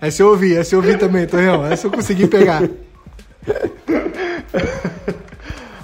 Essa 0.00 0.22
eu 0.22 0.28
ouvi, 0.28 0.54
essa 0.56 0.74
eu 0.74 0.78
ouvi 0.80 0.96
também, 0.96 1.26
Torreão. 1.26 1.64
Essa 1.66 1.86
eu 1.86 1.90
consegui 1.90 2.26
pegar. 2.26 2.62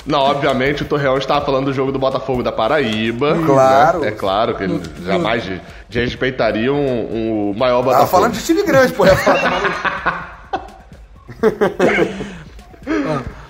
Não, 0.04 0.18
obviamente 0.18 0.82
o 0.82 0.86
Torreão 0.86 1.16
estava 1.16 1.44
falando 1.44 1.66
do 1.66 1.72
jogo 1.72 1.92
do 1.92 1.98
Botafogo 1.98 2.42
da 2.42 2.50
Paraíba. 2.50 3.38
Claro. 3.46 4.00
né? 4.00 4.08
É 4.08 4.10
claro 4.10 4.56
que 4.56 4.64
ele 4.64 4.80
jamais 5.04 5.44
de- 5.44 5.60
desrespeitaria 5.88 6.72
um, 6.72 7.50
um 7.50 7.54
maior 7.56 7.82
Botafogo. 7.82 8.06
Tava 8.06 8.10
falando 8.10 8.32
de 8.34 8.42
time 8.44 8.62
grande, 8.64 8.92
porra. 8.92 9.12
Maluco? 12.86 13.41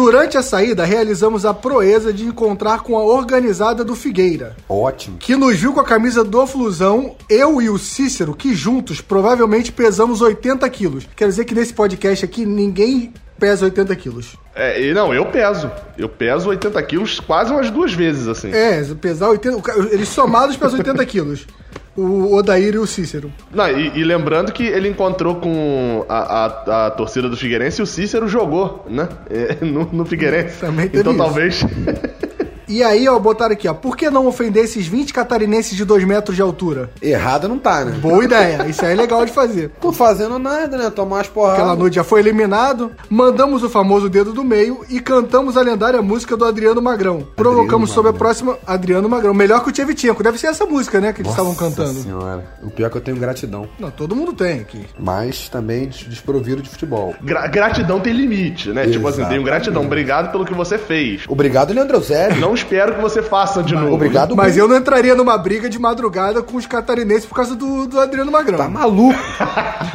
Durante 0.00 0.36
a 0.36 0.42
saída, 0.42 0.84
realizamos 0.84 1.46
a 1.46 1.54
proeza 1.54 2.12
de 2.12 2.22
encontrar 2.22 2.80
com 2.82 2.98
a 2.98 3.02
organizada 3.02 3.82
do 3.82 3.96
Figueira. 3.96 4.54
Ótimo. 4.68 5.16
que 5.16 5.34
nos 5.34 5.56
viu 5.56 5.72
com 5.72 5.80
a 5.80 5.84
camisa 5.84 6.22
do 6.22 6.46
Flusão, 6.46 7.16
eu 7.30 7.62
e 7.62 7.70
o 7.70 7.78
Cícero, 7.78 8.34
que 8.34 8.54
juntos 8.54 9.00
provavelmente 9.00 9.72
pesamos 9.72 10.20
80 10.20 10.68
quilos. 10.68 11.08
Quer 11.16 11.28
dizer 11.28 11.46
que 11.46 11.54
nesse 11.54 11.72
podcast 11.72 12.22
aqui 12.26 12.44
ninguém 12.44 13.14
pesa 13.40 13.64
80 13.64 13.96
quilos. 13.96 14.36
É, 14.54 14.82
e 14.82 14.92
não, 14.92 15.14
eu 15.14 15.24
peso. 15.30 15.70
Eu 15.96 16.10
peso 16.10 16.50
80 16.50 16.82
quilos 16.82 17.18
quase 17.18 17.50
umas 17.50 17.70
duas 17.70 17.94
vezes, 17.94 18.28
assim. 18.28 18.50
É, 18.52 18.84
pesar 19.00 19.30
80. 19.30 19.56
o 19.56 19.62
ca- 19.62 19.78
Eles 19.90 20.10
somados 20.10 20.58
pesam 20.58 20.76
80 20.78 21.04
quilos. 21.06 21.46
O 21.96 22.34
Odair 22.34 22.74
e 22.74 22.78
o 22.78 22.86
Cícero. 22.86 23.32
Não, 23.52 23.68
e, 23.68 23.98
e 23.98 24.04
lembrando 24.04 24.52
que 24.52 24.62
ele 24.64 24.88
encontrou 24.88 25.36
com 25.36 26.04
a, 26.08 26.44
a, 26.44 26.86
a 26.86 26.90
torcida 26.90 27.28
do 27.28 27.36
Figueirense 27.36 27.80
e 27.80 27.82
o 27.82 27.86
Cícero 27.86 28.28
jogou, 28.28 28.84
né? 28.88 29.08
É, 29.30 29.64
no, 29.64 29.84
no 29.92 30.04
Figueirense. 30.04 30.60
Também 30.60 30.90
então 30.92 31.16
talvez. 31.16 31.64
E 32.68 32.82
aí, 32.82 33.08
ó, 33.08 33.18
botaram 33.18 33.52
aqui, 33.52 33.68
ó. 33.68 33.74
Por 33.74 33.96
que 33.96 34.10
não 34.10 34.26
ofender 34.26 34.64
esses 34.64 34.86
20 34.86 35.12
catarinenses 35.12 35.76
de 35.76 35.84
2 35.84 36.04
metros 36.04 36.34
de 36.36 36.42
altura? 36.42 36.90
Errado 37.00 37.48
não 37.48 37.58
tá, 37.58 37.84
né? 37.84 37.92
Boa 38.00 38.24
ideia. 38.24 38.66
Isso 38.68 38.84
aí 38.84 38.92
é 38.92 38.94
legal 38.96 39.24
de 39.24 39.32
fazer. 39.32 39.70
Tô 39.80 39.92
fazendo 39.92 40.38
nada, 40.38 40.76
né? 40.76 40.90
Tomar 40.90 41.16
umas 41.16 41.28
porradas. 41.28 41.60
Aquela 41.60 41.76
noite 41.76 41.94
já 41.96 42.04
foi 42.04 42.20
eliminado, 42.20 42.92
mandamos 43.08 43.62
o 43.62 43.68
famoso 43.70 44.08
dedo 44.08 44.32
do 44.32 44.42
meio 44.44 44.84
e 44.88 45.00
cantamos 45.00 45.56
a 45.56 45.62
lendária 45.62 46.00
música 46.02 46.36
do 46.36 46.44
Adriano 46.44 46.82
Magrão. 46.82 47.26
Provocamos 47.36 47.90
sobre 47.90 48.10
a 48.10 48.14
próxima 48.14 48.58
Adriano 48.66 49.08
Magrão. 49.08 49.32
Melhor 49.34 49.62
que 49.62 49.68
o 49.70 49.72
Tchevchenko. 49.72 50.22
Deve 50.22 50.38
ser 50.38 50.48
essa 50.48 50.64
música, 50.66 51.00
né, 51.00 51.12
que 51.12 51.20
eles 51.22 51.30
estavam 51.30 51.54
cantando. 51.54 52.00
senhora. 52.00 52.44
O 52.62 52.70
pior 52.70 52.86
é 52.86 52.90
que 52.90 52.96
eu 52.96 53.00
tenho 53.00 53.16
gratidão. 53.16 53.68
Não, 53.78 53.90
todo 53.90 54.14
mundo 54.16 54.32
tem 54.32 54.60
aqui. 54.60 54.84
Mas 54.98 55.48
também 55.48 55.86
des- 55.86 55.98
desprovido 56.08 56.62
de 56.62 56.68
futebol. 56.68 57.14
Gra- 57.22 57.46
gratidão 57.46 58.00
tem 58.00 58.12
limite, 58.12 58.70
né? 58.70 58.86
Tipo 58.88 59.06
assim, 59.08 59.24
tenho 59.26 59.42
gratidão. 59.42 59.84
Obrigado 59.84 60.32
pelo 60.32 60.44
que 60.44 60.54
você 60.54 60.78
fez. 60.78 61.22
Obrigado, 61.28 61.72
Leandro 61.72 61.96
Eusébio. 61.98 62.40
Não 62.40 62.55
espero 62.56 62.94
que 62.94 63.00
você 63.00 63.22
faça 63.22 63.62
de 63.62 63.74
novo. 63.74 63.94
Obrigado, 63.94 64.34
Mas 64.34 64.54
Gugu. 64.54 64.64
eu 64.64 64.68
não 64.68 64.76
entraria 64.76 65.14
numa 65.14 65.38
briga 65.38 65.68
de 65.68 65.78
madrugada 65.78 66.42
com 66.42 66.56
os 66.56 66.66
catarinenses 66.66 67.26
por 67.26 67.34
causa 67.36 67.54
do, 67.54 67.86
do 67.86 68.00
Adriano 68.00 68.32
Magrão. 68.32 68.58
Tá 68.58 68.68
maluco. 68.68 69.18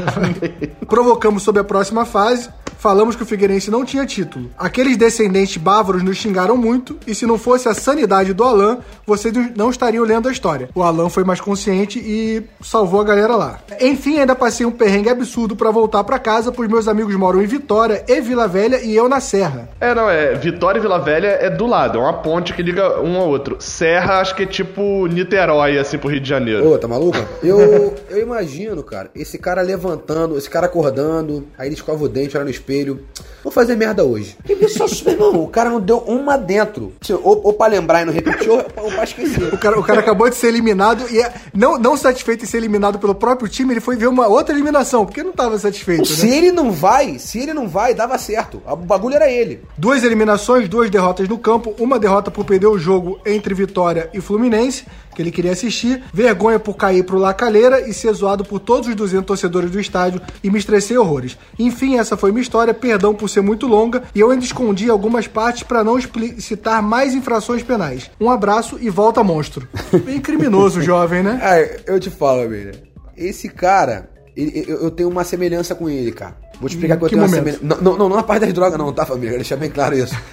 Provocamos 0.88 1.43
sobre 1.43 1.62
a 1.62 1.63
próxima 1.63 2.06
fase. 2.06 2.50
Falamos 2.78 3.15
que 3.15 3.21
o 3.21 3.26
Figueirense 3.28 3.69
não 3.69 3.86
tinha 3.86 4.04
título. 4.08 4.50
Aqueles 4.58 4.97
descendentes 4.97 5.56
bávaros 5.58 6.02
nos 6.02 6.17
xingaram 6.17 6.58
muito, 6.58 6.97
e 7.06 7.13
se 7.13 7.28
não 7.28 7.38
fosse 7.38 7.69
a 7.69 7.76
sanidade 7.76 8.34
do 8.34 8.43
Alan, 8.43 8.80
vocês 9.06 9.32
não 9.56 9.69
estariam 9.69 10.04
lendo 10.04 10.28
a 10.28 10.32
história. 10.32 10.67
O 10.74 10.82
Alan 10.82 11.08
foi 11.08 11.24
mais 11.24 11.39
consciente 11.39 12.00
e 12.00 12.41
salvou 12.60 13.00
a 13.00 13.04
galera 13.04 13.36
lá. 13.36 13.60
Enfim, 13.80 14.17
ainda 14.17 14.34
passei 14.34 14.65
um 14.65 14.71
perrengue 14.71 15.10
absurdo 15.10 15.56
pra 15.56 15.69
voltar 15.69 16.04
pra 16.04 16.17
casa, 16.17 16.52
pois 16.52 16.67
meus 16.67 16.88
amigos 16.88 17.13
moram 17.15 17.39
em 17.39 17.45
Vitória 17.45 18.04
e 18.08 18.19
Vila 18.19 18.47
Velha 18.47 18.82
e 18.82 18.95
eu 18.95 19.08
na 19.08 19.19
Serra. 19.19 19.69
É, 19.80 19.93
não, 19.93 20.10
é. 20.10 20.34
Vitória 20.34 20.80
e 20.80 20.82
Vila 20.82 20.97
Velha 20.97 21.38
é 21.39 21.52
do 21.52 21.67
lado, 21.67 22.00
é 22.00 22.02
uma 22.02 22.13
ponte 22.13 22.50
ponte 22.51 22.55
que 22.55 22.61
liga 22.61 23.01
um 23.01 23.17
ao 23.17 23.27
outro. 23.29 23.57
Serra, 23.59 24.19
acho 24.19 24.35
que 24.35 24.43
é 24.43 24.45
tipo 24.45 25.07
Niterói, 25.07 25.77
assim, 25.77 25.97
pro 25.97 26.09
Rio 26.09 26.19
de 26.19 26.29
Janeiro. 26.29 26.67
Ô, 26.71 26.77
tá 26.77 26.87
maluco? 26.87 27.17
Eu, 27.43 27.95
eu 28.09 28.21
imagino, 28.21 28.83
cara, 28.83 29.09
esse 29.15 29.37
cara 29.37 29.61
levantando, 29.61 30.37
esse 30.37 30.49
cara 30.49 30.65
acordando, 30.67 31.47
aí 31.57 31.67
ele 31.67 31.75
escova 31.75 32.03
o 32.03 32.09
dente, 32.09 32.36
olha 32.36 32.43
no 32.45 32.51
espelho. 32.51 33.01
Vou 33.43 33.51
fazer 33.51 33.76
merda 33.76 34.03
hoje. 34.03 34.38
Que 34.45 34.53
isso, 34.53 35.03
meu 35.05 35.13
irmão, 35.13 35.43
o 35.43 35.47
cara 35.47 35.69
não 35.69 35.80
deu 35.80 35.97
uma 35.99 36.38
dentro. 36.38 36.93
Ou, 37.23 37.41
ou 37.45 37.53
pra 37.53 37.67
lembrar 37.67 38.03
e 38.03 38.05
não 38.05 38.13
repetiu, 38.13 38.53
ou 38.78 38.91
pra 38.91 39.03
esquecer. 39.03 39.51
O 39.53 39.57
cara, 39.57 39.80
o 39.80 39.84
cara 39.84 39.99
acabou 39.99 40.30
de 40.30 40.36
ser 40.36 40.47
eliminado 40.47 41.03
e 41.09 41.19
é- 41.19 41.34
não, 41.53 41.78
não 41.78 41.97
satisfeito 41.97 42.43
em 42.43 42.47
ser 42.47 42.57
eliminado 42.57 42.99
pelo 42.99 43.15
próprio 43.15 43.47
time, 43.49 43.73
ele 43.73 43.80
foi 43.82 43.95
ver 43.95 44.07
uma 44.07 44.28
outra 44.28 44.53
eliminação, 44.53 45.05
porque 45.05 45.23
não 45.23 45.32
tava 45.32 45.57
satisfeito, 45.57 46.05
Se 46.05 46.28
né? 46.28 46.38
ele 46.38 46.51
não 46.51 46.71
vai, 46.71 47.17
se 47.17 47.39
ele 47.39 47.53
não 47.53 47.67
vai, 47.67 47.93
dava 47.95 48.17
certo. 48.17 48.61
O 48.65 48.76
bagulho 48.76 49.15
era 49.15 49.30
ele. 49.30 49.61
Duas 49.78 50.03
eliminações, 50.03 50.69
duas 50.69 50.89
derrotas 50.91 51.28
no 51.28 51.38
campo, 51.38 51.73
uma 51.80 51.97
derrota 51.97 52.30
por 52.43 52.47
perder 52.47 52.67
o 52.67 52.77
jogo 52.77 53.19
entre 53.25 53.53
Vitória 53.53 54.09
e 54.13 54.19
Fluminense, 54.19 54.85
que 55.15 55.21
ele 55.21 55.31
queria 55.31 55.51
assistir, 55.51 56.01
vergonha 56.13 56.57
por 56.59 56.75
cair 56.75 57.03
pro 57.03 57.17
Lacalheira 57.17 57.81
e 57.87 57.93
ser 57.93 58.11
zoado 58.13 58.43
por 58.43 58.59
todos 58.59 58.87
os 58.89 58.95
200 58.95 59.25
torcedores 59.25 59.69
do 59.69 59.79
estádio 59.79 60.21
e 60.43 60.49
me 60.49 60.57
estressei 60.57 60.97
horrores. 60.97 61.37
Enfim, 61.59 61.97
essa 61.97 62.15
foi 62.17 62.31
minha 62.31 62.41
história, 62.41 62.73
perdão 62.73 63.13
por 63.13 63.29
ser 63.29 63.41
muito 63.41 63.67
longa 63.67 64.03
e 64.15 64.19
eu 64.19 64.31
ainda 64.31 64.43
escondi 64.43 64.89
algumas 64.89 65.27
partes 65.27 65.63
para 65.63 65.83
não 65.83 65.99
explicitar 65.99 66.81
mais 66.81 67.13
infrações 67.13 67.61
penais. 67.61 68.09
Um 68.19 68.29
abraço 68.31 68.77
e 68.81 68.89
volta 68.89 69.23
monstro. 69.23 69.67
Bem 70.05 70.19
criminoso, 70.19 70.81
jovem, 70.81 71.21
né? 71.23 71.39
Ah, 71.43 71.59
eu 71.85 71.99
te 71.99 72.09
falo, 72.09 72.41
amigo. 72.43 72.71
Esse 73.15 73.49
cara, 73.49 74.09
ele- 74.35 74.65
eu, 74.67 74.81
eu 74.83 74.91
tenho 74.91 75.09
uma 75.09 75.23
semelhança 75.23 75.75
com 75.75 75.89
ele, 75.89 76.11
cara. 76.11 76.37
Vou 76.59 76.69
te 76.69 76.75
explicar 76.75 76.95
que 76.97 77.03
eu 77.03 77.09
que 77.09 77.15
tenho 77.15 77.25
uma 77.27 77.35
momento? 77.35 77.57
semelhança. 77.59 77.81
Não, 77.83 77.97
não, 77.97 78.09
não 78.09 78.15
na 78.17 78.23
parte 78.23 78.41
das 78.45 78.53
drogas, 78.53 78.77
não, 78.77 78.93
tá, 78.93 79.05
família? 79.05 79.35
Deixa 79.35 79.55
bem 79.57 79.69
claro 79.69 79.95
isso. 79.95 80.15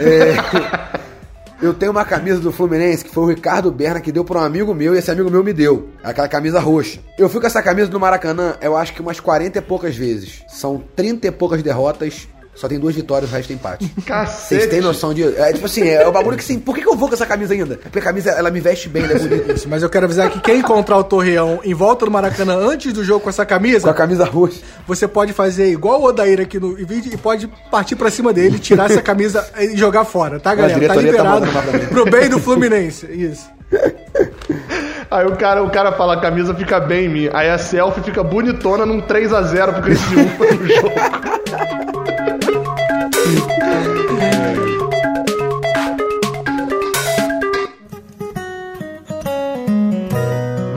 É, 0.00 0.34
eu 1.62 1.72
tenho 1.72 1.92
uma 1.92 2.04
camisa 2.04 2.40
do 2.40 2.50
Fluminense 2.50 3.04
que 3.04 3.10
foi 3.10 3.22
o 3.22 3.28
Ricardo 3.28 3.70
Berna 3.70 4.00
que 4.00 4.10
deu 4.10 4.24
pra 4.24 4.40
um 4.40 4.42
amigo 4.42 4.74
meu 4.74 4.96
e 4.96 4.98
esse 4.98 5.12
amigo 5.12 5.30
meu 5.30 5.44
me 5.44 5.52
deu. 5.52 5.90
Aquela 6.02 6.26
camisa 6.26 6.58
roxa. 6.58 6.98
Eu 7.16 7.28
fui 7.28 7.40
com 7.40 7.46
essa 7.46 7.62
camisa 7.62 7.88
no 7.88 8.00
Maracanã, 8.00 8.56
eu 8.60 8.76
acho 8.76 8.92
que 8.92 9.00
umas 9.00 9.20
40 9.20 9.58
e 9.58 9.62
poucas 9.62 9.96
vezes. 9.96 10.42
São 10.48 10.82
30 10.96 11.28
e 11.28 11.30
poucas 11.30 11.62
derrotas. 11.62 12.26
Só 12.54 12.68
tem 12.68 12.78
duas 12.78 12.94
vitórias, 12.94 13.30
o 13.30 13.34
resto 13.34 13.50
é 13.50 13.54
empate. 13.54 13.88
Cacete. 14.04 14.60
Vocês 14.60 14.66
têm 14.70 14.80
noção 14.80 15.14
disso? 15.14 15.34
É 15.38 15.52
tipo 15.52 15.64
assim, 15.66 15.88
é 15.88 16.06
o 16.06 16.12
bagulho 16.12 16.36
que 16.36 16.42
assim, 16.42 16.58
por 16.58 16.74
que, 16.74 16.82
que 16.82 16.88
eu 16.88 16.94
vou 16.94 17.08
com 17.08 17.14
essa 17.14 17.24
camisa 17.24 17.54
ainda? 17.54 17.76
Porque 17.76 17.98
a 17.98 18.02
camisa, 18.02 18.30
ela 18.30 18.50
me 18.50 18.60
veste 18.60 18.88
bem, 18.88 19.04
ela 19.04 19.14
é 19.14 19.18
bonita. 19.18 19.52
Isso, 19.54 19.68
mas 19.68 19.82
eu 19.82 19.88
quero 19.88 20.04
avisar 20.04 20.30
que 20.30 20.38
quem 20.40 20.58
encontrar 20.58 20.98
o 20.98 21.04
Torreão 21.04 21.60
em 21.64 21.72
volta 21.72 22.04
do 22.04 22.10
Maracanã 22.10 22.54
antes 22.56 22.92
do 22.92 23.02
jogo 23.02 23.20
com 23.20 23.30
essa 23.30 23.46
camisa, 23.46 23.84
Com 23.84 23.90
a 23.90 23.94
camisa 23.94 24.24
roxa. 24.24 24.60
você 24.86 25.08
pode 25.08 25.32
fazer 25.32 25.70
igual 25.70 26.02
o 26.02 26.04
Odair 26.04 26.40
aqui 26.40 26.60
no 26.60 26.74
vídeo 26.74 27.10
e 27.12 27.16
pode 27.16 27.48
partir 27.70 27.96
pra 27.96 28.10
cima 28.10 28.32
dele, 28.32 28.58
tirar 28.58 28.90
essa 28.90 29.00
camisa 29.02 29.48
e 29.58 29.76
jogar 29.76 30.04
fora, 30.04 30.38
tá, 30.38 30.54
galera? 30.54 30.78
Tá 30.88 30.94
tá 30.94 31.00
liberado 31.00 31.46
mim. 31.46 31.86
pro 31.88 32.04
bem 32.04 32.28
do 32.28 32.38
Fluminense. 32.38 33.06
Isso. 33.06 33.50
Aí 35.10 35.26
o 35.26 35.36
cara, 35.36 35.62
o 35.62 35.70
cara 35.70 35.92
fala, 35.92 36.14
a 36.14 36.20
camisa 36.20 36.54
fica 36.54 36.80
bem 36.80 37.06
em 37.06 37.08
mim. 37.08 37.30
Aí 37.32 37.50
a 37.50 37.58
selfie 37.58 38.02
fica 38.02 38.22
bonitona 38.22 38.86
num 38.86 39.00
3x0 39.00 39.72
pro 39.74 39.82
Criciúma 39.82 40.24
no 40.38 40.68
jogo. 40.68 40.92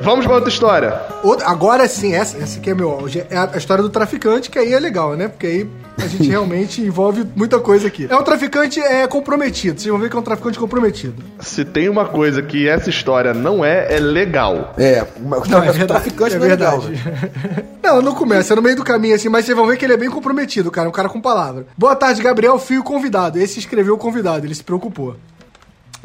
Vamos 0.02 0.26
pra 0.26 0.36
outra 0.36 0.50
história. 0.50 1.02
Outra- 1.24 1.48
Agora 1.50 1.88
sim, 1.88 2.14
essa, 2.14 2.38
essa 2.38 2.60
aqui 2.60 2.70
é 2.70 2.76
meu. 2.76 3.00
É 3.30 3.36
a 3.38 3.50
a 3.54 3.58
história 3.58 3.82
do 3.84 3.90
traficante, 3.90 4.50
que 4.50 4.60
aí 4.60 4.74
é 4.74 4.80
legal, 4.80 5.16
né? 5.16 5.28
Porque 5.28 5.48
aí 5.48 5.70
a 5.98 6.08
gente 6.08 6.30
realmente 6.30 6.82
envolve 6.82 7.26
muita 7.36 7.60
coisa 7.60 7.88
aqui. 7.88 8.08
É 8.10 8.16
um 8.16 8.24
traficante 8.24 8.80
é, 8.80 9.08
comprometido. 9.08 9.80
Vocês 9.80 9.92
vão 9.92 10.00
ver 10.00 10.10
que 10.10 10.16
é 10.16 10.20
um 10.20 10.24
traficante 10.24 10.60
comprometido. 10.60 11.24
Se 11.40 11.64
tem 11.64 11.90
uma 11.90 12.06
coisa 12.06 12.42
que 12.42 12.68
essa 12.68 12.90
história 12.90 13.34
não 13.34 13.64
é, 13.64 13.96
é 13.96 14.00
legal. 14.00 14.74
É, 14.78 15.06
mas 15.24 15.48
Não, 15.48 15.60
é 15.60 15.72
verdade. 15.72 15.88
traficante 15.88 16.36
é 16.36 16.40
não 16.40 16.46
é 16.46 16.50
legal, 16.50 16.84
não, 17.84 18.02
não 18.02 18.16
começa, 18.16 18.54
é 18.54 18.56
no 18.56 18.62
meio 18.62 18.76
do 18.76 18.84
caminho 18.84 19.16
assim, 19.16 19.30
mas 19.30 19.46
vocês 19.46 19.58
vão 19.58 19.68
ver 19.68 19.78
que 19.78 19.86
ele 19.86 19.94
é 19.94 19.98
bem 19.98 20.10
comprometido, 20.10 20.70
cara. 20.72 20.90
Um 20.90 20.92
cara 20.92 21.10
com 21.10 21.22
palavra. 21.22 21.66
Boa 21.78 21.96
tarde, 21.96 22.22
Gabriel 22.22 22.60
Fio 22.60 22.84
convidado. 22.84 23.40
Esse 23.40 23.60
escreveu 23.60 23.96
o 23.96 23.98
convidado, 23.98 24.46
ele 24.46 24.56
se 24.56 24.64
preocupou. 24.64 25.16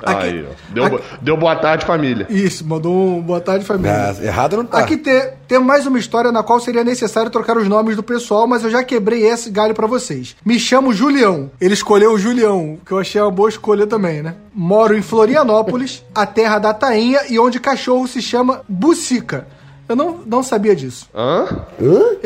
Aqui- 0.05 0.26
Aí, 0.26 0.44
ó. 0.48 0.55
Deu, 0.72 0.84
aqui- 0.84 1.01
deu 1.22 1.36
boa 1.36 1.57
tarde, 1.57 1.84
família. 1.84 2.26
Isso, 2.30 2.64
mandou 2.66 2.92
um 3.18 3.20
boa 3.20 3.40
tarde, 3.40 3.64
família. 3.64 4.14
Ah, 4.18 4.24
errado 4.24 4.57
não 4.57 4.64
tá. 4.64 4.78
Aqui 4.78 4.96
te- 4.96 5.32
tem 5.48 5.59
mais 5.59 5.86
uma 5.86 5.98
história 5.98 6.30
na 6.32 6.42
qual 6.42 6.61
seria 6.61 6.82
necessário 6.84 7.30
trocar 7.30 7.57
os 7.57 7.68
nomes 7.68 7.96
do 7.96 8.03
pessoal, 8.03 8.46
mas 8.46 8.62
eu 8.64 8.70
já 8.70 8.82
quebrei 8.84 9.24
esse 9.26 9.51
galho 9.51 9.74
pra 9.74 9.86
vocês. 9.86 10.36
Me 10.44 10.59
chamo 10.59 10.92
Julião. 10.92 11.51
Ele 11.61 11.74
escolheu 11.74 12.12
o 12.12 12.18
Julião, 12.18 12.78
que 12.84 12.92
eu 12.92 12.98
achei 12.98 13.20
uma 13.20 13.30
boa 13.30 13.48
escolha 13.48 13.86
também, 13.86 14.22
né? 14.22 14.34
Moro 14.55 14.96
em 14.96 15.03
Florianópolis, 15.03 16.05
a 16.14 16.26
terra 16.26 16.59
da 16.59 16.72
tainha 16.74 17.20
e 17.28 17.38
onde 17.38 17.59
cachorro 17.61 18.07
se 18.07 18.20
chama 18.22 18.62
Bucica. 18.68 19.46
Eu 19.88 19.96
não, 19.96 20.20
não 20.24 20.40
sabia 20.42 20.76
disso. 20.76 21.09
Hã? 21.12 21.46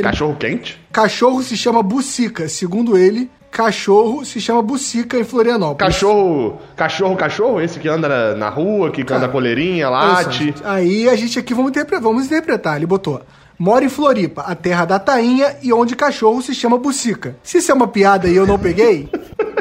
Cachorro 0.02 0.36
quente? 0.38 0.78
Cachorro 0.92 1.42
se 1.42 1.56
chama 1.56 1.82
Bucica. 1.82 2.46
Segundo 2.48 2.96
ele, 2.98 3.30
cachorro 3.54 4.24
se 4.24 4.40
chama 4.40 4.60
Bucica 4.60 5.16
em 5.16 5.22
Florianópolis. 5.22 5.78
Cachorro, 5.94 6.58
cachorro, 6.74 7.16
cachorro? 7.16 7.60
Esse 7.60 7.78
que 7.78 7.88
anda 7.88 8.08
na, 8.08 8.34
na 8.34 8.48
rua, 8.48 8.90
que 8.90 9.02
anda 9.02 9.28
coleirinha, 9.28 9.88
late. 9.88 10.52
Aí 10.64 11.08
a 11.08 11.14
gente 11.14 11.38
aqui 11.38 11.54
vamos, 11.54 11.70
interpre- 11.70 12.00
vamos 12.00 12.26
interpretar. 12.26 12.76
Ele 12.76 12.86
botou. 12.86 13.22
Mora 13.56 13.84
em 13.84 13.88
Floripa, 13.88 14.42
a 14.42 14.56
terra 14.56 14.84
da 14.84 14.98
tainha 14.98 15.54
e 15.62 15.72
onde 15.72 15.94
cachorro 15.94 16.42
se 16.42 16.52
chama 16.52 16.76
bucica. 16.76 17.36
Se 17.44 17.58
isso 17.58 17.70
é 17.70 17.74
uma 17.74 17.86
piada 17.86 18.28
e 18.28 18.34
eu 18.34 18.44
não 18.44 18.58
peguei, 18.58 19.08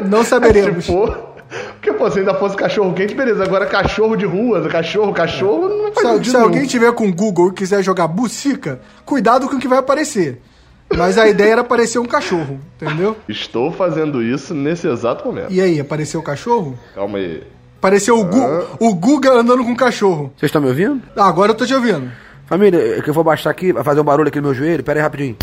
não 0.04 0.24
saberemos. 0.26 0.84
Se 0.84 0.90
for. 0.92 1.32
Porque, 1.74 1.92
pô, 1.92 2.10
se 2.10 2.18
ainda 2.18 2.34
fosse 2.34 2.56
cachorro 2.56 2.92
quente, 2.94 3.14
beleza. 3.14 3.44
Agora 3.44 3.64
cachorro 3.66 4.16
de 4.16 4.26
rua, 4.26 4.68
cachorro, 4.68 5.12
cachorro, 5.12 5.68
não 5.68 5.92
faz 5.92 6.24
Se, 6.24 6.30
se 6.32 6.36
alguém 6.36 6.66
tiver 6.66 6.90
com 6.92 7.12
Google 7.12 7.50
e 7.50 7.52
quiser 7.52 7.80
jogar 7.84 8.08
bucica, 8.08 8.80
cuidado 9.04 9.48
com 9.48 9.54
o 9.54 9.58
que 9.60 9.68
vai 9.68 9.78
aparecer. 9.78 10.40
Mas 10.96 11.18
a 11.18 11.28
ideia 11.28 11.52
era 11.52 11.60
aparecer 11.62 11.98
um 11.98 12.04
cachorro, 12.04 12.60
entendeu? 12.76 13.16
Estou 13.28 13.72
fazendo 13.72 14.22
isso 14.22 14.54
nesse 14.54 14.86
exato 14.86 15.26
momento. 15.26 15.52
E 15.52 15.60
aí, 15.60 15.80
apareceu 15.80 16.20
o 16.20 16.22
cachorro? 16.22 16.78
Calma 16.94 17.18
aí. 17.18 17.42
Apareceu 17.78 18.18
o, 18.18 18.24
Gu, 18.24 18.40
o 18.80 18.94
Guga 18.94 19.32
andando 19.32 19.64
com 19.64 19.72
o 19.72 19.76
cachorro. 19.76 20.32
Vocês 20.36 20.48
estão 20.48 20.62
me 20.62 20.68
ouvindo? 20.68 21.02
Ah, 21.16 21.26
agora 21.28 21.52
eu 21.52 21.54
tô 21.56 21.66
te 21.66 21.74
ouvindo. 21.74 22.10
Família, 22.46 22.98
é 22.98 23.02
que 23.02 23.10
eu 23.10 23.14
vou 23.14 23.24
baixar 23.24 23.50
aqui, 23.50 23.72
vai 23.72 23.82
fazer 23.82 24.00
um 24.00 24.04
barulho 24.04 24.28
aqui 24.28 24.38
no 24.38 24.44
meu 24.48 24.54
joelho. 24.54 24.82
Pera 24.84 25.00
aí 25.00 25.02
rapidinho. 25.02 25.36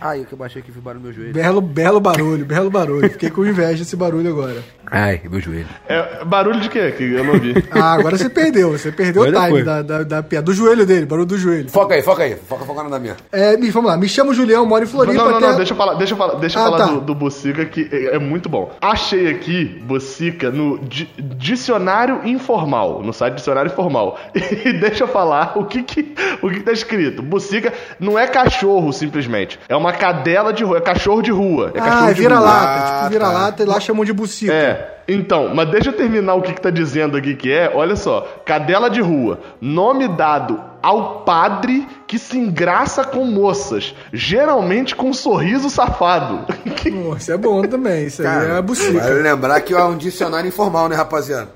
Ai, 0.00 0.24
que 0.28 0.32
eu 0.32 0.38
baixei 0.38 0.62
aqui, 0.62 0.70
barulho 0.72 1.00
no 1.00 1.08
meu 1.08 1.12
joelho. 1.14 1.32
Belo, 1.34 1.60
belo 1.60 2.00
barulho, 2.00 2.44
belo 2.44 2.70
barulho. 2.70 3.10
Fiquei 3.10 3.30
com 3.30 3.44
inveja 3.44 3.78
desse 3.78 3.96
barulho 3.96 4.30
agora. 4.30 4.62
Ai, 4.90 5.20
meu 5.28 5.40
joelho. 5.40 5.66
É, 5.88 6.24
barulho 6.24 6.60
de 6.60 6.68
quê? 6.70 6.92
Que 6.96 7.04
eu 7.12 7.24
não 7.24 7.34
vi. 7.38 7.54
Ah, 7.70 7.92
agora 7.94 8.16
você 8.16 8.28
perdeu. 8.30 8.72
Você 8.72 8.90
perdeu 8.92 9.22
o 9.22 9.26
time 9.32 9.62
da, 9.62 9.82
da, 9.82 10.02
da 10.02 10.22
piada. 10.22 10.44
Do 10.46 10.52
joelho 10.54 10.86
dele, 10.86 11.04
barulho 11.06 11.26
do 11.26 11.36
joelho. 11.38 11.68
Foca 11.68 11.94
aí, 11.94 12.02
foca 12.02 12.22
aí. 12.22 12.36
Foca, 12.36 12.64
foca 12.64 12.82
na 12.84 12.98
minha. 12.98 13.16
É, 13.32 13.56
me, 13.56 13.70
vamos 13.70 13.90
lá. 13.90 13.96
Me 13.96 14.08
chamo 14.08 14.32
Julião, 14.32 14.64
moro 14.64 14.84
em 14.84 14.86
Floripa. 14.86 15.16
Não, 15.16 15.30
não, 15.30 15.36
até- 15.38 15.48
não, 15.48 15.56
deixa 15.56 15.72
eu 15.72 15.76
falar, 15.76 15.94
deixa 15.94 16.14
eu 16.14 16.18
falar, 16.18 16.34
deixa 16.38 16.58
eu 16.58 16.62
Ah, 16.62 16.64
falar 16.66 16.78
tá. 16.78 16.86
do, 16.86 17.00
do 17.00 17.14
Bucica, 17.14 17.64
que 17.66 17.88
é, 17.92 18.16
é 18.16 18.18
muito 18.18 18.48
bom. 18.48 18.72
Achei 18.80 19.28
aqui 19.28 19.64
Bucica 19.84 20.50
no 20.50 20.78
di- 20.78 21.08
dicionário 21.52 22.20
informal, 22.26 23.02
no 23.02 23.12
site 23.12 23.34
dicionário 23.34 23.70
informal. 23.70 24.18
E 24.68 24.72
deixa 24.72 25.04
eu 25.04 25.08
falar 25.08 25.52
o 25.56 25.64
que 25.64 25.82
que, 25.82 26.14
o 26.42 26.50
que 26.50 26.60
tá 26.60 26.72
escrito. 26.72 27.22
Bucica 27.22 27.72
não 28.00 28.18
é 28.18 28.26
cachorro, 28.26 28.92
simplesmente. 28.92 29.58
É 29.68 29.76
uma 29.76 29.87
cadela 29.92 30.52
de 30.52 30.64
rua, 30.64 30.78
é 30.78 30.80
cachorro 30.80 31.22
de 31.22 31.30
rua. 31.30 31.72
É 31.74 31.80
Ah, 31.80 31.84
cachorro 31.84 32.10
é 32.10 32.14
de 32.14 32.20
vira-lata. 32.20 32.98
Tipo, 32.98 33.10
vira-lata 33.10 33.62
e 33.62 33.66
lá 33.66 33.80
chamam 33.80 34.04
de 34.04 34.12
bucica. 34.12 34.52
É, 34.52 34.98
então, 35.08 35.54
mas 35.54 35.70
deixa 35.70 35.88
eu 35.88 35.92
terminar 35.94 36.34
o 36.34 36.42
que, 36.42 36.52
que 36.52 36.60
tá 36.60 36.70
dizendo 36.70 37.16
aqui 37.16 37.34
que 37.34 37.50
é. 37.50 37.72
Olha 37.74 37.96
só, 37.96 38.42
cadela 38.44 38.90
de 38.90 39.00
rua, 39.00 39.40
nome 39.60 40.06
dado 40.08 40.62
ao 40.82 41.20
padre 41.20 41.86
que 42.06 42.18
se 42.18 42.38
engraça 42.38 43.04
com 43.04 43.24
moças, 43.24 43.94
geralmente 44.12 44.94
com 44.94 45.08
um 45.08 45.14
sorriso 45.14 45.70
safado. 45.70 46.46
Isso 47.16 47.32
é 47.32 47.36
bom 47.36 47.62
também. 47.62 48.06
Isso 48.06 48.22
aí 48.26 48.58
é 48.58 48.62
bucica. 48.62 49.00
Vale 49.00 49.22
lembrar 49.22 49.60
que 49.60 49.72
é 49.72 49.82
um 49.82 49.96
dicionário 49.96 50.48
informal, 50.48 50.88
né, 50.88 50.96
rapaziada? 50.96 51.48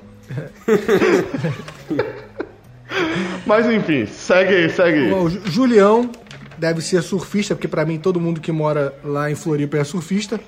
mas 3.46 3.66
enfim, 3.66 4.06
segue 4.06 4.54
aí, 4.54 4.70
segue 4.70 4.98
aí. 4.98 5.10
Bom, 5.10 5.28
Julião 5.28 6.10
deve 6.62 6.80
ser 6.80 7.02
surfista, 7.02 7.56
porque 7.56 7.66
pra 7.66 7.84
mim 7.84 7.98
todo 7.98 8.20
mundo 8.20 8.40
que 8.40 8.52
mora 8.52 8.94
lá 9.04 9.28
em 9.28 9.34
Floripa 9.34 9.76
é 9.78 9.82
surfista. 9.84 10.38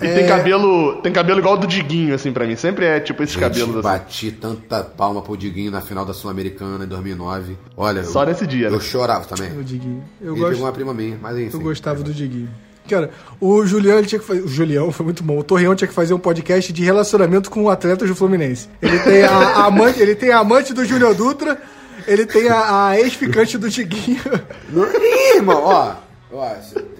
E 0.00 0.08
tem 0.08 0.26
cabelo, 0.26 1.00
tem 1.02 1.12
cabelo 1.12 1.38
igual 1.38 1.56
do 1.56 1.68
Diguinho, 1.68 2.14
assim, 2.16 2.32
pra 2.32 2.44
mim. 2.48 2.56
Sempre 2.56 2.84
é 2.84 2.98
tipo 2.98 3.22
esses 3.22 3.36
cabelos 3.36 3.58
Gente, 3.68 3.78
assim. 3.78 3.82
bati 3.82 4.32
tanta 4.32 4.82
palma 4.82 5.22
pro 5.22 5.36
Diguinho 5.36 5.70
na 5.70 5.80
final 5.80 6.04
da 6.04 6.12
Sul-Americana 6.12 6.84
em 6.84 6.88
2009. 6.88 7.56
Olha, 7.76 8.02
Só 8.02 8.24
eu, 8.24 8.26
nesse 8.26 8.44
dia, 8.44 8.68
né? 8.70 8.74
eu 8.76 8.80
chorava 8.80 9.24
também. 9.24 9.56
O 9.56 9.62
Diguinho. 9.62 10.02
Eu 10.20 10.32
Ele 10.32 10.40
gosto. 10.40 10.50
pegou 10.50 10.66
uma 10.66 10.72
prima 10.72 10.92
minha, 10.92 11.16
mas 11.22 11.38
enfim. 11.38 11.56
Eu 11.56 11.60
gostava 11.62 12.02
do 12.02 12.12
Diguinho. 12.12 12.48
Cara, 12.88 13.10
o 13.40 13.64
Julião 13.64 13.96
ele 13.98 14.08
tinha 14.08 14.18
que 14.18 14.24
fazer. 14.26 14.40
O 14.40 14.48
Julião 14.48 14.90
foi 14.90 15.04
muito 15.06 15.22
bom. 15.22 15.38
O 15.38 15.44
Torreão 15.44 15.76
tinha 15.76 15.86
que 15.86 15.94
fazer 15.94 16.12
um 16.14 16.18
podcast 16.18 16.72
de 16.72 16.82
relacionamento 16.82 17.48
com 17.48 17.70
atletas 17.70 18.08
do 18.08 18.16
Fluminense. 18.16 18.68
Ele 18.82 18.98
tem 18.98 19.22
a, 19.22 19.30
a 19.30 19.64
amante, 19.66 20.00
ele 20.00 20.16
tem 20.16 20.32
a 20.32 20.38
amante 20.40 20.74
do 20.74 20.84
Júlio 20.84 21.14
Dutra, 21.14 21.62
ele 22.06 22.26
tem 22.26 22.48
a, 22.48 22.88
a 22.88 23.00
ex-ficante 23.00 23.58
do 23.58 23.68
Diguinho. 23.68 24.22
Não, 24.70 24.84
Ih, 24.84 25.36
irmão, 25.36 25.62
ó. 25.62 25.94
ó 26.32 26.48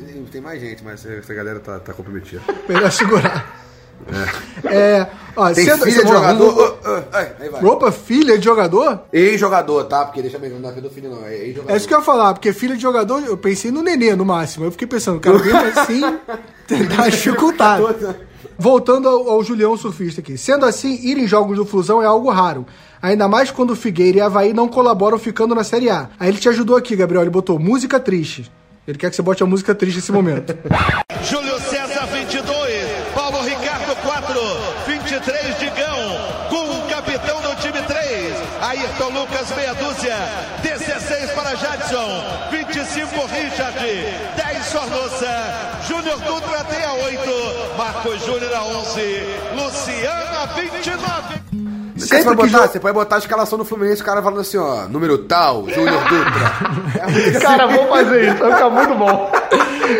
tem, 0.06 0.24
tem 0.24 0.40
mais 0.40 0.60
gente, 0.60 0.82
mas 0.84 1.04
essa 1.04 1.34
galera 1.34 1.60
tá, 1.60 1.78
tá 1.78 1.92
comprometida. 1.92 2.42
Melhor 2.68 2.90
segurar. 2.90 3.62
É, 4.64 5.06
ó, 5.36 5.52
Tem 5.52 5.64
sendo- 5.64 5.84
filha 5.84 6.04
de 6.04 6.10
jogador. 6.10 6.78
Ah, 6.84 6.88
ah, 6.88 7.02
ai, 7.12 7.32
aí 7.40 7.48
vai. 7.48 7.64
Opa, 7.64 7.92
filha 7.92 8.38
de 8.38 8.44
jogador? 8.44 9.02
Ex-jogador, 9.12 9.84
tá? 9.84 10.04
Porque 10.04 10.22
deixa 10.22 10.38
bem, 10.38 10.50
não 10.50 10.68
é 10.68 10.72
pedofilia 10.72 11.08
não, 11.08 11.24
é 11.24 11.34
ex-jogador. 11.36 11.72
É 11.72 11.76
isso 11.76 11.86
que 11.86 11.94
eu 11.94 11.98
ia 11.98 12.04
falar, 12.04 12.34
porque 12.34 12.52
filha 12.52 12.74
de 12.74 12.82
jogador, 12.82 13.22
eu 13.24 13.36
pensei 13.36 13.70
no 13.70 13.82
nenê 13.82 14.16
no 14.16 14.24
máximo. 14.24 14.64
Eu 14.64 14.72
fiquei 14.72 14.88
pensando, 14.88 15.20
cara, 15.20 15.38
mesmo 15.38 15.58
assim, 15.78 16.00
tentar 16.66 17.08
dificultar. 17.08 17.80
Voltando 18.58 19.08
ao, 19.08 19.28
ao 19.30 19.44
Julião 19.44 19.76
Surfista 19.76 20.20
aqui. 20.20 20.36
Sendo 20.36 20.66
assim, 20.66 20.98
ir 21.02 21.18
em 21.18 21.26
jogos 21.26 21.56
do 21.56 21.64
Flusão 21.64 22.02
é 22.02 22.06
algo 22.06 22.30
raro. 22.30 22.66
Ainda 23.02 23.26
mais 23.26 23.50
quando 23.50 23.70
o 23.72 23.76
Figueira 23.76 24.18
e 24.18 24.20
Havaí 24.20 24.52
não 24.52 24.68
colaboram 24.68 25.18
ficando 25.18 25.56
na 25.56 25.64
Série 25.64 25.90
A. 25.90 26.08
Aí 26.20 26.28
ele 26.28 26.38
te 26.38 26.48
ajudou 26.48 26.76
aqui, 26.76 26.94
Gabriel. 26.94 27.22
Ele 27.22 27.30
botou 27.30 27.58
música 27.58 27.98
triste. 27.98 28.48
Ele 28.86 28.96
quer 28.96 29.10
que 29.10 29.16
você 29.16 29.22
bote 29.22 29.42
a 29.42 29.46
música 29.46 29.74
triste 29.74 29.96
nesse 29.96 30.12
momento. 30.12 30.56
Júlio 31.22 31.58
César 31.60 32.06
22, 32.06 32.44
Paulo 33.14 33.42
Ricardo 33.42 33.94
4, 34.02 34.40
23 34.86 35.58
Digão, 35.58 36.42
o 36.50 36.88
capitão 36.88 37.40
do 37.42 37.54
time 37.60 37.80
3, 37.80 38.34
Ayrton 38.60 39.20
Lucas 39.20 39.56
meia 39.56 39.72
dúzia, 39.74 40.16
16 40.62 41.30
para 41.30 41.54
Jadson, 41.54 42.24
25 42.50 43.26
Richard, 43.26 43.78
10 44.36 44.66
Sornosa, 44.66 45.80
Júnior 45.88 46.18
Dutra 46.20 46.64
tem 46.64 46.84
a 46.84 46.92
8, 46.92 47.76
Marcos 47.78 48.26
Júnior 48.26 48.52
a 48.52 48.64
11, 48.64 49.00
Luciana 49.54 50.46
29. 50.56 51.61
Você 52.06 52.22
vai 52.22 52.34
botar, 52.34 52.48
jogo- 52.48 52.68
você 52.68 52.80
pode 52.80 52.94
botar 52.94 53.16
a 53.16 53.18
escalação 53.18 53.58
do 53.58 53.64
Fluminense, 53.64 54.02
o 54.02 54.04
cara 54.04 54.22
falando 54.22 54.40
assim, 54.40 54.56
ó, 54.58 54.88
número 54.88 55.18
tal, 55.18 55.68
Júnior 55.68 56.02
Dutra. 56.08 57.40
Cara, 57.40 57.66
vou 57.66 57.86
fazer 57.88 58.28
isso, 58.28 58.38
vai 58.38 58.52
ficar 58.54 58.70
muito 58.70 58.94
bom. 58.94 59.32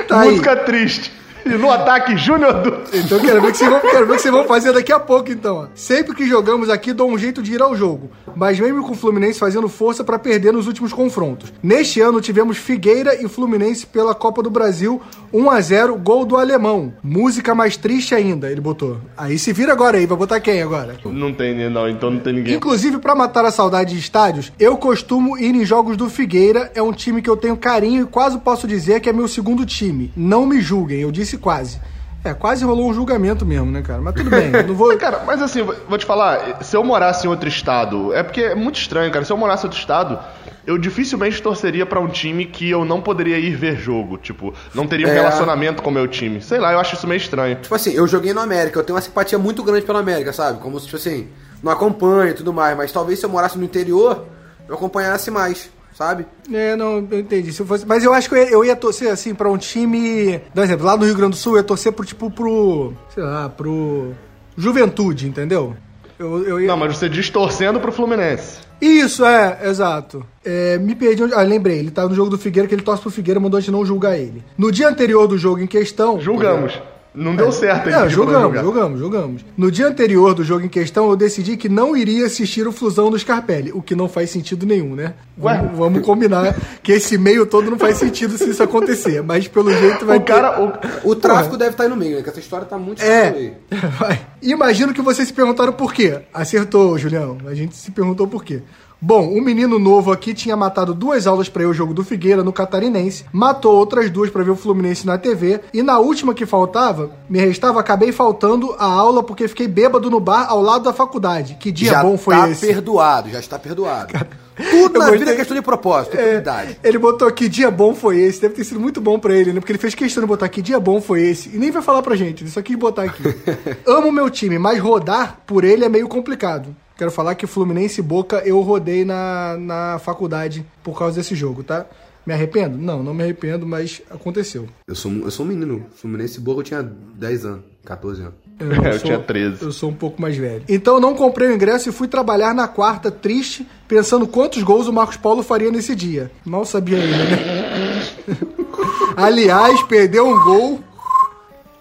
Tá 0.09 0.21
aí. 0.21 0.31
Música 0.31 0.57
triste. 0.57 1.13
E 1.45 1.51
no 1.51 1.71
ataque, 1.71 2.17
Júnior 2.17 2.55
do. 2.55 2.83
Então 2.97 3.19
quero 3.21 3.41
ver, 3.41 3.53
que 3.53 3.59
vocês 3.59 3.71
vão, 3.71 3.81
quero 3.81 4.07
ver 4.07 4.13
o 4.13 4.17
que 4.17 4.23
vocês 4.23 4.35
vão 4.35 4.45
fazer 4.45 4.73
daqui 4.73 4.93
a 4.93 5.01
pouco, 5.01 5.31
então. 5.31 5.69
Sempre 5.75 6.15
que 6.15 6.27
jogamos 6.27 6.71
aqui, 6.71 6.93
dou 6.93 7.11
um 7.11 7.19
jeito 7.19 7.43
de 7.43 7.55
ir 7.55 7.63
ao 7.63 7.77
jogo. 7.77 8.11
Mas 8.35 8.59
mesmo 8.59 8.83
com 8.83 8.93
o 8.93 8.97
Fluminense 8.97 9.39
fazendo 9.39 9.69
força 9.69 10.05
pra 10.05 10.19
perder 10.19 10.53
nos 10.53 10.67
últimos 10.67 10.93
confrontos. 10.93 11.53
Neste 11.63 12.01
ano 12.01 12.21
tivemos 12.21 12.57
Figueira 12.57 13.21
e 13.21 13.29
Fluminense 13.29 13.87
pela 13.87 14.15
Copa 14.15 14.43
do 14.43 14.51
Brasil, 14.51 15.01
1 15.33 15.51
a 15.51 15.61
0 15.61 15.97
gol 15.97 16.25
do 16.25 16.37
alemão. 16.37 16.93
Música 17.03 17.55
mais 17.55 17.77
triste 17.77 18.15
ainda, 18.15 18.51
ele 18.51 18.61
botou. 18.61 19.01
Aí 19.17 19.39
se 19.39 19.53
vira 19.53 19.73
agora 19.73 19.99
aí, 19.99 20.07
vai 20.07 20.17
botar 20.17 20.41
quem 20.41 20.63
agora? 20.63 20.97
Não 21.05 21.33
tem, 21.33 21.69
não, 21.69 21.89
então 21.89 22.11
não 22.11 22.21
tem 22.21 22.35
ninguém. 22.35 22.55
Inclusive, 22.55 22.99
pra 22.99 23.15
matar 23.15 23.45
a 23.45 23.51
saudade 23.51 23.95
de 23.95 24.01
estádios, 24.01 24.53
eu 24.59 24.77
costumo 24.77 25.39
ir 25.39 25.55
em 25.55 25.65
jogos 25.65 25.97
do 25.97 26.09
Figueira. 26.09 26.71
É 26.75 26.83
um 26.83 26.93
time 26.93 27.21
que 27.21 27.29
eu 27.29 27.37
tenho 27.37 27.57
carinho 27.57 28.03
e 28.03 28.07
quase 28.07 28.39
posso 28.39 28.67
dizer 28.67 29.01
que 29.01 29.09
é 29.09 29.13
meu 29.13 29.29
segundo 29.29 29.67
time. 29.67 30.13
Não 30.17 30.47
me 30.47 30.61
julguem, 30.61 31.01
eu 31.01 31.11
disse 31.11 31.32
quase. 31.39 31.81
É, 32.25 32.33
quase 32.33 32.65
rolou 32.65 32.89
um 32.89 32.95
julgamento 32.95 33.45
mesmo, 33.45 33.67
né, 33.73 33.83
cara? 33.83 34.01
Mas 34.01 34.15
tudo 34.15 34.31
bem, 34.31 34.53
eu 34.53 34.63
não 34.69 34.75
vou. 34.77 34.95
Cara, 34.99 35.25
mas 35.27 35.43
assim, 35.43 35.61
vou 35.63 35.99
te 35.99 36.07
falar, 36.07 36.63
se 36.63 36.77
eu 36.77 36.85
morasse 36.85 37.27
em 37.27 37.31
outro 37.31 37.49
estado, 37.49 38.15
é 38.15 38.23
porque 38.23 38.41
é 38.43 38.55
muito 38.55 38.77
estranho, 38.79 39.11
cara. 39.13 39.25
Se 39.25 39.33
eu 39.33 39.37
morasse 39.37 39.65
em 39.65 39.67
outro 39.67 39.81
estado, 39.81 40.21
eu 40.65 40.79
dificilmente 40.79 41.43
torceria 41.43 41.85
pra 41.85 41.99
um 41.99 42.07
time 42.07 42.45
que 42.47 42.71
eu 42.71 42.85
não 42.85 43.01
poderia 43.01 43.39
ir 43.41 43.57
ver 43.57 43.77
jogo. 43.77 44.19
Tipo, 44.19 44.55
não 44.73 44.87
teria 44.87 45.09
um 45.09 45.11
É. 45.11 45.15
relacionamento 45.15 45.83
com 45.83 45.91
o 45.91 45.93
meu 45.93 46.07
time. 46.07 46.41
Sei 46.41 46.61
lá, 46.61 46.73
eu 46.73 46.79
acho 46.79 46.95
isso 46.95 47.09
meio 47.09 47.17
estranho. 47.19 47.57
Tipo 47.57 47.75
assim, 47.75 47.91
eu 47.93 48.07
joguei 48.07 48.33
no 48.33 48.41
América, 48.41 48.79
eu 48.79 48.85
tenho 48.85 48.95
uma 48.95 49.03
simpatia 49.03 49.37
muito 49.37 49.61
grande 49.65 49.85
pelo 49.85 49.99
América, 49.99 50.33
sabe? 50.33 50.61
Como 50.61 50.79
se, 50.79 50.85
tipo 50.87 50.99
assim, 50.99 51.27
não 51.61 51.73
acompanho 51.73 52.31
e 52.31 52.35
tudo 52.35 52.53
mais, 52.53 52.77
mas 52.77 52.93
talvez 52.93 53.19
se 53.19 53.27
eu 53.27 53.31
morasse 53.31 53.59
no 53.59 53.65
interior, 53.65 54.27
eu 54.69 54.77
acompanhasse 54.77 55.29
mais, 55.29 55.69
sabe? 55.95 56.27
É, 56.53 56.77
não, 56.77 57.07
eu 57.11 57.21
entendi. 57.21 57.53
Se 57.53 57.61
eu 57.61 57.67
fosse... 57.67 57.87
Mas 57.87 58.05
eu 58.05 58.13
acho 58.13 58.29
que 58.29 58.35
eu 58.35 58.39
ia, 58.39 58.51
eu 58.51 58.65
ia 58.65 58.77
torcer, 58.77 59.11
assim, 59.11 59.35
pra 59.35 59.51
um 59.51 59.59
time. 59.59 60.41
Dá 60.55 60.63
um 60.63 60.65
exemplo, 60.65 60.87
lá 60.87 60.97
no 60.97 61.05
Rio 61.05 61.15
Grande 61.15 61.33
do 61.33 61.37
Sul, 61.37 61.53
eu 61.53 61.59
ia 61.59 61.63
torcer 61.63 61.93
pro, 61.93 62.05
tipo, 62.05 62.31
pro. 62.31 62.93
Sei 63.15 63.23
lá, 63.23 63.49
pro. 63.49 64.13
Juventude, 64.57 65.27
entendeu? 65.27 65.77
Eu, 66.19 66.45
eu 66.45 66.61
ia... 66.61 66.67
Não, 66.67 66.77
mas 66.77 66.97
você 66.97 67.09
distorcendo 67.09 67.81
pro 67.81 67.91
Fluminense. 67.91 68.61
Isso, 68.81 69.25
é, 69.25 69.61
exato. 69.65 70.27
É, 70.45 70.77
me 70.77 70.95
perdi 70.95 71.23
onde. 71.23 71.35
Ah, 71.35 71.43
lembrei, 71.43 71.79
ele 71.79 71.91
tá 71.91 72.07
no 72.07 72.15
jogo 72.15 72.31
do 72.31 72.37
Figueira, 72.37 72.69
que 72.69 72.75
ele 72.75 72.83
torce 72.83 73.01
pro 73.01 73.11
Figueira, 73.11 73.39
mandou 73.39 73.59
a 73.59 73.61
gente 73.61 73.71
não 73.71 73.87
julgar 73.87 74.19
ele. 74.19 74.43
No 74.59 74.73
dia 74.73 74.89
anterior 74.89 75.29
do 75.29 75.39
jogo 75.39 75.61
em 75.61 75.69
questão. 75.69 76.21
Julgamos. 76.21 76.81
Não 77.15 77.37
deu 77.37 77.53
certo? 77.53 77.89
É, 77.89 78.03
pediu 78.03 78.25
pra 78.25 78.41
jogamos, 78.41 78.61
jogamos, 78.61 79.01
jogamos. 79.01 79.45
No 79.57 79.71
dia 79.71 79.87
anterior 79.87 80.35
do 80.35 80.43
jogo 80.43 80.65
em 80.65 80.69
questão, 80.69 81.11
eu 81.11 81.17
decidi 81.17 81.57
que 81.57 81.69
não 81.69 81.97
iria 81.97 82.27
assistir 82.27 82.67
o 82.67 82.73
Flusão 82.73 83.11
do 83.11 83.19
Scarpelli, 83.19 83.71
o 83.73 83.83
que 83.83 83.95
não 83.95 84.09
faz 84.09 84.31
sentido 84.31 84.65
nenhum, 84.65 84.95
né? 84.95 85.15
Ué? 85.41 85.59
Vamos, 85.59 85.79
vamos 85.79 86.07
combinar 86.07 86.57
que 86.83 86.93
esse 86.93 87.19
meio 87.19 87.45
todo 87.45 87.71
não 87.71 87.79
faz 87.79 87.99
sentido 87.99 88.39
se 88.39 88.49
isso 88.49 88.63
acontecer, 88.63 89.23
mas 89.23 89.47
pelo 89.47 89.71
jeito 89.73 90.07
vai 90.07 90.19
O 90.19 90.23
cara. 90.23 90.61
O... 91.05 91.11
O 91.11 91.15
tráfico 91.15 91.57
deve 91.57 91.73
estar 91.73 91.85
aí 91.85 91.89
no 91.91 91.97
meio, 91.97 92.17
né? 92.17 92.23
Que 92.23 92.31
essa 92.31 92.41
história 92.41 92.67
tá 92.67 92.79
muito 92.79 92.99
ter... 92.99 93.07
É, 93.07 93.29
aí. 93.29 93.53
vai. 93.99 94.21
Imagino 94.41 94.95
que 94.95 95.03
vocês 95.03 95.29
se 95.29 95.35
perguntaram 95.35 95.73
por 95.73 95.93
quê. 95.93 96.21
Acertou, 96.33 96.97
Julião. 96.99 97.39
A 97.47 97.55
gente 97.55 97.77
se 97.77 97.91
perguntou 97.91 98.27
por 98.27 98.45
quê. 98.45 98.63
Bom, 99.05 99.27
um 99.37 99.41
menino 99.43 99.81
novo 99.81 100.13
aqui 100.13 100.33
tinha 100.33 100.57
matado 100.57 100.95
duas 100.95 101.27
aulas 101.27 101.49
pra 101.49 101.65
ir 101.65 101.67
ao 101.67 101.75
jogo 101.75 101.93
do 101.93 102.05
Figueira 102.05 102.45
no 102.45 102.53
Catarinense, 102.53 103.25
matou 103.33 103.75
outras 103.75 104.09
duas 104.09 104.31
pra 104.31 104.45
ver 104.45 104.53
o 104.53 104.57
Fluminense 104.57 105.05
na 105.05 105.19
TV, 105.19 105.61
e 105.75 105.83
na 105.83 105.99
última 105.99 106.33
que 106.33 106.47
faltava, 106.47 107.11
me 107.29 107.41
restava, 107.41 107.81
acabei 107.81 108.13
faltando 108.13 108.77
a 108.79 108.85
aula 108.85 109.21
porque 109.25 109.49
fiquei 109.49 109.67
bêbado 109.67 110.09
no 110.09 110.21
bar 110.21 110.47
ao 110.49 110.63
lado 110.63 110.85
da 110.85 110.93
faculdade. 110.93 111.57
Que 111.59 111.73
dia 111.73 111.91
já 111.91 112.03
bom 112.03 112.17
foi 112.17 112.37
tá 112.37 112.49
esse? 112.49 112.65
perdoado, 112.65 113.29
já 113.29 113.41
está 113.41 113.59
perdoado. 113.59 114.15
Tudo 114.55 114.75
eu 114.95 115.01
na 115.01 115.07
gostei- 115.07 115.19
vida 115.19 115.33
é 115.33 115.35
questão 115.37 115.57
de 115.57 115.63
propósito, 115.63 116.15
É, 116.15 116.21
oportunidade. 116.21 116.79
ele 116.85 116.99
botou 116.99 117.29
que 117.33 117.49
dia 117.49 117.71
bom 117.71 117.95
foi 117.97 118.19
esse. 118.21 118.41
Deve 118.41 118.55
ter 118.55 118.63
sido 118.65 118.79
muito 118.79 119.01
bom 119.01 119.19
pra 119.19 119.35
ele, 119.35 119.53
né? 119.53 119.59
Porque 119.59 119.73
ele 119.73 119.79
fez 119.79 119.95
questão 119.97 120.23
de 120.23 120.29
botar 120.29 120.49
que 120.49 120.63
dia 120.63 120.79
bom 120.79 121.01
foi 121.01 121.23
esse. 121.23 121.49
E 121.53 121.59
nem 121.59 121.71
vai 121.73 121.83
falar 121.83 122.03
pra 122.03 122.15
gente, 122.15 122.45
ele 122.45 122.51
só 122.51 122.63
quis 122.63 122.77
botar 122.77 123.03
aqui. 123.05 123.23
Amo 123.85 124.13
meu 124.13 124.31
time, 124.31 124.59
mas 124.59 124.79
rodar 124.79 125.39
por 125.47 125.65
ele 125.65 125.85
é 125.85 125.89
meio 125.89 126.07
complicado. 126.07 126.77
Quero 126.97 127.11
falar 127.11 127.35
que 127.35 127.47
Fluminense 127.47 128.01
e 128.01 128.03
Boca 128.03 128.43
eu 128.45 128.61
rodei 128.61 129.05
na, 129.05 129.57
na 129.59 129.99
faculdade 129.99 130.65
por 130.83 130.99
causa 130.99 131.17
desse 131.17 131.35
jogo, 131.35 131.63
tá? 131.63 131.87
Me 132.25 132.33
arrependo? 132.33 132.79
Não, 132.79 133.03
não 133.03 133.13
me 133.13 133.23
arrependo, 133.25 133.67
mas 133.67 134.01
aconteceu. 134.09 134.69
Eu 134.87 134.95
sou, 134.95 135.11
eu 135.13 135.31
sou 135.31 135.45
um 135.45 135.49
menino. 135.49 135.87
Fluminense 135.97 136.39
Boca 136.41 136.61
eu 136.61 136.65
tinha 136.65 136.83
10 136.83 137.45
anos, 137.45 137.65
14 137.85 138.23
anos. 138.23 138.35
não 138.61 138.85
Eu 138.85 138.99
tinha 139.03 139.19
13. 139.19 139.63
Eu 139.63 139.73
sou 139.73 139.91
um 139.91 139.95
pouco 139.95 140.23
mais 140.23 140.37
velho. 140.37 140.63
Então 140.69 140.95
eu 140.95 141.01
não 141.01 141.15
comprei 141.15 141.49
o 141.49 141.53
ingresso 141.53 141.89
e 141.89 141.93
fui 141.93 142.07
trabalhar 142.07 142.55
na 142.55 142.69
quarta, 142.69 143.11
triste, 143.11 143.67
pensando 143.89 144.27
quantos 144.29 144.63
gols 144.63 144.87
o 144.87 144.93
Marcos 144.93 145.17
Paulo 145.17 145.43
faria 145.43 145.71
nesse 145.71 145.97
dia. 145.97 146.31
Mal 146.45 146.65
sabia 146.65 146.99
ele, 146.99 147.11
né? 147.11 148.03
Aliás, 149.17 149.83
perdeu 149.83 150.27
um 150.29 150.45
gol. 150.45 150.81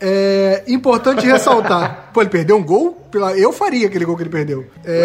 É 0.02 0.64
importante 0.68 1.26
ressaltar. 1.26 2.10
Pô, 2.14 2.22
ele 2.22 2.30
perdeu 2.30 2.58
um 2.58 2.64
gol? 2.64 2.94
Pela- 3.12 3.38
Eu 3.38 3.52
faria 3.54 3.88
aquele 3.88 4.06
gol 4.06 4.16
que 4.18 4.24
ele 4.24 4.30
perdeu. 4.30 4.66
É, 4.84 5.04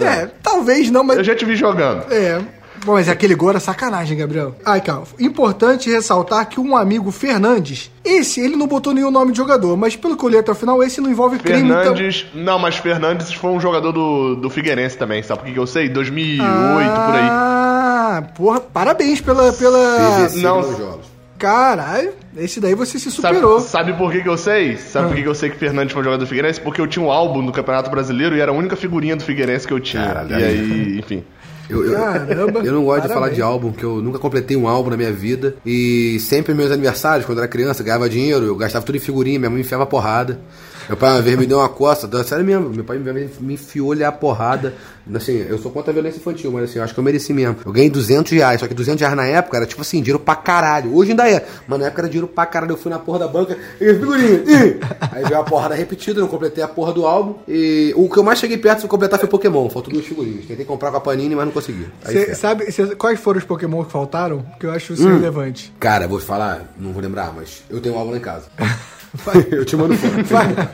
É, 0.00 0.04
é, 0.04 0.30
talvez 0.42 0.90
não, 0.90 1.04
mas. 1.04 1.18
Eu 1.18 1.24
já 1.24 1.34
te 1.34 1.44
vi 1.44 1.54
jogando. 1.56 2.10
É. 2.12 2.40
Bom, 2.84 2.94
mas 2.94 3.08
aquele 3.08 3.36
gol 3.36 3.50
era 3.50 3.60
sacanagem, 3.60 4.18
Gabriel. 4.18 4.56
Ai, 4.64 4.80
calma. 4.80 5.04
Importante 5.20 5.88
ressaltar 5.88 6.48
que 6.48 6.58
um 6.58 6.76
amigo 6.76 7.12
Fernandes, 7.12 7.92
esse, 8.04 8.40
ele 8.40 8.56
não 8.56 8.66
botou 8.66 8.92
nenhum 8.92 9.10
nome 9.10 9.30
de 9.30 9.38
jogador, 9.38 9.76
mas 9.76 9.94
pelo 9.94 10.16
que 10.16 10.24
eu 10.24 10.28
li 10.28 10.36
até 10.38 10.50
o 10.50 10.54
final, 10.54 10.82
esse 10.82 11.00
não 11.00 11.08
envolve 11.08 11.38
crime. 11.38 11.60
então- 11.68 11.76
Fernandes. 11.94 12.26
Não, 12.34 12.58
mas 12.58 12.76
Fernandes 12.78 13.32
foi 13.32 13.50
um 13.50 13.60
jogador 13.60 13.92
do, 13.92 14.34
do 14.34 14.50
Figueirense 14.50 14.96
também, 14.98 15.22
sabe 15.22 15.40
por 15.42 15.46
que 15.46 15.52
que 15.52 15.58
eu 15.60 15.66
sei? 15.66 15.88
2008, 15.88 16.48
por 16.48 17.14
aí. 17.14 17.28
Ah, 17.30 18.24
porra, 18.34 18.60
parabéns 18.60 19.20
pela. 19.20 19.52
pela... 19.52 20.28
Não. 20.42 20.62
jogos. 20.76 21.11
Caralho, 21.42 22.12
esse 22.36 22.60
daí 22.60 22.72
você 22.72 23.00
se 23.00 23.10
Sabe, 23.10 23.34
superou. 23.34 23.58
sabe 23.58 23.92
por 23.94 24.12
que, 24.12 24.22
que 24.22 24.28
eu 24.28 24.38
sei? 24.38 24.76
Sabe 24.76 25.08
por 25.08 25.16
que, 25.16 25.22
que 25.22 25.28
eu 25.28 25.34
sei 25.34 25.50
que 25.50 25.56
Fernandes 25.56 25.92
foi 25.92 26.00
um 26.00 26.04
jogador 26.04 26.22
do 26.24 26.28
Figueirense? 26.28 26.60
Porque 26.60 26.80
eu 26.80 26.86
tinha 26.86 27.04
um 27.04 27.10
álbum 27.10 27.44
do 27.44 27.50
Campeonato 27.50 27.90
Brasileiro 27.90 28.36
e 28.36 28.40
era 28.40 28.52
a 28.52 28.54
única 28.54 28.76
figurinha 28.76 29.16
do 29.16 29.24
Figueirense 29.24 29.66
que 29.66 29.72
eu 29.72 29.80
tinha. 29.80 30.06
Caralho, 30.06 30.38
e 30.38 30.44
aí. 30.44 30.98
enfim. 31.00 31.24
Eu, 31.68 31.84
eu, 31.84 31.98
Caramba, 31.98 32.60
eu 32.60 32.72
não 32.72 32.84
gosto 32.84 33.08
de 33.08 33.12
falar 33.12 33.30
de 33.30 33.42
álbum, 33.42 33.72
que 33.72 33.82
eu 33.82 34.00
nunca 34.00 34.20
completei 34.20 34.56
um 34.56 34.68
álbum 34.68 34.90
na 34.90 34.96
minha 34.96 35.12
vida. 35.12 35.56
E 35.66 36.18
sempre 36.20 36.54
meus 36.54 36.70
aniversários, 36.70 37.26
quando 37.26 37.38
eu 37.38 37.42
era 37.42 37.50
criança, 37.50 37.82
eu 37.82 37.86
ganhava 37.86 38.08
dinheiro, 38.08 38.44
eu 38.46 38.54
gastava 38.54 38.84
tudo 38.84 38.94
em 38.94 39.00
figurinha, 39.00 39.38
minha 39.40 39.50
mãe 39.50 39.56
me 39.58 39.64
enfiava 39.64 39.84
porrada. 39.84 40.40
Meu 40.88 40.96
pai 40.96 41.10
uma 41.10 41.22
vez 41.22 41.38
me 41.38 41.46
deu 41.46 41.58
uma 41.58 41.68
costa, 41.68 42.22
sério 42.24 42.44
mesmo, 42.44 42.70
meu 42.70 42.84
pai 42.84 42.98
me 42.98 43.54
enfiou 43.54 43.92
ali 43.92 44.04
a 44.04 44.12
porrada. 44.12 44.74
Assim, 45.14 45.44
eu 45.48 45.58
sou 45.58 45.72
contra 45.72 45.90
a 45.90 45.94
violência 45.94 46.18
infantil, 46.18 46.52
mas 46.52 46.64
assim, 46.70 46.78
eu 46.78 46.84
acho 46.84 46.94
que 46.94 47.00
eu 47.00 47.04
mereci 47.04 47.32
mesmo. 47.32 47.56
Eu 47.66 47.72
ganhei 47.72 47.90
200 47.90 48.30
reais, 48.32 48.60
só 48.60 48.68
que 48.68 48.74
200 48.74 49.00
reais 49.00 49.16
na 49.16 49.26
época 49.26 49.56
era 49.56 49.66
tipo 49.66 49.80
assim, 49.80 49.98
dinheiro 50.00 50.20
pra 50.20 50.36
caralho. 50.36 50.94
Hoje 50.94 51.10
ainda 51.10 51.28
é, 51.28 51.44
mas 51.66 51.80
na 51.80 51.86
época 51.86 52.02
era 52.02 52.08
dinheiro 52.08 52.28
pra 52.28 52.46
caralho. 52.46 52.72
Eu 52.72 52.76
fui 52.76 52.90
na 52.90 52.98
porra 53.00 53.18
da 53.20 53.28
banca 53.28 53.56
e 53.80 53.94
figurinha. 53.94 54.44
ih! 54.46 54.78
Aí 55.10 55.24
veio 55.24 55.40
a 55.40 55.42
porrada 55.44 55.74
repetida, 55.74 56.20
eu 56.20 56.22
não 56.22 56.28
completei 56.28 56.62
a 56.62 56.68
porra 56.68 56.92
do 56.92 57.04
álbum. 57.04 57.34
E 57.48 57.92
o 57.96 58.08
que 58.08 58.16
eu 58.18 58.22
mais 58.22 58.38
cheguei 58.38 58.56
perto 58.58 58.82
de 58.82 58.86
completar 58.88 59.18
foi 59.18 59.28
Pokémon, 59.28 59.68
faltou 59.70 59.92
duas 59.92 60.06
figurinhas. 60.06 60.44
Tentei 60.46 60.64
comprar 60.64 60.90
com 60.92 60.98
a 60.98 61.00
Panini, 61.00 61.34
mas 61.34 61.46
não 61.46 61.52
consegui. 61.52 61.86
Aí 62.04 62.12
Cê 62.26 62.34
sabe 62.36 62.70
cê- 62.70 62.94
quais 62.94 63.18
foram 63.18 63.38
os 63.38 63.44
Pokémon 63.44 63.84
que 63.84 63.90
faltaram? 63.90 64.44
Que 64.60 64.66
eu 64.66 64.70
acho 64.70 64.92
isso 64.92 65.06
Hum. 65.08 65.14
relevante. 65.16 65.72
Cara, 65.80 66.06
vou 66.06 66.20
te 66.20 66.24
falar, 66.24 66.72
não 66.78 66.92
vou 66.92 67.02
lembrar, 67.02 67.32
mas 67.34 67.62
eu 67.68 67.80
tenho 67.80 67.96
um 67.96 67.98
álbum 67.98 68.12
lá 68.12 68.18
em 68.18 68.20
casa. 68.20 68.44
eu 69.50 69.64
te 69.64 69.76
mando 69.76 69.94
foto. 69.96 70.46
Né? 70.48 70.68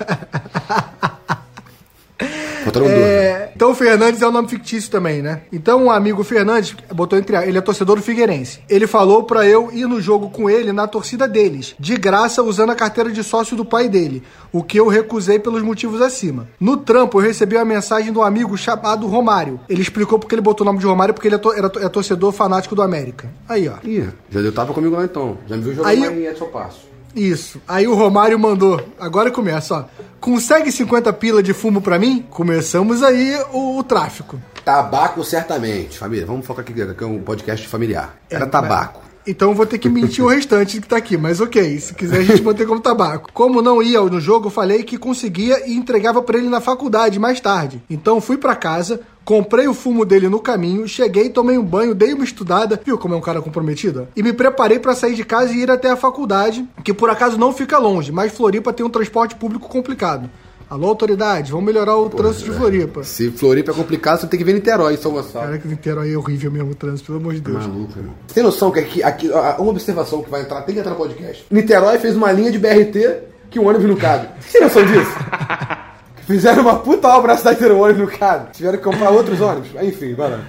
É, 2.85 3.53
Então 3.57 3.71
o 3.71 3.75
Fernandes 3.75 4.21
é 4.21 4.29
um 4.29 4.33
nome 4.33 4.49
fictício 4.49 4.91
também, 4.91 5.23
né? 5.23 5.43
Então 5.53 5.85
um 5.85 5.91
amigo 5.91 6.23
Fernandes, 6.23 6.75
botou 6.93 7.19
entre 7.19 7.37
ele 7.37 7.57
é 7.57 7.61
torcedor 7.61 7.97
do 7.97 8.03
Figueirense. 8.03 8.61
Ele 8.69 8.87
falou 8.87 9.23
pra 9.25 9.47
eu 9.47 9.71
ir 9.73 9.87
no 9.87 10.01
jogo 10.03 10.29
com 10.29 10.51
ele 10.51 10.73
na 10.73 10.87
torcida 10.87 11.27
deles, 11.27 11.75
de 11.79 11.97
graça 11.97 12.43
usando 12.43 12.71
a 12.71 12.75
carteira 12.75 13.11
de 13.11 13.23
sócio 13.25 13.57
do 13.57 13.65
pai 13.65 13.89
dele, 13.89 14.23
o 14.53 14.63
que 14.63 14.79
eu 14.79 14.87
recusei 14.89 15.39
pelos 15.39 15.63
motivos 15.63 16.03
acima. 16.03 16.47
No 16.61 16.77
trampo 16.77 17.19
eu 17.19 17.23
recebi 17.25 17.57
uma 17.57 17.65
mensagem 17.65 18.13
de 18.13 18.19
um 18.19 18.23
amigo 18.23 18.57
chamado 18.59 19.07
Romário. 19.07 19.59
Ele 19.69 19.81
explicou 19.81 20.19
porque 20.19 20.35
ele 20.35 20.43
botou 20.43 20.65
o 20.67 20.67
nome 20.67 20.79
de 20.81 20.87
Romário 20.87 21.15
porque 21.15 21.29
ele 21.29 21.37
é, 21.37 21.39
to- 21.39 21.53
era 21.55 21.71
é 21.81 21.89
torcedor 21.89 22.33
fanático 22.33 22.75
do 22.75 22.83
América. 22.83 23.31
Aí, 23.49 23.69
ó. 23.69 23.75
Ih, 23.85 24.09
já 24.31 24.43
deu 24.43 24.53
tapa 24.53 24.75
comigo 24.75 24.95
lá 24.97 25.05
então. 25.05 25.39
Já 25.49 25.57
me 25.57 25.63
viu 25.63 25.75
jogando 25.75 25.91
Aí- 25.91 26.05
em 26.05 26.27
Edson 26.27 26.47
Passo. 26.47 26.88
Isso. 27.19 27.61
Aí 27.67 27.87
o 27.89 27.95
Romário 27.95 28.39
mandou. 28.39 28.81
Agora 28.99 29.31
começa, 29.31 29.75
ó. 29.75 29.85
Consegue 30.21 30.71
50 30.71 31.13
pila 31.15 31.43
de 31.43 31.53
fumo 31.53 31.81
pra 31.81 31.99
mim? 31.99 32.25
Começamos 32.31 33.03
aí 33.03 33.37
o, 33.53 33.79
o 33.79 33.83
tráfico. 33.83 34.41
Tabaco, 34.65 35.25
certamente. 35.25 35.99
Família, 35.99 36.27
vamos 36.27 36.47
focar 36.47 36.63
aqui, 36.63 36.73
que 36.73 37.05
é 37.05 37.07
um 37.07 37.21
podcast 37.21 37.67
familiar. 37.67 38.17
Era 38.31 38.45
É, 38.45 38.49
tabaco. 38.49 39.09
Então 39.27 39.51
eu 39.51 39.55
vou 39.55 39.67
ter 39.67 39.79
que 39.79 39.91
mentir 39.91 40.25
o 40.25 40.29
restante 40.29 40.81
que 40.81 40.89
tá 40.89 40.97
aqui, 40.97 41.17
mas 41.19 41.39
ok, 41.39 41.79
se 41.81 41.93
quiser 41.93 42.21
a 42.21 42.23
gente 42.23 42.43
mantém 42.43 42.67
como 42.67 42.81
tabaco. 42.81 43.31
Como 43.35 43.61
não 43.61 43.83
ia 43.83 44.01
no 44.01 44.19
jogo, 44.19 44.47
eu 44.47 44.51
falei 44.51 44.83
que 44.83 44.97
conseguia 44.97 45.69
e 45.69 45.75
entregava 45.75 46.23
pra 46.23 46.39
ele 46.39 46.49
na 46.49 46.63
faculdade 46.63 47.19
mais 47.19 47.39
tarde. 47.39 47.83
Então 47.91 48.23
fui 48.23 48.39
pra 48.39 48.57
casa, 48.57 49.01
comprei 49.29 49.69
o 49.69 49.75
fumo 49.75 50.07
dele 50.07 50.27
no 50.27 50.41
caminho, 50.41 50.89
cheguei, 50.89 51.29
tomei 51.29 51.59
um 51.59 51.63
banho, 51.63 51.95
dei 51.95 52.15
uma 52.15 52.25
estudada, 52.25 52.81
viu 52.83 52.97
como 52.97 53.13
é 53.13 53.17
um 53.19 53.21
cara 53.21 53.43
comprometido? 53.43 54.09
E 54.17 54.23
me 54.23 54.33
preparei 54.33 54.79
pra 54.79 54.95
sair 54.95 55.15
de 55.15 55.23
casa 55.23 55.53
e 55.53 55.59
ir 55.59 55.71
até 55.71 55.91
a 55.91 55.97
faculdade, 55.97 56.67
que 56.83 56.95
por 56.95 57.11
acaso 57.11 57.37
não 57.37 57.53
fica 57.53 57.77
longe, 57.77 58.11
mas 58.11 58.33
Floripa 58.33 58.73
tem 58.73 58.87
um 58.87 58.89
transporte 58.89 59.35
público 59.35 59.69
complicado. 59.69 60.31
Alô, 60.71 60.87
autoridade, 60.87 61.53
vamos 61.53 61.67
melhorar 61.67 61.95
o 61.99 62.09
trânsito 62.09 62.51
de 62.51 62.57
Floripa. 62.57 63.05
Se 63.05 63.31
Floripa 63.31 63.71
é 63.71 63.75
complicado, 63.75 64.23
você 64.23 64.27
tem 64.27 64.39
que 64.39 64.45
ver 64.45 64.55
Niterói, 64.55 64.97
São 64.97 65.13
Gonçalo. 65.13 65.45
Caraca, 65.45 65.69
o 65.69 65.71
Niterói 65.71 66.11
é 66.11 66.17
horrível 66.17 66.51
mesmo 66.51 66.71
o 66.71 66.75
trânsito, 66.75 67.09
pelo 67.09 67.19
amor 67.19 67.35
de 67.35 67.43
Deus. 67.43 67.67
Maluco, 67.67 67.99
irmão. 67.99 68.15
Você 68.27 68.35
tem 68.35 68.43
noção 68.43 68.71
que 68.71 68.81
aqui, 68.81 69.03
aqui 69.03 69.29
uma 69.29 69.69
observação 69.69 70.23
que 70.23 70.31
vai 70.31 70.41
entrar, 70.41 70.63
tem 70.63 70.75
que 70.75 70.81
entrar 70.81 70.93
no 70.93 70.97
podcast. 70.97 71.45
Niterói 71.51 71.99
fez 71.99 72.17
uma 72.17 72.33
linha 72.33 72.51
de 72.51 72.59
BRT 72.59 73.25
que 73.51 73.59
o 73.59 73.67
ônibus 73.67 73.89
não 73.89 73.97
cabe. 73.97 74.27
Você 74.41 74.53
tem 74.53 74.63
noção 74.63 74.87
disso? 74.87 75.11
Fizeram 76.29 76.61
uma 76.63 76.77
puta 76.77 77.09
obra 77.09 77.33
na 77.33 77.39
cidade 77.39 77.57
inteira, 77.57 77.75
o 77.75 77.81
ônibus 77.81 78.03
não 78.03 78.19
cabe. 78.19 78.51
Tiveram 78.53 78.77
que 78.77 78.85
comprar 78.85 79.09
outros 79.09 79.41
ônibus. 79.41 79.71
Enfim, 79.83 80.13
vai 80.15 80.31
lá. 80.31 80.41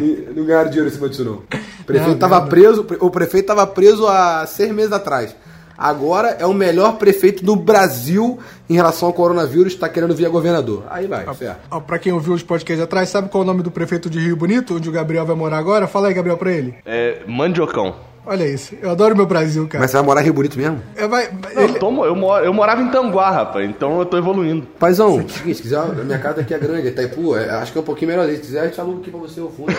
não, 0.00 0.34
não 0.36 0.44
ganharam 0.44 0.70
dinheiro 0.70 0.88
em 0.88 0.94
cima 0.94 1.08
disso, 1.08 1.24
não. 1.24 1.42
O 1.80 1.84
prefeito 1.84 2.10
Não, 2.12 2.18
tava 2.18 2.40
não. 2.40 2.48
preso, 2.48 2.86
o 3.00 3.10
prefeito 3.10 3.46
tava 3.46 3.66
preso 3.66 4.06
há 4.06 4.46
seis 4.46 4.70
meses 4.72 4.92
atrás. 4.92 5.34
Agora 5.76 6.36
é 6.38 6.46
o 6.46 6.54
melhor 6.54 6.96
prefeito 6.96 7.44
do 7.44 7.56
Brasil 7.56 8.38
em 8.70 8.74
relação 8.74 9.08
ao 9.08 9.12
coronavírus, 9.12 9.74
tá 9.74 9.88
querendo 9.88 10.14
vir 10.14 10.26
a 10.26 10.28
governador. 10.28 10.84
Aí 10.88 11.08
vai, 11.08 11.26
certo. 11.34 11.62
Ó, 11.68 11.80
pra 11.80 11.98
quem 11.98 12.12
ouviu 12.12 12.34
os 12.34 12.42
podcasts 12.44 12.84
atrás, 12.84 13.08
sabe 13.08 13.28
qual 13.28 13.42
é 13.42 13.44
o 13.44 13.46
nome 13.48 13.64
do 13.64 13.70
prefeito 13.72 14.08
de 14.08 14.20
Rio 14.20 14.36
Bonito, 14.36 14.76
onde 14.76 14.88
o 14.88 14.92
Gabriel 14.92 15.26
vai 15.26 15.34
morar 15.34 15.58
agora? 15.58 15.88
Fala 15.88 16.06
aí, 16.06 16.14
Gabriel, 16.14 16.36
pra 16.38 16.52
ele. 16.52 16.76
É, 16.86 17.22
Mandiocão. 17.26 17.96
Olha 18.26 18.46
isso. 18.46 18.74
Eu 18.80 18.90
adoro 18.90 19.14
meu 19.16 19.26
Brasil, 19.26 19.66
cara. 19.68 19.82
Mas 19.82 19.90
você 19.90 19.96
vai 19.98 20.06
morar 20.06 20.20
em 20.20 20.24
Rio 20.24 20.32
Bonito 20.34 20.56
mesmo? 20.58 20.80
É, 20.96 21.06
vai, 21.06 21.28
Não, 21.30 21.62
ele- 21.62 21.72
eu, 21.74 21.78
tô- 21.78 22.04
eu, 22.06 22.16
moro- 22.16 22.44
eu 22.44 22.54
morava 22.54 22.80
em 22.82 22.88
Tanguá, 22.90 23.30
rapaz, 23.30 23.68
então 23.68 23.98
eu 23.98 24.06
tô 24.06 24.16
evoluindo. 24.16 24.66
Paizão, 24.78 25.16
seguinte, 25.28 25.54
se 25.56 25.62
quiser, 25.62 25.78
a 25.78 25.84
minha 25.86 26.18
casa 26.18 26.40
aqui 26.40 26.54
é 26.54 26.58
grande, 26.58 26.88
é 26.88 26.90
Itaipu, 26.90 27.36
é- 27.36 27.50
acho 27.50 27.72
que 27.72 27.78
é 27.78 27.80
um 27.80 27.84
pouquinho 27.84 28.10
melhor. 28.12 28.28
Se 28.30 28.38
quiser, 28.40 28.60
a 28.60 28.66
gente 28.66 28.80
aluga 28.80 29.00
aqui 29.00 29.10
pra 29.10 29.20
você 29.20 29.40
o 29.40 29.48
fundo. 29.50 29.72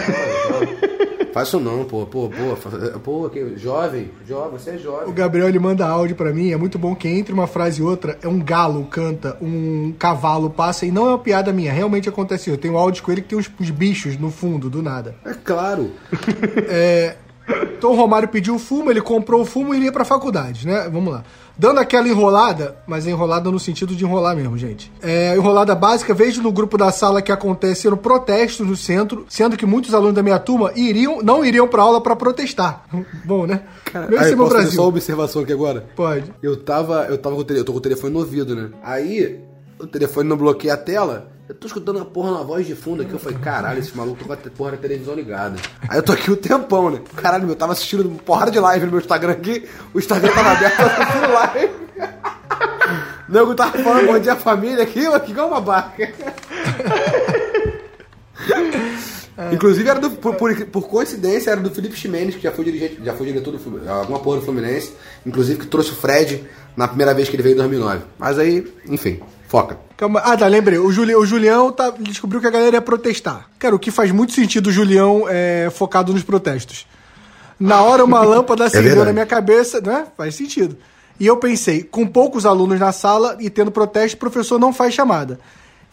Faz 1.33 1.49
isso 1.49 1.59
não, 1.59 1.83
pô, 1.83 2.05
pô, 2.05 2.29
pô, 2.29 2.99
pô, 3.03 3.29
que, 3.29 3.57
jovem, 3.57 4.09
jovem, 4.25 4.57
você 4.57 4.69
é 4.69 4.73
O 4.75 4.79
jovem. 4.79 5.13
Gabriel 5.13 5.49
ele 5.49 5.59
manda 5.59 5.85
áudio 5.85 6.15
pra 6.15 6.31
mim, 6.31 6.51
é 6.53 6.55
muito 6.55 6.79
bom 6.79 6.95
que 6.95 7.09
entre 7.09 7.33
uma 7.33 7.45
frase 7.45 7.81
e 7.81 7.83
outra, 7.83 8.17
é 8.23 8.27
um 8.27 8.39
galo 8.39 8.85
canta, 8.85 9.35
um 9.41 9.93
cavalo 9.99 10.49
passa, 10.49 10.85
e 10.85 10.91
não 10.91 11.07
é 11.07 11.09
uma 11.09 11.19
piada 11.19 11.51
minha, 11.51 11.73
realmente 11.73 12.07
aconteceu. 12.07 12.53
Eu 12.53 12.57
tenho 12.57 12.77
áudio 12.77 13.03
com 13.03 13.11
ele 13.11 13.21
que 13.21 13.27
tem 13.27 13.37
uns, 13.37 13.51
uns 13.59 13.69
bichos 13.69 14.17
no 14.17 14.31
fundo, 14.31 14.69
do 14.69 14.81
nada. 14.81 15.15
É 15.25 15.33
claro. 15.33 15.91
Então 17.77 17.91
o 17.91 17.95
Romário 17.95 18.27
pediu 18.27 18.55
o 18.55 18.59
fumo, 18.59 18.89
ele 18.89 19.01
comprou 19.01 19.41
o 19.41 19.45
fumo 19.45 19.73
e 19.73 19.77
iria 19.77 19.91
pra 19.91 20.03
faculdade, 20.03 20.65
né? 20.65 20.89
Vamos 20.91 21.13
lá. 21.13 21.23
Dando 21.57 21.79
aquela 21.79 22.07
enrolada, 22.07 22.75
mas 22.85 23.07
é 23.07 23.11
enrolada 23.11 23.49
no 23.49 23.59
sentido 23.59 23.95
de 23.95 24.03
enrolar 24.03 24.35
mesmo, 24.35 24.57
gente. 24.57 24.91
É, 25.01 25.35
enrolada 25.35 25.73
básica, 25.73 26.13
vejo 26.13 26.41
no 26.41 26.51
grupo 26.51 26.77
da 26.77 26.91
sala 26.91 27.21
que 27.21 27.31
aconteceram 27.31 27.95
protestos 27.95 28.67
no 28.67 28.75
centro, 28.75 29.25
sendo 29.29 29.55
que 29.55 29.65
muitos 29.65 29.93
alunos 29.93 30.15
da 30.15 30.23
minha 30.23 30.37
turma 30.39 30.71
iriam, 30.75 31.21
não 31.21 31.45
iriam 31.45 31.67
pra 31.67 31.83
aula 31.83 32.01
pra 32.01 32.15
protestar. 32.15 32.83
Bom, 33.23 33.45
né? 33.45 33.61
Meu, 33.93 34.19
esse 34.19 34.29
Aí, 34.31 34.35
meu 34.35 34.37
posso 34.39 34.49
fazer 34.49 34.63
Brasil. 34.63 34.71
só 34.71 34.81
uma 34.81 34.89
observação 34.89 35.41
aqui 35.43 35.53
agora? 35.53 35.85
Pode. 35.95 36.33
Eu 36.43 36.57
tava, 36.57 37.05
eu 37.09 37.17
tava 37.17 37.35
com 37.35 37.41
o 37.41 37.45
telefone, 37.45 37.61
eu 37.61 37.65
tô 37.65 37.71
com 37.71 37.77
o 37.77 37.81
telefone 37.81 38.13
no 38.13 38.19
ouvido, 38.19 38.53
né? 38.55 38.69
Aí, 38.83 39.39
o 39.79 39.87
telefone 39.87 40.27
não 40.27 40.35
bloqueia 40.35 40.73
a 40.73 40.77
tela. 40.77 41.31
Eu 41.47 41.53
tô 41.53 41.67
escutando 41.67 41.97
uma 41.97 42.05
porra 42.05 42.31
na 42.31 42.41
voz 42.41 42.65
de 42.65 42.73
fundo 42.73 43.03
aqui. 43.03 43.13
Eu 43.13 43.19
falei, 43.19 43.37
caralho, 43.37 43.77
esse 43.79 43.95
maluco 43.95 44.25
tá 44.25 44.35
com 44.35 44.47
a 44.47 44.51
porra 44.51 44.71
da 44.71 44.77
televisão 44.77 45.13
ligada. 45.13 45.57
Aí 45.87 45.99
eu 45.99 46.01
tô 46.01 46.11
aqui 46.11 46.31
o 46.31 46.35
tempão, 46.35 46.89
né? 46.89 47.01
Caralho, 47.15 47.47
eu 47.47 47.55
tava 47.55 47.73
assistindo 47.73 48.09
porrada 48.23 48.49
de 48.49 48.59
live 48.59 48.85
no 48.85 48.91
meu 48.93 48.99
Instagram 48.99 49.33
aqui. 49.33 49.69
O 49.93 49.99
Instagram 49.99 50.31
tava 50.33 50.51
aberto, 50.53 50.79
eu 50.79 50.85
assistindo 50.87 51.33
live. 51.33 51.73
O 53.29 53.31
nego 53.31 53.53
tava 53.53 53.77
falando 53.77 54.07
bom 54.07 54.17
dia 54.17 54.35
família 54.35 54.83
aqui, 54.83 55.03
eu 55.03 55.13
aqui 55.13 55.31
igual 55.31 55.49
uma 55.49 55.61
barca. 55.61 56.11
Inclusive 59.51 59.87
era 59.87 59.99
do, 59.99 60.11
por, 60.11 60.35
por, 60.35 60.65
por 60.67 60.87
coincidência 60.87 61.51
era 61.51 61.59
do 61.59 61.69
Felipe 61.69 61.95
Ximenes, 61.95 62.35
que 62.35 62.41
já 62.41 62.51
foi 62.51 62.65
dirigente, 62.65 62.99
já 63.03 63.13
foi 63.13 63.27
diretor 63.27 63.51
do 63.51 63.89
alguma 63.89 64.19
porra 64.19 64.39
do 64.39 64.45
Fluminense, 64.45 64.93
inclusive 65.25 65.59
que 65.59 65.67
trouxe 65.67 65.91
o 65.91 65.95
Fred 65.95 66.43
na 66.75 66.87
primeira 66.87 67.13
vez 67.13 67.29
que 67.29 67.35
ele 67.35 67.43
veio 67.43 67.53
em 67.53 67.57
2009. 67.57 68.01
Mas 68.17 68.39
aí, 68.39 68.65
enfim, 68.87 69.21
foca. 69.55 69.79
Calma. 69.95 70.19
Ah, 70.19 70.35
tá, 70.35 70.47
lembrei. 70.47 70.77
O, 70.77 70.91
Juli, 70.91 71.15
o 71.15 71.25
Julião 71.25 71.71
tá, 71.71 71.89
descobriu 71.97 72.41
que 72.41 72.47
a 72.47 72.51
galera 72.51 72.75
ia 72.75 72.81
protestar. 72.81 73.49
Cara, 73.57 73.73
o 73.73 73.79
que 73.79 73.89
faz 73.89 74.11
muito 74.11 74.33
sentido 74.33 74.67
o 74.67 74.71
Julião 74.71 75.25
é, 75.29 75.69
focado 75.73 76.11
nos 76.11 76.23
protestos. 76.23 76.85
Na 77.57 77.81
hora, 77.81 78.03
uma 78.03 78.19
lâmpada 78.25 78.65
acendeu 78.65 78.83
verdade. 78.83 79.07
na 79.07 79.13
minha 79.13 79.25
cabeça, 79.25 79.79
né? 79.79 80.07
Faz 80.17 80.35
sentido. 80.35 80.75
E 81.17 81.25
eu 81.25 81.37
pensei, 81.37 81.83
com 81.83 82.05
poucos 82.05 82.45
alunos 82.45 82.77
na 82.77 82.91
sala 82.91 83.37
e 83.39 83.49
tendo 83.49 83.71
protesto, 83.71 84.17
o 84.17 84.19
professor 84.19 84.59
não 84.59 84.73
faz 84.73 84.93
chamada. 84.93 85.39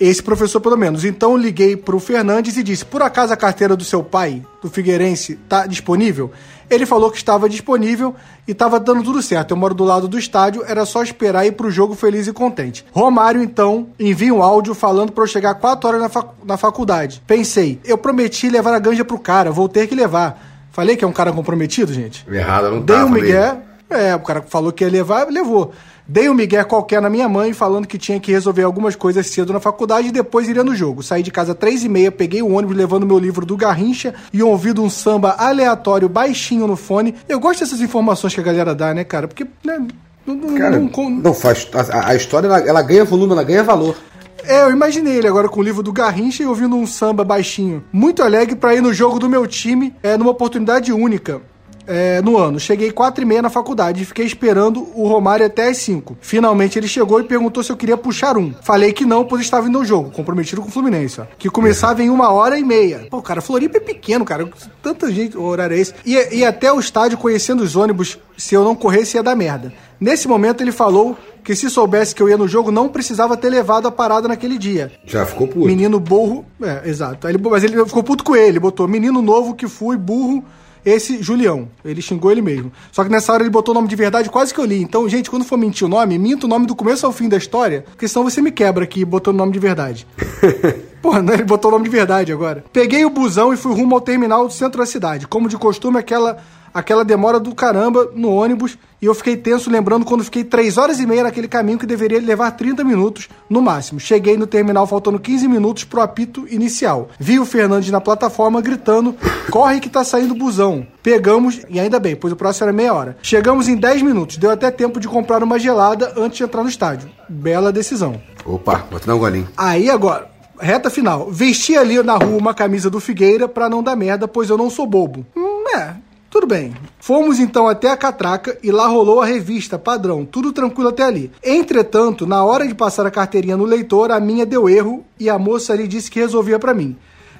Esse 0.00 0.20
professor, 0.20 0.60
pelo 0.60 0.76
menos. 0.76 1.04
Então, 1.04 1.36
liguei 1.36 1.76
pro 1.76 2.00
Fernandes 2.00 2.56
e 2.56 2.62
disse: 2.64 2.84
Por 2.84 3.02
acaso 3.02 3.32
a 3.32 3.36
carteira 3.36 3.76
do 3.76 3.84
seu 3.84 4.02
pai, 4.02 4.42
do 4.60 4.68
Figueirense, 4.68 5.36
tá 5.48 5.64
disponível? 5.64 6.32
Ele 6.72 6.86
falou 6.86 7.10
que 7.10 7.16
estava 7.16 7.48
disponível 7.48 8.14
e 8.48 8.52
estava 8.52 8.80
dando 8.80 9.02
tudo 9.02 9.20
certo. 9.20 9.50
Eu 9.50 9.56
moro 9.56 9.74
do 9.74 9.84
lado 9.84 10.08
do 10.08 10.18
estádio, 10.18 10.64
era 10.66 10.84
só 10.86 11.02
esperar 11.02 11.44
ir 11.46 11.52
pro 11.52 11.70
jogo 11.70 11.94
feliz 11.94 12.26
e 12.26 12.32
contente. 12.32 12.84
Romário, 12.92 13.42
então, 13.42 13.88
envia 14.00 14.32
um 14.32 14.42
áudio 14.42 14.74
falando 14.74 15.12
para 15.12 15.24
eu 15.24 15.28
chegar 15.28 15.54
4 15.56 15.88
horas 15.88 16.00
na, 16.00 16.08
fac- 16.08 16.30
na 16.44 16.56
faculdade. 16.56 17.22
Pensei, 17.26 17.78
eu 17.84 17.98
prometi 17.98 18.48
levar 18.48 18.72
a 18.74 18.78
ganja 18.78 19.04
pro 19.04 19.18
cara, 19.18 19.50
vou 19.50 19.68
ter 19.68 19.86
que 19.86 19.94
levar. 19.94 20.42
Falei 20.70 20.96
que 20.96 21.04
é 21.04 21.08
um 21.08 21.12
cara 21.12 21.30
comprometido, 21.32 21.92
gente? 21.92 22.26
Errado, 22.30 22.70
não 22.70 22.80
Dei 22.80 22.96
tá, 22.96 23.04
um 23.04 23.10
migué. 23.10 23.56
É, 23.90 24.14
o 24.16 24.20
cara 24.20 24.40
falou 24.40 24.72
que 24.72 24.82
ia 24.82 24.90
levar, 24.90 25.28
levou. 25.28 25.72
Dei 26.06 26.28
um 26.28 26.34
migué 26.34 26.62
qualquer 26.64 27.00
na 27.00 27.08
minha 27.08 27.28
mãe, 27.28 27.52
falando 27.52 27.86
que 27.86 27.96
tinha 27.96 28.18
que 28.18 28.32
resolver 28.32 28.62
algumas 28.64 28.96
coisas 28.96 29.26
cedo 29.28 29.52
na 29.52 29.60
faculdade 29.60 30.08
e 30.08 30.12
depois 30.12 30.48
iria 30.48 30.64
no 30.64 30.74
jogo. 30.74 31.02
Saí 31.02 31.22
de 31.22 31.30
casa 31.30 31.54
três 31.54 31.84
e 31.84 31.88
meia, 31.88 32.10
peguei 32.10 32.42
o 32.42 32.52
ônibus 32.52 32.76
levando 32.76 33.06
meu 33.06 33.18
livro 33.18 33.46
do 33.46 33.56
Garrincha 33.56 34.12
e 34.32 34.42
ouvindo 34.42 34.82
um 34.82 34.90
samba 34.90 35.36
aleatório 35.38 36.08
baixinho 36.08 36.66
no 36.66 36.76
fone. 36.76 37.14
Eu 37.28 37.38
gosto 37.38 37.60
dessas 37.60 37.80
informações 37.80 38.34
que 38.34 38.40
a 38.40 38.42
galera 38.42 38.74
dá, 38.74 38.92
né, 38.92 39.04
cara? 39.04 39.28
Porque, 39.28 39.46
né, 39.64 39.86
não, 40.26 40.54
Cara, 40.56 40.78
não- 40.78 41.10
não 41.10 41.34
faz. 41.34 41.68
A, 41.90 42.08
a 42.10 42.14
história 42.16 42.46
ela, 42.46 42.58
ela 42.60 42.82
ganha 42.82 43.04
volume, 43.04 43.32
ela 43.32 43.44
ganha 43.44 43.62
valor. 43.62 43.96
É, 44.44 44.62
eu 44.62 44.72
imaginei 44.72 45.18
ele 45.18 45.28
agora 45.28 45.48
com 45.48 45.60
o 45.60 45.62
livro 45.62 45.84
do 45.84 45.92
Garrincha 45.92 46.42
e 46.42 46.46
ouvindo 46.46 46.74
um 46.74 46.84
samba 46.84 47.22
baixinho. 47.24 47.84
Muito 47.92 48.24
alegre 48.24 48.56
pra 48.56 48.74
ir 48.74 48.80
no 48.80 48.92
jogo 48.92 49.20
do 49.20 49.28
meu 49.28 49.46
time, 49.46 49.94
é, 50.02 50.16
numa 50.16 50.32
oportunidade 50.32 50.92
única. 50.92 51.40
É, 51.86 52.20
no 52.22 52.36
ano. 52.36 52.58
Cheguei 52.58 52.90
quatro 52.90 53.22
e 53.22 53.26
meia 53.26 53.42
na 53.42 53.50
faculdade 53.50 54.02
e 54.02 54.04
fiquei 54.04 54.24
esperando 54.24 54.88
o 54.94 55.06
Romário 55.06 55.46
até 55.46 55.68
as 55.68 55.78
5. 55.78 56.16
Finalmente 56.20 56.78
ele 56.78 56.88
chegou 56.88 57.20
e 57.20 57.24
perguntou 57.24 57.62
se 57.62 57.70
eu 57.70 57.76
queria 57.76 57.96
puxar 57.96 58.36
um. 58.36 58.52
Falei 58.62 58.92
que 58.92 59.04
não, 59.04 59.24
pois 59.24 59.42
estava 59.42 59.68
indo 59.68 59.78
ao 59.78 59.84
jogo, 59.84 60.10
comprometido 60.10 60.60
com 60.60 60.68
o 60.68 60.70
Fluminense, 60.70 61.20
ó. 61.20 61.24
Que 61.38 61.50
começava 61.50 62.02
em 62.02 62.10
uma 62.10 62.30
hora 62.30 62.58
e 62.58 62.64
meia. 62.64 63.06
Pô, 63.10 63.22
cara, 63.22 63.40
Floripa 63.40 63.78
é 63.78 63.80
pequeno, 63.80 64.24
cara. 64.24 64.48
Tanta 64.82 65.10
gente, 65.10 65.36
o 65.36 65.42
horário 65.42 65.76
é 65.76 65.80
esse. 65.80 65.94
E, 66.04 66.38
e 66.38 66.44
até 66.44 66.72
o 66.72 66.80
estádio, 66.80 67.18
conhecendo 67.18 67.62
os 67.62 67.76
ônibus, 67.76 68.18
se 68.36 68.54
eu 68.54 68.64
não 68.64 68.74
corresse 68.74 69.16
ia 69.16 69.22
dar 69.22 69.36
merda. 69.36 69.72
Nesse 70.00 70.26
momento 70.26 70.60
ele 70.60 70.72
falou 70.72 71.16
que 71.44 71.54
se 71.54 71.68
soubesse 71.68 72.14
que 72.14 72.22
eu 72.22 72.28
ia 72.28 72.36
no 72.36 72.48
jogo, 72.48 72.70
não 72.70 72.88
precisava 72.88 73.36
ter 73.36 73.50
levado 73.50 73.86
a 73.86 73.90
parada 73.90 74.28
naquele 74.28 74.58
dia. 74.58 74.92
Já 75.04 75.26
ficou 75.26 75.46
puto. 75.46 75.66
Menino 75.66 75.98
burro. 75.98 76.44
É, 76.60 76.88
exato. 76.88 77.28
Ele, 77.28 77.38
mas 77.38 77.64
ele 77.64 77.84
ficou 77.84 78.02
puto 78.02 78.24
com 78.24 78.34
ele. 78.34 78.48
Ele 78.48 78.60
botou 78.60 78.86
menino 78.86 79.22
novo 79.22 79.54
que 79.54 79.66
fui, 79.68 79.96
burro. 79.96 80.44
Esse 80.84 81.22
Julião. 81.22 81.68
Ele 81.84 82.02
xingou 82.02 82.30
ele 82.30 82.42
mesmo. 82.42 82.72
Só 82.90 83.04
que 83.04 83.10
nessa 83.10 83.32
hora 83.32 83.42
ele 83.42 83.50
botou 83.50 83.72
o 83.72 83.74
nome 83.74 83.88
de 83.88 83.96
verdade, 83.96 84.28
quase 84.28 84.52
que 84.52 84.60
eu 84.60 84.64
li. 84.64 84.82
Então, 84.82 85.08
gente, 85.08 85.30
quando 85.30 85.44
for 85.44 85.56
mentir 85.56 85.86
o 85.86 85.90
nome, 85.90 86.18
minta 86.18 86.46
o 86.46 86.48
nome 86.48 86.66
do 86.66 86.74
começo 86.74 87.06
ao 87.06 87.12
fim 87.12 87.28
da 87.28 87.36
história, 87.36 87.84
porque 87.88 88.08
senão 88.08 88.24
você 88.24 88.42
me 88.42 88.50
quebra 88.50 88.84
aqui 88.84 89.04
botando 89.04 89.34
o 89.34 89.38
nome 89.38 89.52
de 89.52 89.58
verdade. 89.58 90.06
Porra, 91.02 91.20
né? 91.20 91.34
ele 91.34 91.44
botou 91.44 91.68
o 91.70 91.72
nome 91.72 91.84
de 91.84 91.90
verdade 91.90 92.32
agora. 92.32 92.64
Peguei 92.72 93.04
o 93.04 93.10
busão 93.10 93.52
e 93.52 93.56
fui 93.56 93.72
rumo 93.74 93.96
ao 93.96 94.00
terminal 94.00 94.46
do 94.46 94.52
centro 94.52 94.78
da 94.78 94.86
cidade. 94.86 95.26
Como 95.26 95.48
de 95.48 95.56
costume, 95.56 95.98
aquela 95.98 96.38
aquela 96.72 97.04
demora 97.04 97.38
do 97.38 97.54
caramba 97.54 98.10
no 98.14 98.30
ônibus 98.30 98.78
e 99.00 99.06
eu 99.06 99.14
fiquei 99.14 99.36
tenso 99.36 99.68
lembrando 99.68 100.04
quando 100.04 100.22
fiquei 100.22 100.44
3 100.44 100.78
horas 100.78 101.00
e 101.00 101.06
meia 101.06 101.24
naquele 101.24 101.48
caminho 101.48 101.76
que 101.76 101.84
deveria 101.84 102.20
levar 102.20 102.52
30 102.52 102.84
minutos 102.84 103.28
no 103.50 103.60
máximo. 103.60 103.98
Cheguei 103.98 104.36
no 104.36 104.46
terminal 104.46 104.86
faltando 104.86 105.18
15 105.18 105.48
minutos 105.48 105.82
pro 105.82 106.00
apito 106.00 106.46
inicial. 106.48 107.08
Vi 107.18 107.40
o 107.40 107.44
Fernandes 107.44 107.90
na 107.90 108.00
plataforma 108.00 108.60
gritando: 108.60 109.16
corre 109.50 109.80
que 109.80 109.90
tá 109.90 110.04
saindo 110.04 110.36
busão. 110.36 110.86
Pegamos, 111.02 111.62
e 111.68 111.80
ainda 111.80 111.98
bem, 111.98 112.14
pois 112.14 112.32
o 112.32 112.36
próximo 112.36 112.66
era 112.66 112.72
meia 112.72 112.94
hora. 112.94 113.16
Chegamos 113.22 113.66
em 113.66 113.76
10 113.76 114.02
minutos, 114.02 114.36
deu 114.36 114.52
até 114.52 114.70
tempo 114.70 115.00
de 115.00 115.08
comprar 115.08 115.42
uma 115.42 115.58
gelada 115.58 116.12
antes 116.16 116.38
de 116.38 116.44
entrar 116.44 116.62
no 116.62 116.68
estádio. 116.68 117.10
Bela 117.28 117.72
decisão. 117.72 118.22
Opa, 118.44 118.86
te 119.00 119.06
dar 119.06 119.16
um 119.16 119.18
golinho. 119.18 119.48
Aí 119.56 119.90
agora, 119.90 120.30
reta 120.60 120.88
final. 120.88 121.28
Vesti 121.28 121.76
ali 121.76 122.00
na 122.04 122.16
rua 122.16 122.38
uma 122.38 122.54
camisa 122.54 122.88
do 122.88 123.00
Figueira 123.00 123.48
pra 123.48 123.68
não 123.68 123.82
dar 123.82 123.96
merda, 123.96 124.28
pois 124.28 124.48
eu 124.48 124.56
não 124.56 124.70
sou 124.70 124.86
bobo. 124.86 125.26
Hum, 125.36 125.64
é, 125.76 125.94
tudo 126.32 126.46
bem. 126.46 126.72
Fomos 126.98 127.38
então 127.38 127.68
até 127.68 127.90
a 127.90 127.96
catraca 127.96 128.56
e 128.62 128.72
lá 128.72 128.86
rolou 128.86 129.20
a 129.20 129.26
revista 129.26 129.78
padrão, 129.78 130.24
tudo 130.24 130.50
tranquilo 130.50 130.88
até 130.88 131.02
ali. 131.02 131.30
Entretanto, 131.44 132.26
na 132.26 132.42
hora 132.42 132.66
de 132.66 132.74
passar 132.74 133.04
a 133.04 133.10
carteirinha 133.10 133.54
no 133.54 133.66
leitor, 133.66 134.10
a 134.10 134.18
minha 134.18 134.46
deu 134.46 134.66
erro 134.66 135.04
e 135.20 135.28
a 135.28 135.38
moça 135.38 135.74
ali 135.74 135.86
disse 135.86 136.10
que 136.10 136.18
resolvia 136.18 136.58
pra 136.58 136.72
mim. 136.72 136.96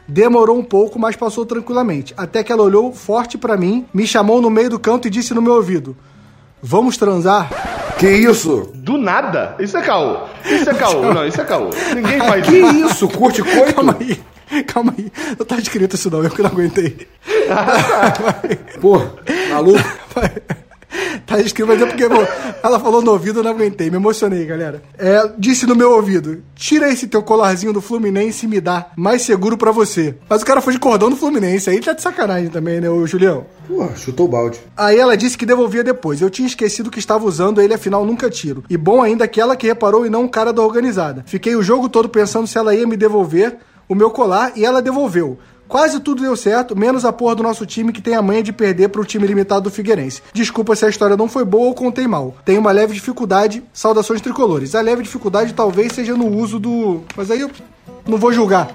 Demorou 0.07 0.59
um 0.59 0.62
pouco, 0.62 0.99
mas 0.99 1.16
passou 1.16 1.47
tranquilamente. 1.47 2.12
Até 2.18 2.45
que 2.45 2.53
ela 2.53 2.62
olhou 2.62 2.93
forte 2.93 3.38
pra 3.38 3.57
mim, 3.57 3.86
me 3.95 4.07
chamou 4.07 4.43
no 4.43 4.51
meio 4.51 4.68
do 4.68 4.78
canto 4.78 5.09
e 5.09 5.11
disse 5.11 5.32
no 5.32 5.40
meu 5.40 5.55
ouvido: 5.55 5.97
Vamos 6.62 6.99
transar? 6.99 7.49
Que 7.99 8.11
isso? 8.11 8.72
Do 8.74 8.99
nada? 8.99 9.57
Isso 9.59 9.76
é 9.78 9.80
caô. 9.80 10.18
Isso 10.45 10.68
é 10.68 10.74
caô. 10.74 11.01
Não, 11.14 11.26
isso 11.26 11.40
é 11.40 11.45
caô. 11.45 11.70
Ninguém 11.95 12.18
faz 12.18 12.45
Que 12.47 12.59
isso. 12.59 12.86
isso? 12.86 13.09
Curte 13.09 13.43
coito? 13.43 13.74
Calma 13.74 13.97
aí. 13.99 14.20
Calma 14.67 14.95
aí. 14.97 15.11
Não 15.39 15.47
tá 15.47 15.57
escrito 15.59 15.97
isso 15.97 16.11
não, 16.11 16.23
eu 16.23 16.31
que 16.31 16.43
não 16.43 16.51
aguentei. 16.51 17.09
Pô, 18.81 19.01
maluco. 19.51 19.81
Tá 21.27 21.41
escrito, 21.41 21.69
mas 21.69 21.81
é 21.81 21.87
porque 21.87 22.07
pô, 22.07 22.21
ela 22.63 22.79
falou 22.79 23.01
no 23.01 23.13
ouvido, 23.13 23.39
eu 23.39 23.43
não 23.43 23.53
aguentei. 23.53 23.89
Me 23.89 23.97
emocionei, 23.97 24.45
galera. 24.45 24.83
É, 24.99 25.33
disse 25.39 25.67
no 25.67 25.75
meu 25.75 25.93
ouvido: 25.93 26.43
tira 26.55 26.91
esse 26.91 27.07
teu 27.07 27.23
colarzinho 27.23 27.73
do 27.73 27.81
Fluminense 27.81 28.45
e 28.45 28.49
me 28.49 28.61
dá. 28.61 28.91
Mais 28.95 29.23
seguro 29.23 29.57
pra 29.57 29.71
você. 29.71 30.15
Mas 30.29 30.43
o 30.43 30.45
cara 30.45 30.61
foi 30.61 30.75
de 30.75 30.79
cordão 30.79 31.09
do 31.09 31.17
Fluminense. 31.17 31.71
Aí 31.71 31.81
tá 31.81 31.95
de 31.95 32.03
sacanagem 32.03 32.51
também, 32.51 32.81
né, 32.81 32.91
ô 32.91 33.07
Julião? 33.07 33.47
Pô, 33.67 33.89
chutou 33.97 34.27
o 34.27 34.29
balde. 34.29 34.61
Aí 34.77 34.99
ela 34.99 35.17
disse 35.17 35.39
que 35.39 35.47
devolvia 35.47 35.83
depois. 35.83 36.21
Eu 36.21 36.29
tinha 36.29 36.47
esquecido 36.47 36.91
que 36.91 36.99
estava 36.99 37.25
usando 37.25 37.63
ele, 37.63 37.73
afinal 37.73 38.05
nunca 38.05 38.29
tiro. 38.29 38.65
E 38.69 38.77
bom 38.77 39.01
ainda 39.01 39.27
que 39.27 39.41
ela 39.41 39.57
que 39.57 39.67
reparou 39.67 40.05
e 40.05 40.11
não 40.11 40.25
um 40.25 40.29
cara 40.29 40.53
da 40.53 40.63
organizada. 40.63 41.25
Fiquei 41.27 41.57
o 41.57 41.63
jogo 41.63 41.89
todo 41.89 42.09
pensando 42.09 42.47
se 42.47 42.59
ela 42.59 42.75
ia 42.75 42.87
me 42.87 42.97
devolver 42.97 43.57
o 43.93 43.95
meu 43.95 44.11
colar 44.11 44.53
e 44.57 44.64
ela 44.64 44.80
devolveu. 44.80 45.38
Quase 45.68 46.01
tudo 46.01 46.22
deu 46.22 46.34
certo, 46.34 46.74
menos 46.76 47.05
a 47.05 47.12
porra 47.12 47.34
do 47.34 47.43
nosso 47.43 47.64
time 47.66 47.93
que 47.93 48.01
tem 48.01 48.14
a 48.14 48.22
manha 48.22 48.43
de 48.43 48.53
perder 48.53 48.88
pro 48.88 49.05
time 49.05 49.26
limitado 49.26 49.62
do 49.62 49.70
Figueirense. 49.70 50.22
Desculpa 50.32 50.74
se 50.74 50.84
a 50.84 50.88
história 50.88 51.16
não 51.16 51.28
foi 51.28 51.45
boa 51.45 51.66
ou 51.66 51.74
contei 51.74 52.07
mal. 52.07 52.34
Tenho 52.45 52.61
uma 52.61 52.72
leve 52.72 52.95
dificuldade, 52.95 53.62
saudações 53.72 54.20
tricolores. 54.20 54.74
A 54.74 54.80
leve 54.80 55.03
dificuldade 55.03 55.53
talvez 55.53 55.93
seja 55.93 56.14
no 56.16 56.26
uso 56.26 56.59
do. 56.59 57.03
Mas 57.16 57.30
aí 57.30 57.40
eu 57.40 57.51
não 58.07 58.18
vou 58.18 58.32
julgar. 58.32 58.70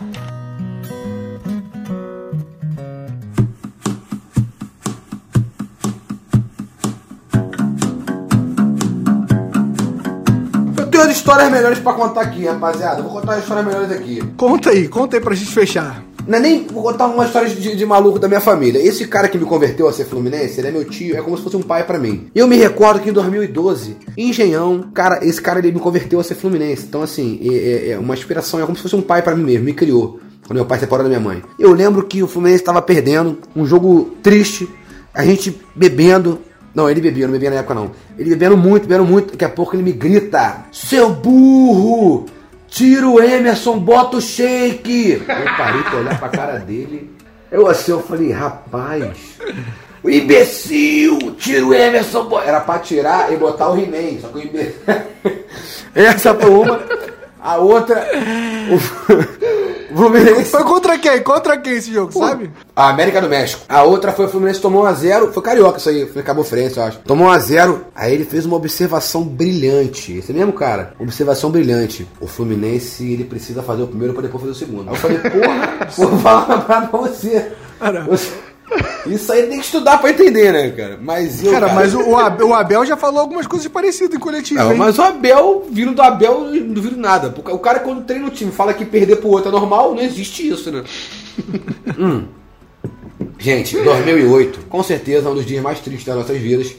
Histórias 11.09 11.51
melhores 11.51 11.79
pra 11.79 11.93
contar 11.93 12.21
aqui, 12.21 12.45
rapaziada. 12.45 13.01
Vou 13.01 13.11
contar 13.11 13.39
histórias 13.39 13.65
melhores 13.65 13.91
aqui. 13.91 14.21
Conta 14.37 14.69
aí, 14.71 14.87
conta 14.87 15.17
aí 15.17 15.21
pra 15.21 15.33
gente 15.35 15.51
fechar. 15.51 16.03
Não 16.27 16.37
é 16.37 16.41
nem 16.41 16.67
vou 16.67 16.83
contar 16.83 17.07
uma 17.07 17.25
história 17.25 17.47
de, 17.47 17.75
de 17.75 17.85
maluco 17.85 18.19
da 18.19 18.27
minha 18.27 18.41
família. 18.41 18.79
Esse 18.85 19.07
cara 19.07 19.29
que 19.29 19.37
me 19.37 19.45
converteu 19.45 19.87
a 19.87 19.93
ser 19.93 20.03
fluminense, 20.05 20.59
ele 20.59 20.67
é 20.67 20.71
meu 20.71 20.83
tio, 20.83 21.15
é 21.15 21.21
como 21.21 21.37
se 21.37 21.43
fosse 21.43 21.55
um 21.55 21.61
pai 21.61 21.85
pra 21.85 21.97
mim. 21.97 22.27
Eu 22.35 22.47
me 22.47 22.57
recordo 22.57 22.99
que 22.99 23.09
em 23.09 23.13
2012, 23.13 23.95
em 24.17 24.29
Engenhão, 24.29 24.89
cara, 24.93 25.19
esse 25.25 25.41
cara 25.41 25.59
ele 25.59 25.71
me 25.71 25.79
converteu 25.79 26.19
a 26.19 26.23
ser 26.23 26.35
fluminense. 26.35 26.83
Então, 26.85 27.01
assim, 27.01 27.39
é, 27.41 27.53
é- 27.55 27.89
é 27.91 27.97
uma 27.99 28.13
inspiração, 28.13 28.59
é 28.59 28.63
como 28.65 28.75
se 28.75 28.83
fosse 28.83 28.95
um 28.95 29.01
pai 29.01 29.21
pra 29.21 29.35
mim 29.35 29.43
mesmo, 29.43 29.63
me 29.63 29.73
criou. 29.73 30.19
Quando 30.45 30.57
meu 30.57 30.65
pai 30.65 30.79
separou 30.79 31.03
da 31.03 31.09
minha 31.09 31.19
mãe. 31.21 31.41
Eu 31.59 31.71
lembro 31.73 32.05
que 32.05 32.21
o 32.23 32.27
Fluminense 32.27 32.63
tava 32.63 32.81
perdendo, 32.81 33.37
um 33.55 33.65
jogo 33.65 34.11
triste, 34.23 34.67
a 35.13 35.23
gente 35.25 35.57
bebendo. 35.75 36.39
Não, 36.77 36.87
ele 36.87 37.01
bebia, 37.01 37.25
não 37.25 37.31
bebia 37.31 37.49
na 37.49 37.55
época 37.55 37.73
não. 37.73 37.89
Ele 38.19 38.29
bebendo 38.29 38.55
muito, 38.55 38.87
bebendo 38.87 39.03
muito. 39.03 39.31
Daqui 39.31 39.43
a 39.43 39.49
pouco 39.49 39.75
ele 39.75 39.81
me 39.81 39.91
grita: 39.91 40.65
Seu 40.71 41.09
burro! 41.09 42.27
Tira 42.67 43.09
o 43.09 43.19
Emerson, 43.19 43.79
bota 43.79 44.17
o 44.17 44.21
shake! 44.21 45.13
Eu 45.13 45.55
parei 45.57 45.81
pra 45.81 45.97
olhar 45.97 46.19
pra 46.19 46.29
cara 46.29 46.59
dele. 46.59 47.11
Eu 47.51 47.65
assim, 47.65 47.93
eu 47.93 48.03
falei, 48.03 48.31
rapaz, 48.31 49.39
o 50.03 50.09
imbecil! 50.09 51.31
Tira 51.39 51.65
o 51.65 51.73
Emerson, 51.73 52.25
bo-" 52.25 52.41
era 52.41 52.59
pra 52.59 52.77
tirar 52.77 53.33
e 53.33 53.37
botar 53.37 53.71
o 53.71 53.75
He-Man, 53.75 54.19
só 54.21 54.27
que 54.27 54.37
o 54.37 54.43
imbecil. 54.43 54.75
Essa 55.95 56.35
foi 56.35 56.51
uma. 56.51 56.79
A 57.41 57.57
outra. 57.57 58.05
O 58.69 59.36
Fluminense. 59.97 60.51
Foi 60.51 60.63
contra 60.63 60.97
quem? 60.97 61.21
Contra 61.23 61.57
quem 61.57 61.73
esse 61.73 61.91
jogo, 61.93 62.11
sabe? 62.11 62.51
A 62.75 62.89
América 62.89 63.19
do 63.21 63.27
México. 63.27 63.63
A 63.67 63.83
outra 63.83 64.11
foi 64.11 64.25
o 64.25 64.29
Fluminense 64.29 64.61
tomou 64.61 64.83
1x0. 64.85 65.33
Foi 65.33 65.43
carioca 65.43 65.77
isso 65.79 65.89
aí, 65.89 66.05
foi 66.05 66.21
Cabo 66.23 66.43
Frense, 66.43 66.77
eu 66.77 66.83
acho. 66.83 66.99
Tomou 66.99 67.27
1x0. 67.29 67.79
Aí 67.95 68.13
ele 68.13 68.23
fez 68.25 68.45
uma 68.45 68.55
observação 68.55 69.23
brilhante. 69.23 70.17
Esse 70.17 70.31
mesmo 70.31 70.53
cara. 70.53 70.93
Observação 70.99 71.49
brilhante. 71.49 72.07
O 72.21 72.27
Fluminense, 72.27 73.03
ele 73.11 73.23
precisa 73.23 73.61
fazer 73.63 73.83
o 73.83 73.87
primeiro 73.87 74.13
pra 74.13 74.21
depois 74.21 74.41
fazer 74.43 74.51
o 74.51 74.55
segundo. 74.55 74.87
Aí 74.89 74.95
eu 74.95 74.99
falei, 74.99 75.17
porra, 75.17 75.87
vou 75.97 76.19
falar 76.19 76.61
pra 76.61 76.79
você. 76.91 77.51
Você- 78.07 78.31
Isso 79.05 79.31
aí 79.31 79.43
tem 79.43 79.59
que 79.59 79.65
estudar 79.65 79.97
pra 79.99 80.09
entender, 80.09 80.51
né, 80.51 80.69
cara? 80.71 80.99
Mas 81.01 81.43
eu. 81.43 81.51
Cara, 81.51 81.73
mas 81.73 81.93
o, 81.93 82.01
o 82.01 82.53
Abel, 82.53 82.85
já 82.85 82.97
falou 82.97 83.19
algumas 83.21 83.47
coisas 83.47 83.67
parecidas 83.67 84.15
em 84.15 84.19
coletivo, 84.19 84.59
Não, 84.59 84.75
mas 84.75 84.97
o 84.97 85.01
Abel, 85.01 85.65
vindo 85.69 85.93
do 85.93 86.01
Abel, 86.01 86.41
não 86.41 86.73
duvido 86.73 86.97
nada. 86.97 87.29
Porque 87.29 87.51
O 87.51 87.59
cara, 87.59 87.79
quando 87.79 88.05
treina 88.05 88.27
o 88.27 88.31
time, 88.31 88.51
fala 88.51 88.73
que 88.73 88.85
perder 88.85 89.17
pro 89.17 89.29
outro 89.29 89.49
é 89.49 89.51
normal, 89.51 89.93
não 89.93 90.01
existe 90.01 90.47
isso, 90.47 90.71
né? 90.71 90.83
Hum. 91.97 92.25
Gente, 93.39 93.77
2008, 93.81 94.61
com 94.67 94.83
certeza, 94.83 95.27
é 95.27 95.31
um 95.31 95.35
dos 95.35 95.45
dias 95.45 95.61
mais 95.63 95.79
tristes 95.79 96.05
das 96.05 96.15
nossas 96.15 96.37
vidas. 96.37 96.75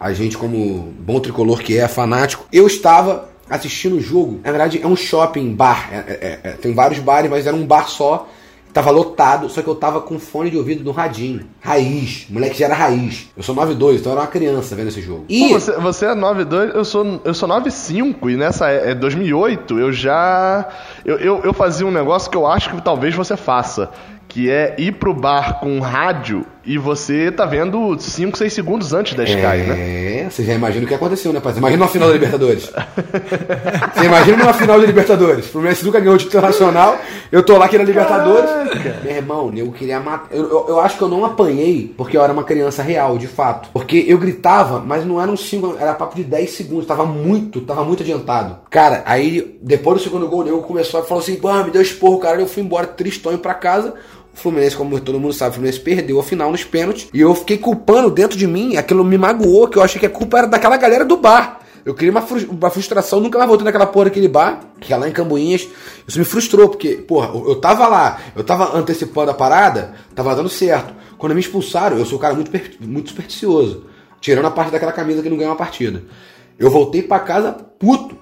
A 0.00 0.12
gente, 0.12 0.36
como 0.38 0.92
bom 1.00 1.20
tricolor 1.20 1.60
que 1.60 1.76
é, 1.76 1.86
fanático, 1.88 2.46
eu 2.52 2.66
estava 2.66 3.28
assistindo 3.48 3.96
o 3.96 4.00
jogo. 4.00 4.40
Na 4.44 4.50
verdade, 4.50 4.80
é 4.82 4.86
um 4.86 4.96
shopping 4.96 5.54
bar. 5.54 5.88
É- 5.92 5.96
é- 5.96 6.40
é- 6.42 6.52
tem 6.52 6.72
vários 6.74 7.00
bares, 7.00 7.30
mas 7.30 7.46
era 7.46 7.56
um 7.56 7.66
bar 7.66 7.88
só. 7.88 8.28
Tava 8.72 8.90
lotado, 8.90 9.48
só 9.48 9.62
que 9.62 9.68
eu 9.68 9.74
tava 9.74 10.00
com 10.00 10.18
fone 10.18 10.50
de 10.50 10.56
ouvido 10.56 10.84
no 10.84 10.90
radinho. 10.90 11.40
Raiz. 11.60 12.26
Moleque 12.28 12.58
já 12.58 12.66
era 12.66 12.74
raiz. 12.74 13.28
Eu 13.36 13.42
sou 13.42 13.54
9'2, 13.54 13.96
então 13.96 14.12
eu 14.12 14.18
era 14.18 14.20
uma 14.20 14.26
criança 14.26 14.76
vendo 14.76 14.88
esse 14.88 15.00
jogo. 15.00 15.24
E 15.28 15.48
Pô, 15.48 15.58
você, 15.58 15.72
você 15.72 16.06
é 16.06 16.14
9'2, 16.14 16.74
eu 16.74 16.84
sou, 16.84 17.20
eu 17.24 17.34
sou 17.34 17.48
9'5 17.48 18.30
e 18.30 18.36
nessa 18.36 18.70
é, 18.70 18.90
é 18.90 18.94
2008 18.94 19.78
eu 19.78 19.92
já. 19.92 20.68
Eu, 21.04 21.16
eu, 21.18 21.40
eu 21.44 21.52
fazia 21.52 21.86
um 21.86 21.90
negócio 21.90 22.30
que 22.30 22.36
eu 22.36 22.46
acho 22.46 22.70
que 22.70 22.80
talvez 22.82 23.14
você 23.14 23.36
faça. 23.36 23.90
Que 24.28 24.50
é 24.50 24.76
ir 24.78 24.92
pro 24.92 25.14
bar 25.14 25.58
com 25.58 25.80
rádio 25.80 26.44
e 26.68 26.76
você 26.76 27.32
tá 27.32 27.46
vendo 27.46 27.98
5, 27.98 28.36
6 28.36 28.52
segundos 28.52 28.92
antes 28.92 29.14
da 29.14 29.24
Sky, 29.24 29.40
né? 29.40 30.24
É, 30.24 30.28
você 30.28 30.44
já 30.44 30.52
imagina 30.52 30.84
o 30.84 30.86
que 30.86 30.92
aconteceu, 30.92 31.32
né, 31.32 31.40
pai? 31.40 31.54
Você 31.54 31.60
imagina 31.60 31.82
uma 31.82 31.90
final 31.90 32.08
da 32.08 32.12
Libertadores. 32.14 32.64
você 33.96 34.04
imagina 34.04 34.42
uma 34.44 34.52
final 34.52 34.78
da 34.78 34.86
Libertadores. 34.86 35.46
O 35.46 35.48
Fluminense 35.48 35.82
nunca 35.82 35.98
ganhou 35.98 36.16
o 36.16 36.18
título 36.18 36.42
nacional, 36.42 36.98
eu 37.32 37.42
tô 37.42 37.56
lá 37.56 37.64
aqui 37.64 37.78
na 37.78 37.84
Libertadores. 37.84 38.50
Meu 39.02 39.16
irmão, 39.16 39.50
eu 39.56 39.72
queria 39.72 39.98
matar. 39.98 40.28
Eu, 40.30 40.42
eu, 40.42 40.66
eu 40.68 40.80
acho 40.80 40.98
que 40.98 41.02
eu 41.02 41.08
não 41.08 41.24
apanhei 41.24 41.94
porque 41.96 42.18
eu 42.18 42.22
era 42.22 42.34
uma 42.34 42.44
criança 42.44 42.82
real, 42.82 43.16
de 43.16 43.26
fato. 43.26 43.70
Porque 43.72 44.04
eu 44.06 44.18
gritava, 44.18 44.78
mas 44.78 45.06
não 45.06 45.22
era 45.22 45.30
um 45.30 45.38
5, 45.38 45.78
era 45.80 45.94
papo 45.94 46.16
de 46.16 46.24
10 46.24 46.50
segundos. 46.50 46.86
Tava 46.86 47.06
muito, 47.06 47.62
tava 47.62 47.82
muito 47.82 48.02
adiantado. 48.02 48.58
Cara, 48.68 49.02
aí 49.06 49.58
depois 49.62 49.96
do 49.96 50.04
segundo 50.04 50.28
gol, 50.28 50.40
o 50.40 50.44
nego 50.44 50.62
começou 50.62 51.00
a 51.00 51.02
falar 51.02 51.22
assim: 51.22 51.36
pô, 51.36 51.50
me 51.64 51.70
deu 51.70 51.80
esporro, 51.80 52.18
cara. 52.18 52.38
Eu 52.38 52.46
fui 52.46 52.62
embora 52.62 52.86
tristonho 52.86 53.38
pra 53.38 53.54
casa. 53.54 53.94
O 54.34 54.36
Fluminense, 54.38 54.76
como 54.76 55.00
todo 55.00 55.18
mundo 55.18 55.32
sabe, 55.32 55.50
o 55.50 55.54
Fluminense 55.54 55.80
perdeu 55.80 56.20
a 56.20 56.22
final 56.22 56.50
nos 56.50 56.64
pênaltis. 56.64 57.08
E 57.12 57.20
eu 57.20 57.34
fiquei 57.34 57.58
culpando 57.58 58.10
dentro 58.10 58.36
de 58.36 58.46
mim, 58.46 58.76
aquilo 58.76 59.04
me 59.04 59.18
magoou, 59.18 59.68
que 59.68 59.78
eu 59.78 59.82
achei 59.82 59.98
que 59.98 60.06
a 60.06 60.10
culpa 60.10 60.38
era 60.38 60.46
daquela 60.46 60.76
galera 60.76 61.04
do 61.04 61.16
bar. 61.16 61.60
Eu 61.84 61.94
queria 61.94 62.10
uma, 62.10 62.24
uma 62.50 62.70
frustração, 62.70 63.18
nunca 63.20 63.38
mais 63.38 63.48
voltei 63.48 63.64
naquela 63.64 63.86
porra 63.86 64.06
daquele 64.06 64.28
bar, 64.28 64.60
que 64.78 64.92
é 64.92 64.96
lá 64.96 65.08
em 65.08 65.12
Cambuinhas. 65.12 65.66
Isso 66.06 66.18
me 66.18 66.24
frustrou, 66.24 66.68
porque, 66.68 66.96
porra, 66.96 67.30
eu 67.34 67.56
tava 67.56 67.88
lá, 67.88 68.20
eu 68.36 68.44
tava 68.44 68.76
antecipando 68.76 69.30
a 69.30 69.34
parada, 69.34 69.94
tava 70.14 70.34
dando 70.36 70.50
certo. 70.50 70.92
Quando 71.16 71.34
me 71.34 71.40
expulsaram, 71.40 71.96
eu 71.96 72.04
sou 72.04 72.18
um 72.18 72.20
cara 72.20 72.34
muito, 72.34 72.50
muito 72.80 73.08
supersticioso. 73.08 73.86
Tirando 74.20 74.44
a 74.44 74.50
parte 74.50 74.70
daquela 74.70 74.92
camisa 74.92 75.22
que 75.22 75.30
não 75.30 75.36
ganha 75.36 75.48
uma 75.48 75.56
partida. 75.56 76.02
Eu 76.58 76.70
voltei 76.70 77.02
pra 77.02 77.20
casa 77.20 77.52
puto 77.52 78.16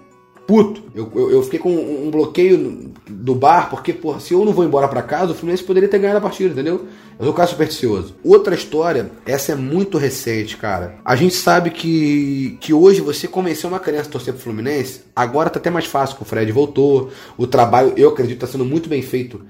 puto. 0.46 0.82
Eu, 0.94 1.10
eu, 1.14 1.30
eu 1.30 1.42
fiquei 1.42 1.58
com 1.58 1.70
um, 1.70 2.10
bloqueio 2.10 2.92
do 3.08 3.34
bar, 3.34 3.68
porque, 3.68 3.92
porra, 3.92 4.20
se 4.20 4.32
eu 4.32 4.44
não 4.44 4.52
vou 4.52 4.64
embora 4.64 4.88
pra 4.88 5.02
casa, 5.02 5.32
o 5.32 5.34
Fluminense 5.34 5.64
poderia 5.64 5.88
ter 5.88 5.98
ganhado 5.98 6.18
a 6.18 6.22
partida, 6.22 6.52
entendeu? 6.52 6.86
Eu 7.18 7.24
sou 7.24 7.32
um 7.32 7.36
cara 7.36 7.48
supersticioso. 7.48 8.14
Outra 8.22 8.54
história, 8.54 9.10
essa 9.24 9.52
é 9.52 9.54
muito 9.54 9.98
recente, 9.98 10.56
cara. 10.56 10.96
A 11.04 11.16
gente 11.16 11.34
sabe 11.34 11.70
que, 11.70 12.56
que 12.60 12.72
hoje 12.72 13.00
você 13.00 13.26
convencer 13.26 13.68
uma 13.68 13.80
criança 13.80 14.08
a 14.08 14.12
torcer 14.12 14.34
pro 14.34 14.42
Fluminense, 14.42 15.02
agora 15.14 15.50
tá 15.50 15.58
até 15.58 15.70
mais 15.70 15.86
fácil, 15.86 16.16
o 16.20 16.24
Fred 16.24 16.50
voltou, 16.52 17.10
o 17.36 17.46
trabalho, 17.46 17.92
eu 17.96 18.10
acredito, 18.10 18.40
tá 18.40 18.46
sendo 18.46 18.64
muito 18.64 18.88
bem 18.88 19.02
feito 19.02 19.40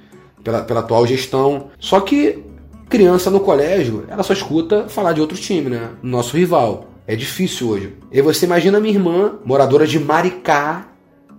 pela, 0.42 0.62
pela 0.62 0.80
atual 0.80 1.06
gestão. 1.06 1.70
Só 1.78 2.00
que 2.00 2.42
Criança 2.88 3.30
no 3.30 3.40
colégio, 3.40 4.04
ela 4.08 4.22
só 4.22 4.32
escuta 4.32 4.88
falar 4.88 5.12
de 5.12 5.20
outro 5.20 5.36
time, 5.36 5.68
né? 5.68 5.90
Nosso 6.02 6.36
rival. 6.36 6.88
É 7.06 7.14
difícil 7.14 7.68
hoje. 7.68 7.92
E 8.10 8.20
você 8.20 8.46
imagina 8.46 8.80
minha 8.80 8.94
irmã, 8.94 9.38
moradora 9.44 9.86
de 9.86 9.98
Maricá, 9.98 10.88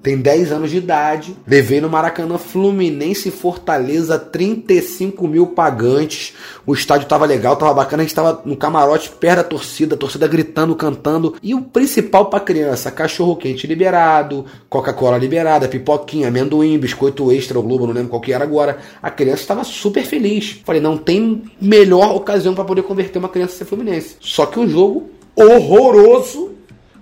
tem 0.02 0.18
10 0.18 0.54
anos 0.54 0.72
de 0.72 0.78
idade. 0.78 1.36
Levei 1.46 1.82
no 1.82 1.90
Maracanã 1.90 2.38
Fluminense 2.38 3.30
Fortaleza, 3.30 4.18
35 4.18 5.28
mil 5.28 5.48
pagantes. 5.48 6.34
O 6.66 6.74
estádio 6.74 7.10
tava 7.10 7.26
legal, 7.26 7.58
tava 7.58 7.74
bacana. 7.74 8.04
A 8.04 8.06
gente 8.06 8.16
tava 8.16 8.42
no 8.46 8.56
camarote 8.56 9.10
perto 9.10 9.38
da 9.38 9.44
torcida, 9.44 9.96
a 9.96 9.98
torcida 9.98 10.26
gritando, 10.26 10.76
cantando. 10.78 11.36
E 11.44 11.54
o 11.54 11.62
principal 11.62 12.30
pra 12.30 12.40
criança: 12.40 12.90
cachorro 12.90 13.36
quente 13.36 13.68
liberado, 13.68 14.46
Coca-Cola 14.70 15.18
liberada, 15.18 15.68
pipoquinha, 15.68 16.30
amendoim, 16.30 16.78
biscoito 16.78 17.30
extra, 17.30 17.60
o 17.60 17.64
Globo, 17.64 17.86
não 17.86 17.94
lembro 17.94 18.12
qual 18.12 18.22
que 18.22 18.32
era 18.32 18.46
agora. 18.46 18.78
A 19.02 19.10
criança 19.10 19.42
estava 19.42 19.66
super 19.66 20.06
feliz. 20.06 20.62
Falei, 20.64 20.80
não 20.80 20.98
tem 20.98 21.44
melhor 21.60 22.16
ocasião 22.16 22.56
para 22.56 22.64
poder 22.64 22.84
converter 22.84 23.20
uma 23.20 23.28
criança 23.28 23.56
a 23.56 23.58
ser 23.58 23.66
Fluminense. 23.66 24.16
Só 24.22 24.46
que 24.46 24.58
um 24.58 24.70
jogo 24.70 25.17
horroroso. 25.38 26.52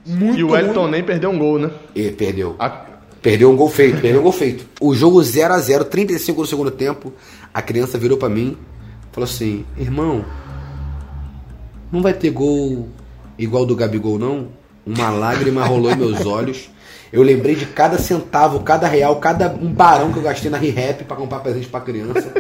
Muito 0.06 0.38
E 0.40 0.44
o 0.44 0.52
Wellington 0.52 0.82
ruim. 0.82 0.92
nem 0.92 1.04
perdeu 1.04 1.30
um 1.32 1.38
gol, 1.40 1.58
né? 1.58 1.72
E 1.96 2.12
perdeu. 2.12 2.56
A- 2.60 2.84
Perdeu 3.22 3.50
um 3.50 3.56
gol 3.56 3.70
feito, 3.70 4.00
perdeu 4.00 4.20
um 4.20 4.24
gol 4.24 4.32
feito. 4.32 4.68
O 4.80 4.94
jogo 4.94 5.24
0 5.24 5.52
a 5.56 5.58
0 5.58 5.84
35 5.86 6.44
do 6.44 6.48
segundo 6.48 6.70
tempo. 6.70 7.12
A 7.52 7.60
criança 7.60 7.98
virou 7.98 8.20
pra 8.20 8.30
mim 8.30 8.56
falou 9.12 9.28
assim: 9.28 9.66
Irmão, 9.78 10.24
não 11.92 12.04
vai 12.04 12.14
ter 12.14 12.30
gol 12.30 12.88
igual 13.38 13.66
do 13.66 13.76
Gabigol, 13.76 14.20
não? 14.20 14.50
Uma 14.86 15.10
lágrima 15.10 15.66
rolou 15.66 15.92
em 15.92 15.96
meus 15.96 16.24
olhos. 16.26 16.70
Eu 17.12 17.24
lembrei 17.24 17.56
de 17.56 17.66
cada 17.66 17.98
centavo, 17.98 18.60
cada 18.60 18.88
real, 18.88 19.16
cada 19.16 19.50
um 19.50 19.72
barão 19.74 20.12
que 20.12 20.18
eu 20.20 20.24
gastei 20.24 20.52
na 20.52 20.58
ReHap 20.58 21.04
pra 21.06 21.16
comprar 21.18 21.40
presente 21.40 21.68
pra 21.68 21.80
criança. 21.82 22.32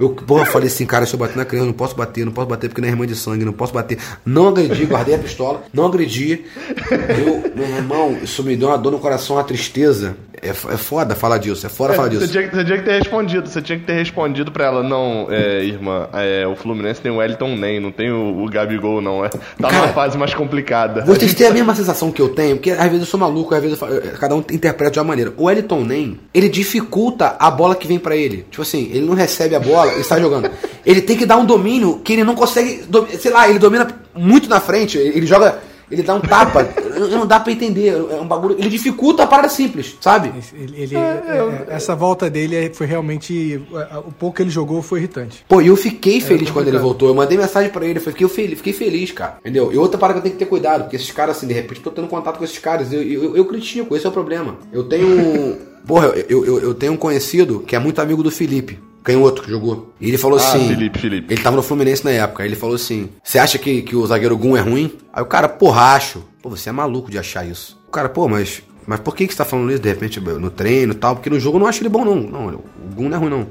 Eu, 0.00 0.08
porra, 0.08 0.46
falei 0.46 0.68
assim, 0.68 0.86
cara, 0.86 1.04
se 1.04 1.12
eu 1.12 1.18
bater 1.18 1.36
na 1.36 1.44
criança, 1.44 1.66
não 1.66 1.74
posso 1.74 1.94
bater, 1.94 2.24
não 2.24 2.32
posso 2.32 2.48
bater 2.48 2.70
porque 2.70 2.80
não 2.80 2.88
é 2.88 2.90
irmã 2.90 3.06
de 3.06 3.14
sangue, 3.14 3.44
não 3.44 3.52
posso 3.52 3.74
bater. 3.74 3.98
Não 4.24 4.48
agredi, 4.48 4.86
guardei 4.86 5.14
a 5.14 5.18
pistola, 5.18 5.62
não 5.74 5.84
agredi. 5.84 6.46
Eu, 6.90 7.52
meu 7.54 7.68
irmão, 7.68 8.16
isso 8.22 8.42
me 8.42 8.56
deu 8.56 8.68
uma 8.68 8.78
dor 8.78 8.92
no 8.92 8.98
coração, 8.98 9.36
uma 9.36 9.44
tristeza. 9.44 10.16
É, 10.42 10.48
é 10.48 10.52
foda 10.54 11.14
falar 11.14 11.36
disso, 11.38 11.66
é 11.66 11.68
foda 11.68 11.92
falar 11.94 12.08
Você 12.08 12.18
disso. 12.20 12.32
tinha, 12.32 12.50
você 12.50 12.64
tinha 12.64 12.78
que 12.78 12.84
ter 12.84 12.92
respondido, 12.98 13.46
você 13.48 13.60
tinha 13.60 13.78
que 13.78 13.84
ter 13.84 13.92
respondido 13.92 14.50
pra 14.50 14.64
ela, 14.64 14.82
não, 14.82 15.26
é, 15.30 15.62
irmã, 15.64 16.08
é, 16.14 16.46
o 16.46 16.56
Fluminense 16.56 17.00
tem 17.00 17.12
o 17.12 17.16
Wellington 17.16 17.56
Nem, 17.56 17.78
não 17.78 17.92
tem 17.92 18.10
o, 18.10 18.42
o 18.42 18.48
Gabigol, 18.48 19.02
não. 19.02 19.22
É, 19.24 19.28
tá 19.28 19.40
Cara, 19.60 19.74
numa 19.76 19.88
fase 19.88 20.16
mais 20.16 20.32
complicada. 20.32 21.04
Vocês 21.04 21.34
têm 21.34 21.46
a 21.46 21.50
mesma 21.50 21.74
sensação 21.74 22.10
que 22.10 22.22
eu 22.22 22.30
tenho, 22.30 22.56
porque 22.56 22.70
às 22.70 22.84
vezes 22.84 23.00
eu 23.00 23.06
sou 23.06 23.20
maluco, 23.20 23.54
às 23.54 23.60
vezes 23.62 23.78
eu 23.80 23.86
fa- 23.86 24.00
cada 24.18 24.34
um 24.34 24.38
interpreta 24.38 24.92
de 24.92 24.98
uma 24.98 25.04
maneira. 25.04 25.32
O 25.36 25.44
Wellington 25.44 25.80
Nem, 25.84 26.18
ele 26.32 26.48
dificulta 26.48 27.36
a 27.38 27.50
bola 27.50 27.74
que 27.74 27.86
vem 27.86 27.98
pra 27.98 28.16
ele. 28.16 28.46
Tipo 28.50 28.62
assim, 28.62 28.88
ele 28.92 29.04
não 29.04 29.14
recebe 29.14 29.54
a 29.54 29.60
bola 29.60 29.92
e 29.94 30.02
sai 30.04 30.20
jogando. 30.22 30.50
Ele 30.86 31.02
tem 31.02 31.16
que 31.18 31.26
dar 31.26 31.36
um 31.36 31.44
domínio 31.44 32.00
que 32.02 32.14
ele 32.14 32.24
não 32.24 32.34
consegue. 32.34 32.82
Sei 33.18 33.30
lá, 33.30 33.46
ele 33.48 33.58
domina 33.58 33.86
muito 34.14 34.48
na 34.48 34.58
frente, 34.60 34.96
ele 34.96 35.26
joga. 35.26 35.58
Ele 35.90 36.02
dá 36.02 36.14
um 36.14 36.20
tapa, 36.20 36.68
não 37.10 37.26
dá 37.26 37.40
pra 37.40 37.52
entender. 37.52 37.88
É 37.88 38.14
um 38.20 38.26
bagulho. 38.26 38.54
Ele 38.58 38.68
dificulta 38.68 39.24
a 39.24 39.26
parada 39.26 39.48
simples, 39.48 39.96
sabe? 40.00 40.32
Ele, 40.54 40.82
ele- 40.82 40.96
é, 40.96 41.66
essa 41.68 41.96
volta 41.96 42.30
dele 42.30 42.54
é- 42.56 42.72
foi 42.72 42.86
realmente. 42.86 43.60
é, 43.74 43.98
O 43.98 44.12
pouco 44.12 44.36
que 44.36 44.42
ele 44.42 44.50
jogou 44.50 44.80
foi 44.82 45.00
irritante. 45.00 45.44
Pô, 45.48 45.60
e 45.60 45.66
eu 45.66 45.76
fiquei 45.76 46.20
feliz 46.20 46.50
quando 46.50 46.68
ele 46.68 46.78
voltou. 46.78 47.08
Eu 47.08 47.14
mandei 47.14 47.36
mensagem 47.36 47.70
pra 47.70 47.84
ele, 47.84 47.98
eu 47.98 48.02
fiquei 48.02 48.28
feliz, 48.28 48.58
fiquei 48.58 48.72
feliz, 48.72 49.10
cara. 49.12 49.38
Entendeu? 49.40 49.72
E 49.72 49.76
outra 49.78 49.98
parada 49.98 50.20
que 50.20 50.26
eu 50.26 50.30
tenho 50.30 50.38
que 50.38 50.44
ter 50.44 50.48
cuidado, 50.48 50.82
porque 50.82 50.96
esses 50.96 51.10
caras, 51.10 51.36
assim, 51.36 51.46
de 51.46 51.54
repente, 51.54 51.78
eu 51.78 51.84
tô 51.84 51.90
tendo 51.90 52.06
contato 52.08 52.38
com 52.38 52.44
esses 52.44 52.58
caras. 52.58 52.92
Eu, 52.92 53.02
eu, 53.02 53.36
eu 53.36 53.44
critico, 53.46 53.96
esse 53.96 54.06
é 54.06 54.08
o 54.08 54.12
problema. 54.12 54.56
Eu 54.72 54.84
tenho. 54.84 55.56
Porra, 55.86 56.08
eu, 56.28 56.44
eu, 56.44 56.58
eu 56.60 56.74
tenho 56.74 56.92
um 56.92 56.96
conhecido 56.96 57.60
que 57.66 57.74
é 57.74 57.78
muito 57.78 58.00
amigo 58.00 58.22
do 58.22 58.30
Felipe. 58.30 58.78
Canhoto 59.02 59.42
que 59.42 59.50
jogou. 59.50 59.92
E 60.00 60.08
ele 60.08 60.18
falou 60.18 60.38
Ah, 60.38 60.42
assim. 60.42 60.68
Felipe, 60.68 60.98
Felipe. 60.98 61.32
Ele 61.32 61.42
tava 61.42 61.56
no 61.56 61.62
Fluminense 61.62 62.04
na 62.04 62.10
época. 62.10 62.44
Ele 62.44 62.54
falou 62.56 62.74
assim: 62.76 63.08
Você 63.22 63.38
acha 63.38 63.58
que, 63.58 63.82
que 63.82 63.96
o 63.96 64.06
zagueiro 64.06 64.36
Gum 64.36 64.56
é 64.56 64.60
ruim? 64.60 64.92
Aí 65.12 65.22
o 65.22 65.26
cara, 65.26 65.48
porra, 65.48 65.94
acho. 65.94 66.22
Pô, 66.42 66.50
você 66.50 66.68
é 66.68 66.72
maluco 66.72 67.10
de 67.10 67.18
achar 67.18 67.46
isso. 67.46 67.78
O 67.88 67.90
cara, 67.90 68.08
pô, 68.08 68.28
mas. 68.28 68.62
Mas 68.86 69.00
por 69.00 69.14
que, 69.14 69.26
que 69.26 69.32
você 69.32 69.38
tá 69.38 69.44
falando 69.44 69.70
isso? 69.70 69.80
De 69.82 69.88
repente, 69.88 70.18
no 70.20 70.50
treino 70.50 70.92
e 70.92 70.96
tal? 70.96 71.14
Porque 71.14 71.30
no 71.30 71.38
jogo 71.38 71.56
eu 71.56 71.60
não 71.60 71.66
acho 71.66 71.80
ele 71.82 71.88
bom, 71.88 72.04
não. 72.04 72.16
Não, 72.16 72.46
o 72.48 72.94
Gum 72.94 73.08
não 73.08 73.16
é 73.16 73.20
ruim, 73.20 73.30
não. 73.30 73.46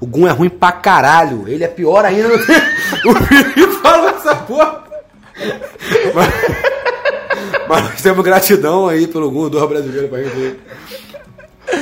O 0.00 0.06
Gum 0.06 0.26
é 0.26 0.30
ruim 0.30 0.48
pra 0.48 0.72
caralho. 0.72 1.48
Ele 1.48 1.64
é 1.64 1.68
pior 1.68 2.04
ainda. 2.04 2.28
no 2.28 2.34
o 3.12 3.14
Felipe 3.26 3.72
falou 3.82 4.08
essa 4.10 4.34
porra. 4.36 4.84
Mas, 6.14 6.28
mas 7.68 7.82
nós 7.84 8.02
temos 8.02 8.24
gratidão 8.24 8.86
aí 8.86 9.06
pelo 9.08 9.30
Gum, 9.30 9.48
dois 9.48 9.68
brasileiros 9.68 10.08
pra 10.08 10.22
gente. 10.22 10.56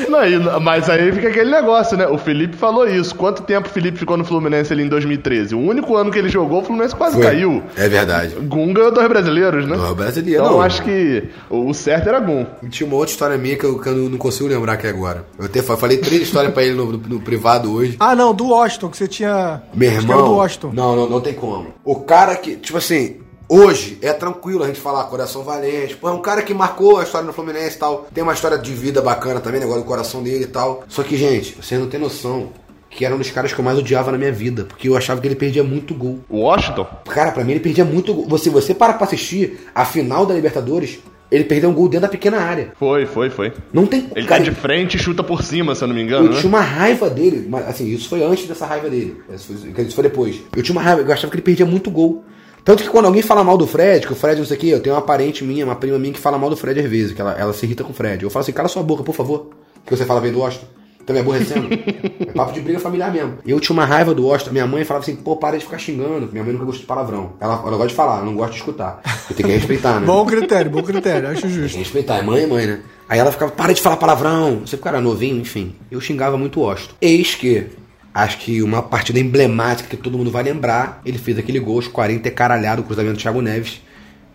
Não, 0.08 0.60
mas 0.60 0.88
aí 0.88 1.10
fica 1.12 1.28
aquele 1.28 1.50
negócio, 1.50 1.96
né? 1.96 2.06
O 2.06 2.16
Felipe 2.18 2.56
falou 2.56 2.86
isso. 2.88 3.14
Quanto 3.14 3.42
tempo 3.42 3.68
o 3.68 3.70
Felipe 3.70 3.98
ficou 3.98 4.16
no 4.16 4.24
Fluminense 4.24 4.72
ali 4.72 4.82
em 4.84 4.88
2013? 4.88 5.54
O 5.54 5.60
único 5.60 5.96
ano 5.96 6.10
que 6.10 6.18
ele 6.18 6.28
jogou, 6.28 6.60
o 6.60 6.64
Fluminense 6.64 6.94
quase 6.94 7.16
Foi. 7.16 7.24
caiu. 7.24 7.62
É 7.76 7.88
verdade. 7.88 8.34
Gum 8.42 8.72
ganhou 8.72 8.92
dois 8.92 9.08
brasileiros, 9.08 9.66
né? 9.66 9.76
Dois 9.76 9.92
brasileiros, 9.94 10.40
Então 10.44 10.52
não. 10.58 10.62
acho 10.62 10.82
que 10.82 11.24
o 11.50 11.72
certo 11.74 12.08
era 12.08 12.20
Gum. 12.20 12.46
E 12.62 12.68
tinha 12.68 12.86
uma 12.86 12.96
outra 12.96 13.12
história 13.12 13.36
minha 13.36 13.56
que 13.56 13.64
eu, 13.64 13.78
que 13.78 13.88
eu 13.88 13.94
não 14.08 14.18
consigo 14.18 14.48
lembrar 14.48 14.74
aqui 14.74 14.86
agora. 14.86 15.24
Eu 15.38 15.46
até 15.46 15.62
fa- 15.62 15.76
falei 15.76 15.98
três 15.98 16.22
histórias 16.22 16.52
pra 16.52 16.62
ele 16.62 16.74
no, 16.74 16.92
no- 16.92 16.98
no 16.98 17.20
privado 17.20 17.72
hoje. 17.72 17.96
Ah, 17.98 18.14
não, 18.14 18.32
do 18.34 18.48
Washington, 18.48 18.88
que 18.88 18.96
você 18.96 19.08
tinha. 19.08 19.62
Meu 19.74 19.90
irmão. 19.90 20.24
do 20.24 20.32
Washington. 20.34 20.70
Não, 20.72 20.94
não, 20.96 21.08
não 21.08 21.20
tem 21.20 21.34
como. 21.34 21.68
O 21.84 21.96
cara 22.00 22.36
que, 22.36 22.56
tipo 22.56 22.78
assim, 22.78 23.16
hoje 23.52 23.98
é 24.00 24.12
tranquilo 24.12 24.64
a 24.64 24.66
gente 24.66 24.80
falar 24.80 25.04
coração 25.04 25.42
valente. 25.42 25.96
Pô, 25.96 26.08
é 26.08 26.12
um 26.12 26.22
cara 26.22 26.42
que 26.42 26.54
marcou 26.54 26.98
a 26.98 27.02
história 27.02 27.26
no 27.26 27.32
Fluminense 27.32 27.76
e 27.76 27.78
tal. 27.78 28.06
Tem 28.12 28.24
uma 28.24 28.32
história 28.32 28.56
de 28.56 28.72
vida 28.72 29.02
bacana 29.02 29.40
também, 29.40 29.60
negócio 29.60 29.82
do 29.82 29.86
coração 29.86 30.22
dele 30.22 30.44
e 30.44 30.48
tal. 30.48 30.84
Só 30.88 31.02
que, 31.02 31.16
gente, 31.16 31.56
vocês 31.60 31.78
não 31.78 31.88
têm 31.88 32.00
noção 32.00 32.50
que 32.88 33.04
era 33.04 33.14
um 33.14 33.18
dos 33.18 33.30
caras 33.30 33.52
que 33.52 33.58
eu 33.58 33.64
mais 33.64 33.78
odiava 33.78 34.12
na 34.12 34.18
minha 34.18 34.32
vida. 34.32 34.64
Porque 34.64 34.88
eu 34.88 34.96
achava 34.96 35.20
que 35.20 35.26
ele 35.26 35.34
perdia 35.34 35.64
muito 35.64 35.94
gol. 35.94 36.20
O 36.28 36.40
Washington? 36.40 36.86
Cara, 37.08 37.32
pra 37.32 37.44
mim 37.44 37.52
ele 37.52 37.60
perdia 37.60 37.84
muito 37.84 38.14
gol. 38.14 38.26
Você, 38.28 38.50
você 38.50 38.74
para 38.74 38.94
pra 38.94 39.06
assistir 39.06 39.60
a 39.74 39.84
final 39.84 40.26
da 40.26 40.34
Libertadores, 40.34 40.98
ele 41.30 41.44
perdeu 41.44 41.70
um 41.70 41.72
gol 41.72 41.88
dentro 41.88 42.02
da 42.02 42.08
pequena 42.08 42.38
área. 42.38 42.72
Foi, 42.78 43.06
foi, 43.06 43.30
foi. 43.30 43.52
Não 43.72 43.86
tem. 43.86 44.10
Ele 44.14 44.26
cara, 44.26 44.44
tá 44.44 44.50
de 44.50 44.54
frente 44.54 44.96
e 44.96 45.00
chuta 45.00 45.24
por 45.24 45.42
cima, 45.42 45.74
se 45.74 45.82
eu 45.82 45.88
não 45.88 45.94
me 45.94 46.02
engano, 46.02 46.26
Eu 46.26 46.32
né? 46.32 46.36
tinha 46.38 46.48
uma 46.48 46.60
raiva 46.60 47.08
dele, 47.08 47.46
mas 47.48 47.66
assim, 47.66 47.86
isso 47.86 48.08
foi 48.08 48.22
antes 48.22 48.46
dessa 48.46 48.66
raiva 48.66 48.90
dele. 48.90 49.16
Isso 49.34 49.54
foi, 49.54 49.84
isso 49.84 49.94
foi 49.94 50.04
depois. 50.04 50.42
Eu 50.54 50.62
tinha 50.62 50.76
uma 50.76 50.82
raiva, 50.82 51.00
eu 51.00 51.12
achava 51.12 51.30
que 51.30 51.36
ele 51.36 51.42
perdia 51.42 51.64
muito 51.64 51.90
gol. 51.90 52.22
Tanto 52.64 52.82
que 52.82 52.88
quando 52.88 53.06
alguém 53.06 53.22
fala 53.22 53.42
mal 53.42 53.58
do 53.58 53.66
Fred, 53.66 54.06
que 54.06 54.12
o 54.12 54.16
Fred 54.16 54.38
não 54.38 54.46
sei 54.46 54.56
o 54.56 54.60
que, 54.60 54.68
eu 54.68 54.80
tenho 54.80 54.94
uma 54.94 55.02
parente 55.02 55.44
minha, 55.44 55.64
uma 55.64 55.74
prima 55.74 55.98
minha 55.98 56.12
que 56.12 56.20
fala 56.20 56.38
mal 56.38 56.48
do 56.48 56.56
Fred 56.56 56.78
às 56.78 56.88
vezes, 56.88 57.12
que 57.12 57.20
ela, 57.20 57.32
ela 57.32 57.52
se 57.52 57.66
irrita 57.66 57.82
com 57.82 57.90
o 57.90 57.94
Fred. 57.94 58.22
Eu 58.22 58.30
falo 58.30 58.42
assim, 58.42 58.52
cala 58.52 58.68
sua 58.68 58.82
boca, 58.82 59.02
por 59.02 59.14
favor. 59.14 59.50
Que 59.84 59.96
você 59.96 60.04
fala 60.04 60.20
bem 60.20 60.32
do 60.32 60.38
Washington. 60.38 60.66
Tá 61.04 61.12
me 61.12 61.18
aborrecendo? 61.18 61.68
é 62.20 62.32
papo 62.32 62.52
de 62.52 62.60
briga 62.60 62.78
familiar 62.78 63.12
mesmo. 63.12 63.38
Eu 63.44 63.58
tinha 63.58 63.74
uma 63.74 63.84
raiva 63.84 64.14
do 64.14 64.24
Washington. 64.24 64.52
Minha 64.52 64.66
mãe 64.66 64.84
falava 64.84 65.04
assim, 65.04 65.16
pô, 65.16 65.36
para 65.36 65.58
de 65.58 65.64
ficar 65.64 65.78
xingando. 65.78 66.28
Minha 66.30 66.44
mãe 66.44 66.52
nunca 66.52 66.64
gostou 66.64 66.82
de 66.82 66.86
palavrão. 66.86 67.32
Ela, 67.40 67.54
ela 67.54 67.70
gosta 67.70 67.88
de 67.88 67.94
falar, 67.94 68.16
ela 68.18 68.24
não 68.24 68.36
gosta 68.36 68.52
de 68.52 68.58
escutar. 68.58 69.00
Eu 69.28 69.36
tenho 69.36 69.48
que 69.48 69.54
respeitar, 69.54 69.98
né? 69.98 70.06
Bom 70.06 70.24
critério, 70.24 70.70
bom 70.70 70.82
critério, 70.82 71.28
acho 71.28 71.48
justo. 71.48 71.78
Respeitar, 71.78 72.18
é 72.18 72.22
mãe 72.22 72.44
é 72.44 72.46
mãe, 72.46 72.66
né? 72.66 72.80
Aí 73.08 73.18
ela 73.18 73.32
ficava, 73.32 73.50
para 73.50 73.72
de 73.72 73.82
falar 73.82 73.96
palavrão. 73.96 74.60
Você 74.64 74.76
cara 74.76 75.00
novinho, 75.00 75.40
enfim. 75.40 75.74
Eu 75.90 76.00
xingava 76.00 76.38
muito 76.38 76.60
o 76.60 76.62
Washington. 76.62 76.94
Eis 77.00 77.34
que, 77.34 77.66
acho 78.14 78.38
que 78.38 78.62
uma 78.62 78.82
partida 78.82 79.18
emblemática 79.18 79.88
que 79.88 79.96
todo 79.96 80.18
mundo 80.18 80.30
vai 80.30 80.42
lembrar, 80.42 81.00
ele 81.04 81.18
fez 81.18 81.38
aquele 81.38 81.58
gol, 81.58 81.78
os 81.78 81.88
40 81.88 82.28
é 82.28 82.30
caralhado, 82.30 82.82
o 82.82 82.84
cruzamento 82.84 83.16
do 83.16 83.20
Thiago 83.20 83.40
Neves, 83.40 83.80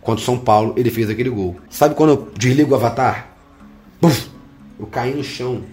contra 0.02 0.22
o 0.22 0.26
São 0.26 0.38
Paulo, 0.38 0.74
ele 0.78 0.90
fez 0.90 1.10
aquele 1.10 1.30
gol. 1.30 1.58
Sabe 1.70 1.96
quando 1.96 2.10
eu 2.12 2.32
desligo 2.38 2.72
o 2.72 2.76
avatar? 2.76 3.30
Puf! 4.00 4.30
Eu 4.80 4.86
caí 4.88 5.14
no 5.14 5.24
chão 5.24 5.64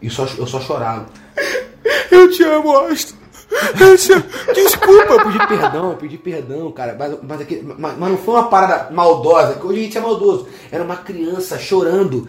e 0.00 0.08
só, 0.08 0.26
eu 0.38 0.46
só 0.46 0.60
chorava. 0.60 1.06
Eu 2.10 2.30
te 2.30 2.42
amo, 2.42 2.68
Washington. 2.68 3.17
Amo. 3.50 4.24
Desculpa, 4.54 5.12
eu 5.14 5.24
pedi 5.24 5.46
perdão, 5.46 5.90
eu 5.90 5.96
pedi 5.96 6.18
perdão, 6.18 6.70
cara. 6.72 6.94
Mas, 6.98 7.18
mas, 7.22 7.40
aqui- 7.40 7.62
mas- 7.64 7.96
mas 7.98 8.10
não 8.10 8.18
foi 8.18 8.34
uma 8.34 8.48
parada 8.48 8.92
maldosa, 8.94 9.54
que 9.54 9.66
hoje 9.66 9.80
a 9.80 9.82
gente 9.84 9.98
é 9.98 10.00
maldoso. 10.00 10.48
Era 10.70 10.84
uma 10.84 10.96
criança 10.96 11.58
chorando. 11.58 12.28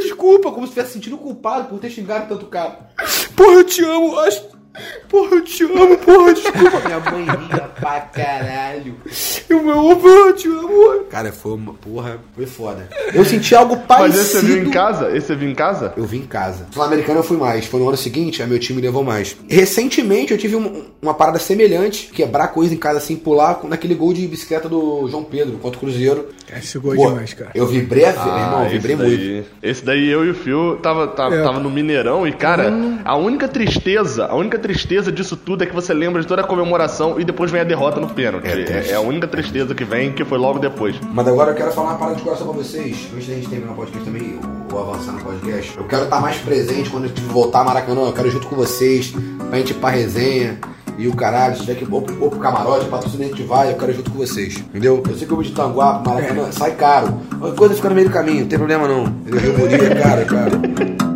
Desculpa, 0.00 0.50
como 0.50 0.62
se 0.66 0.70
estivesse 0.72 0.92
sentindo 0.94 1.18
culpado 1.18 1.68
por 1.68 1.78
ter 1.78 1.90
xingado 1.90 2.28
tanto 2.28 2.46
cara. 2.46 2.90
Porra, 3.36 3.52
eu 3.54 3.64
te 3.64 3.82
amo, 3.84 4.12
Washington. 4.14 4.54
Porra, 5.08 5.36
eu 5.36 5.44
te 5.44 5.62
amo, 5.64 5.96
porra, 5.98 6.34
desculpa. 6.34 6.80
Minha 6.84 7.00
mãe 7.00 7.24
ria 7.24 7.60
pra 7.80 8.00
caralho. 8.00 8.96
Eu 9.48 9.62
me 9.62 9.70
amo, 9.70 9.96
porra, 9.96 10.14
eu 10.28 10.34
te 10.34 10.48
amo. 10.48 11.04
Cara, 11.10 11.30
foi 11.32 11.52
uma 11.52 11.74
porra, 11.74 12.18
foi 12.34 12.46
foda. 12.46 12.88
Eu 13.14 13.24
senti 13.24 13.54
algo 13.54 13.76
Mas 13.76 13.86
parecido. 13.86 14.20
esse 14.22 14.32
você 14.40 14.46
viu 14.46 14.64
em 14.66 14.70
casa? 14.70 15.16
Esse 15.16 15.26
você 15.28 15.36
viu 15.36 15.48
em 15.50 15.54
casa? 15.54 15.92
Eu 15.96 16.04
vim 16.04 16.18
em 16.18 16.26
casa. 16.26 16.66
Sul-Americano 16.72 17.20
eu 17.20 17.22
fui 17.24 17.36
mais. 17.36 17.66
Foi 17.66 17.78
no 17.78 17.86
ano 17.88 17.96
seguinte, 17.96 18.42
aí 18.42 18.48
meu 18.48 18.58
time 18.58 18.80
levou 18.82 19.04
mais. 19.04 19.36
Recentemente 19.48 20.32
eu 20.32 20.38
tive 20.38 20.56
um- 20.56 20.84
uma 21.00 21.14
parada 21.14 21.38
semelhante, 21.38 22.08
quebrar 22.12 22.48
coisa 22.48 22.74
em 22.74 22.78
casa 22.78 22.98
assim, 22.98 23.14
pular 23.16 23.60
naquele 23.64 23.94
gol 23.94 24.12
de 24.12 24.26
bicicleta 24.26 24.68
do 24.68 25.06
João 25.08 25.22
Pedro 25.22 25.58
contra 25.58 25.76
o 25.76 25.80
Cruzeiro. 25.80 26.30
Esse 26.56 26.78
gol 26.78 26.94
é 26.94 26.96
Pô, 26.96 27.08
demais, 27.10 27.32
cara. 27.34 27.50
Eu 27.54 27.66
vibrei, 27.66 28.04
Ah, 28.04 28.10
irmão, 28.10 28.60
eu 28.60 28.66
esse 28.66 28.74
vibrei 28.78 28.96
daí, 28.96 29.08
muito. 29.34 29.48
Esse 29.62 29.84
daí 29.84 30.08
eu 30.08 30.24
e 30.24 30.30
o 30.30 30.34
Fio 30.34 30.76
tava, 30.82 31.06
tava, 31.08 31.34
É. 31.36 31.42
tava 31.42 31.60
no 31.60 31.70
Mineirão 31.70 32.26
e, 32.26 32.32
cara, 32.32 32.72
a 33.04 33.16
única 33.16 33.46
tristeza, 33.48 34.26
a 34.26 34.34
única 34.34 34.58
tristeza 34.64 35.12
disso 35.12 35.36
tudo 35.36 35.62
é 35.62 35.66
que 35.66 35.74
você 35.74 35.92
lembra 35.92 36.22
de 36.22 36.26
toda 36.26 36.40
a 36.40 36.46
comemoração 36.46 37.20
e 37.20 37.24
depois 37.24 37.50
vem 37.50 37.60
a 37.60 37.64
derrota 37.64 38.00
no 38.00 38.08
pênalti. 38.08 38.46
É 38.46 38.52
É, 38.88 38.92
é 38.92 38.94
a 38.94 39.00
única 39.00 39.28
tristeza 39.28 39.74
que 39.74 39.84
vem, 39.84 40.10
que 40.10 40.24
foi 40.24 40.38
logo 40.38 40.58
depois. 40.58 40.96
Mas 41.12 41.28
agora 41.28 41.50
eu 41.50 41.54
quero 41.54 41.70
falar 41.70 41.90
uma 41.90 41.98
parada 41.98 42.16
de 42.16 42.22
coração 42.22 42.46
pra 42.46 42.56
vocês. 42.56 42.96
Antes 43.14 43.28
da 43.28 43.34
gente 43.34 43.48
terminar 43.50 43.72
o 43.72 43.74
podcast 43.74 44.02
também, 44.06 44.40
ou 44.72 44.80
avançar 44.80 45.12
no 45.12 45.20
podcast. 45.20 45.76
Eu 45.76 45.84
quero 45.84 46.04
estar 46.04 46.18
mais 46.18 46.38
presente 46.38 46.88
quando 46.88 47.04
a 47.04 47.08
gente 47.08 47.20
voltar 47.24 47.60
a 47.60 47.64
Maracanã. 47.64 48.06
Eu 48.06 48.12
quero 48.14 48.28
ir 48.28 48.30
junto 48.30 48.46
com 48.46 48.56
vocês, 48.56 49.12
pra 49.50 49.58
gente 49.58 49.72
ir 49.72 49.74
pra 49.74 49.90
resenha. 49.90 50.58
e 50.96 51.08
o 51.08 51.14
caralho, 51.14 51.56
se 51.56 51.60
tiver 51.60 51.74
que 51.74 51.84
ir 51.84 51.86
pro, 51.86 52.00
pro 52.00 52.30
camarote, 52.30 52.86
patrocínio 52.86 53.26
a 53.26 53.28
gente 53.28 53.42
vai, 53.42 53.70
eu 53.70 53.76
quero 53.76 53.92
ir 53.92 53.96
junto 53.96 54.10
com 54.10 54.16
vocês. 54.16 54.56
Entendeu? 54.56 55.02
Eu 55.06 55.14
sei 55.14 55.26
que 55.26 55.32
eu 55.32 55.36
vou 55.36 55.44
de 55.44 55.52
Tanguá, 55.52 56.02
Maracanã, 56.06 56.50
sai 56.50 56.70
caro. 56.70 57.20
Qualquer 57.38 57.56
coisa 57.58 57.74
fica 57.74 57.90
no 57.90 57.94
meio 57.94 58.08
do 58.08 58.12
caminho, 58.14 58.40
não 58.40 58.48
tem 58.48 58.58
problema 58.58 58.88
não. 58.88 59.04
Entendeu? 59.04 59.40
Rio 59.40 59.52
Bonito 59.58 59.84
é 59.84 61.13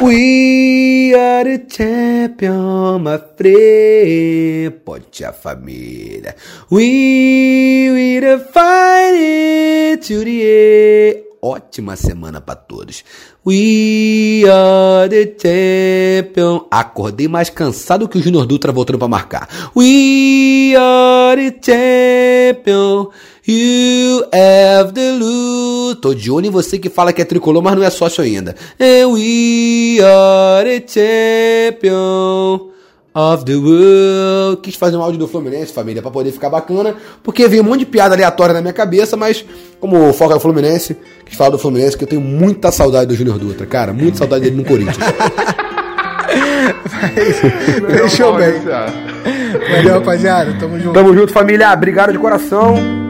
We 0.00 1.14
are 1.14 1.58
the 1.58 1.64
champion, 1.68 2.98
my 2.98 3.18
friend. 3.36 4.70
Pode 4.84 5.24
a 5.24 5.32
família. 5.32 6.36
We 6.70 7.88
will 7.92 8.38
fight 8.40 9.16
it 9.16 10.06
to 10.08 10.22
the 10.24 11.10
end. 11.10 11.24
Ótima 11.40 11.94
semana 11.94 12.40
pra 12.40 12.54
todos. 12.54 13.04
We 13.46 14.44
are 14.50 15.08
the 15.08 15.34
champion. 15.38 16.66
Acordei 16.70 17.28
mais 17.28 17.50
cansado 17.50 18.08
que 18.08 18.16
o 18.18 18.22
Junior 18.22 18.46
Dutra 18.46 18.72
voltando 18.72 18.98
pra 18.98 19.08
marcar. 19.08 19.48
We 19.76 20.74
are 20.76 21.50
the 21.50 21.60
champion. 21.62 23.10
You 23.46 24.24
have 24.32 24.92
the 24.94 25.12
lose. 25.12 25.96
Tô 25.96 26.14
de 26.14 26.30
olho 26.30 26.46
em 26.46 26.50
você 26.50 26.78
que 26.78 26.88
fala 26.88 27.12
que 27.12 27.20
é 27.20 27.24
tricolor, 27.26 27.62
mas 27.62 27.76
não 27.76 27.82
é 27.82 27.90
sócio 27.90 28.24
ainda. 28.24 28.56
And 28.80 29.08
we 29.08 29.98
are 30.02 30.64
the 30.80 30.82
champion 30.88 32.70
of 33.14 33.44
the 33.44 33.54
world. 33.54 34.62
Quis 34.62 34.76
fazer 34.76 34.96
um 34.96 35.02
áudio 35.02 35.18
do 35.18 35.28
Fluminense, 35.28 35.74
família, 35.74 36.00
pra 36.00 36.10
poder 36.10 36.32
ficar 36.32 36.48
bacana, 36.48 36.94
porque 37.22 37.46
veio 37.46 37.62
um 37.62 37.66
monte 37.66 37.80
de 37.80 37.86
piada 37.86 38.14
aleatória 38.14 38.54
na 38.54 38.62
minha 38.62 38.72
cabeça, 38.72 39.14
mas 39.14 39.44
como 39.78 40.08
o 40.08 40.12
foco 40.14 40.32
é 40.32 40.36
o 40.36 40.40
Fluminense, 40.40 40.96
quis 41.26 41.36
falar 41.36 41.50
do 41.50 41.58
Fluminense, 41.58 41.98
que 41.98 42.04
eu 42.04 42.08
tenho 42.08 42.22
muita 42.22 42.72
saudade 42.72 43.08
do 43.08 43.14
Júnior 43.14 43.38
Dutra, 43.38 43.66
cara, 43.66 43.92
muita 43.92 44.16
saudade 44.16 44.44
dele 44.44 44.56
no 44.56 44.64
Corinthians. 44.64 44.96
Fechou 47.90 48.32
Vamos 48.32 48.46
bem. 48.46 48.54
iniciar. 48.56 48.92
Valeu, 49.70 49.94
rapaziada. 49.94 50.56
Tamo 50.58 50.78
junto. 50.80 50.92
Tamo 50.94 51.14
junto, 51.14 51.32
família. 51.32 51.70
Obrigado 51.72 52.10
de 52.12 52.18
coração. 52.18 53.03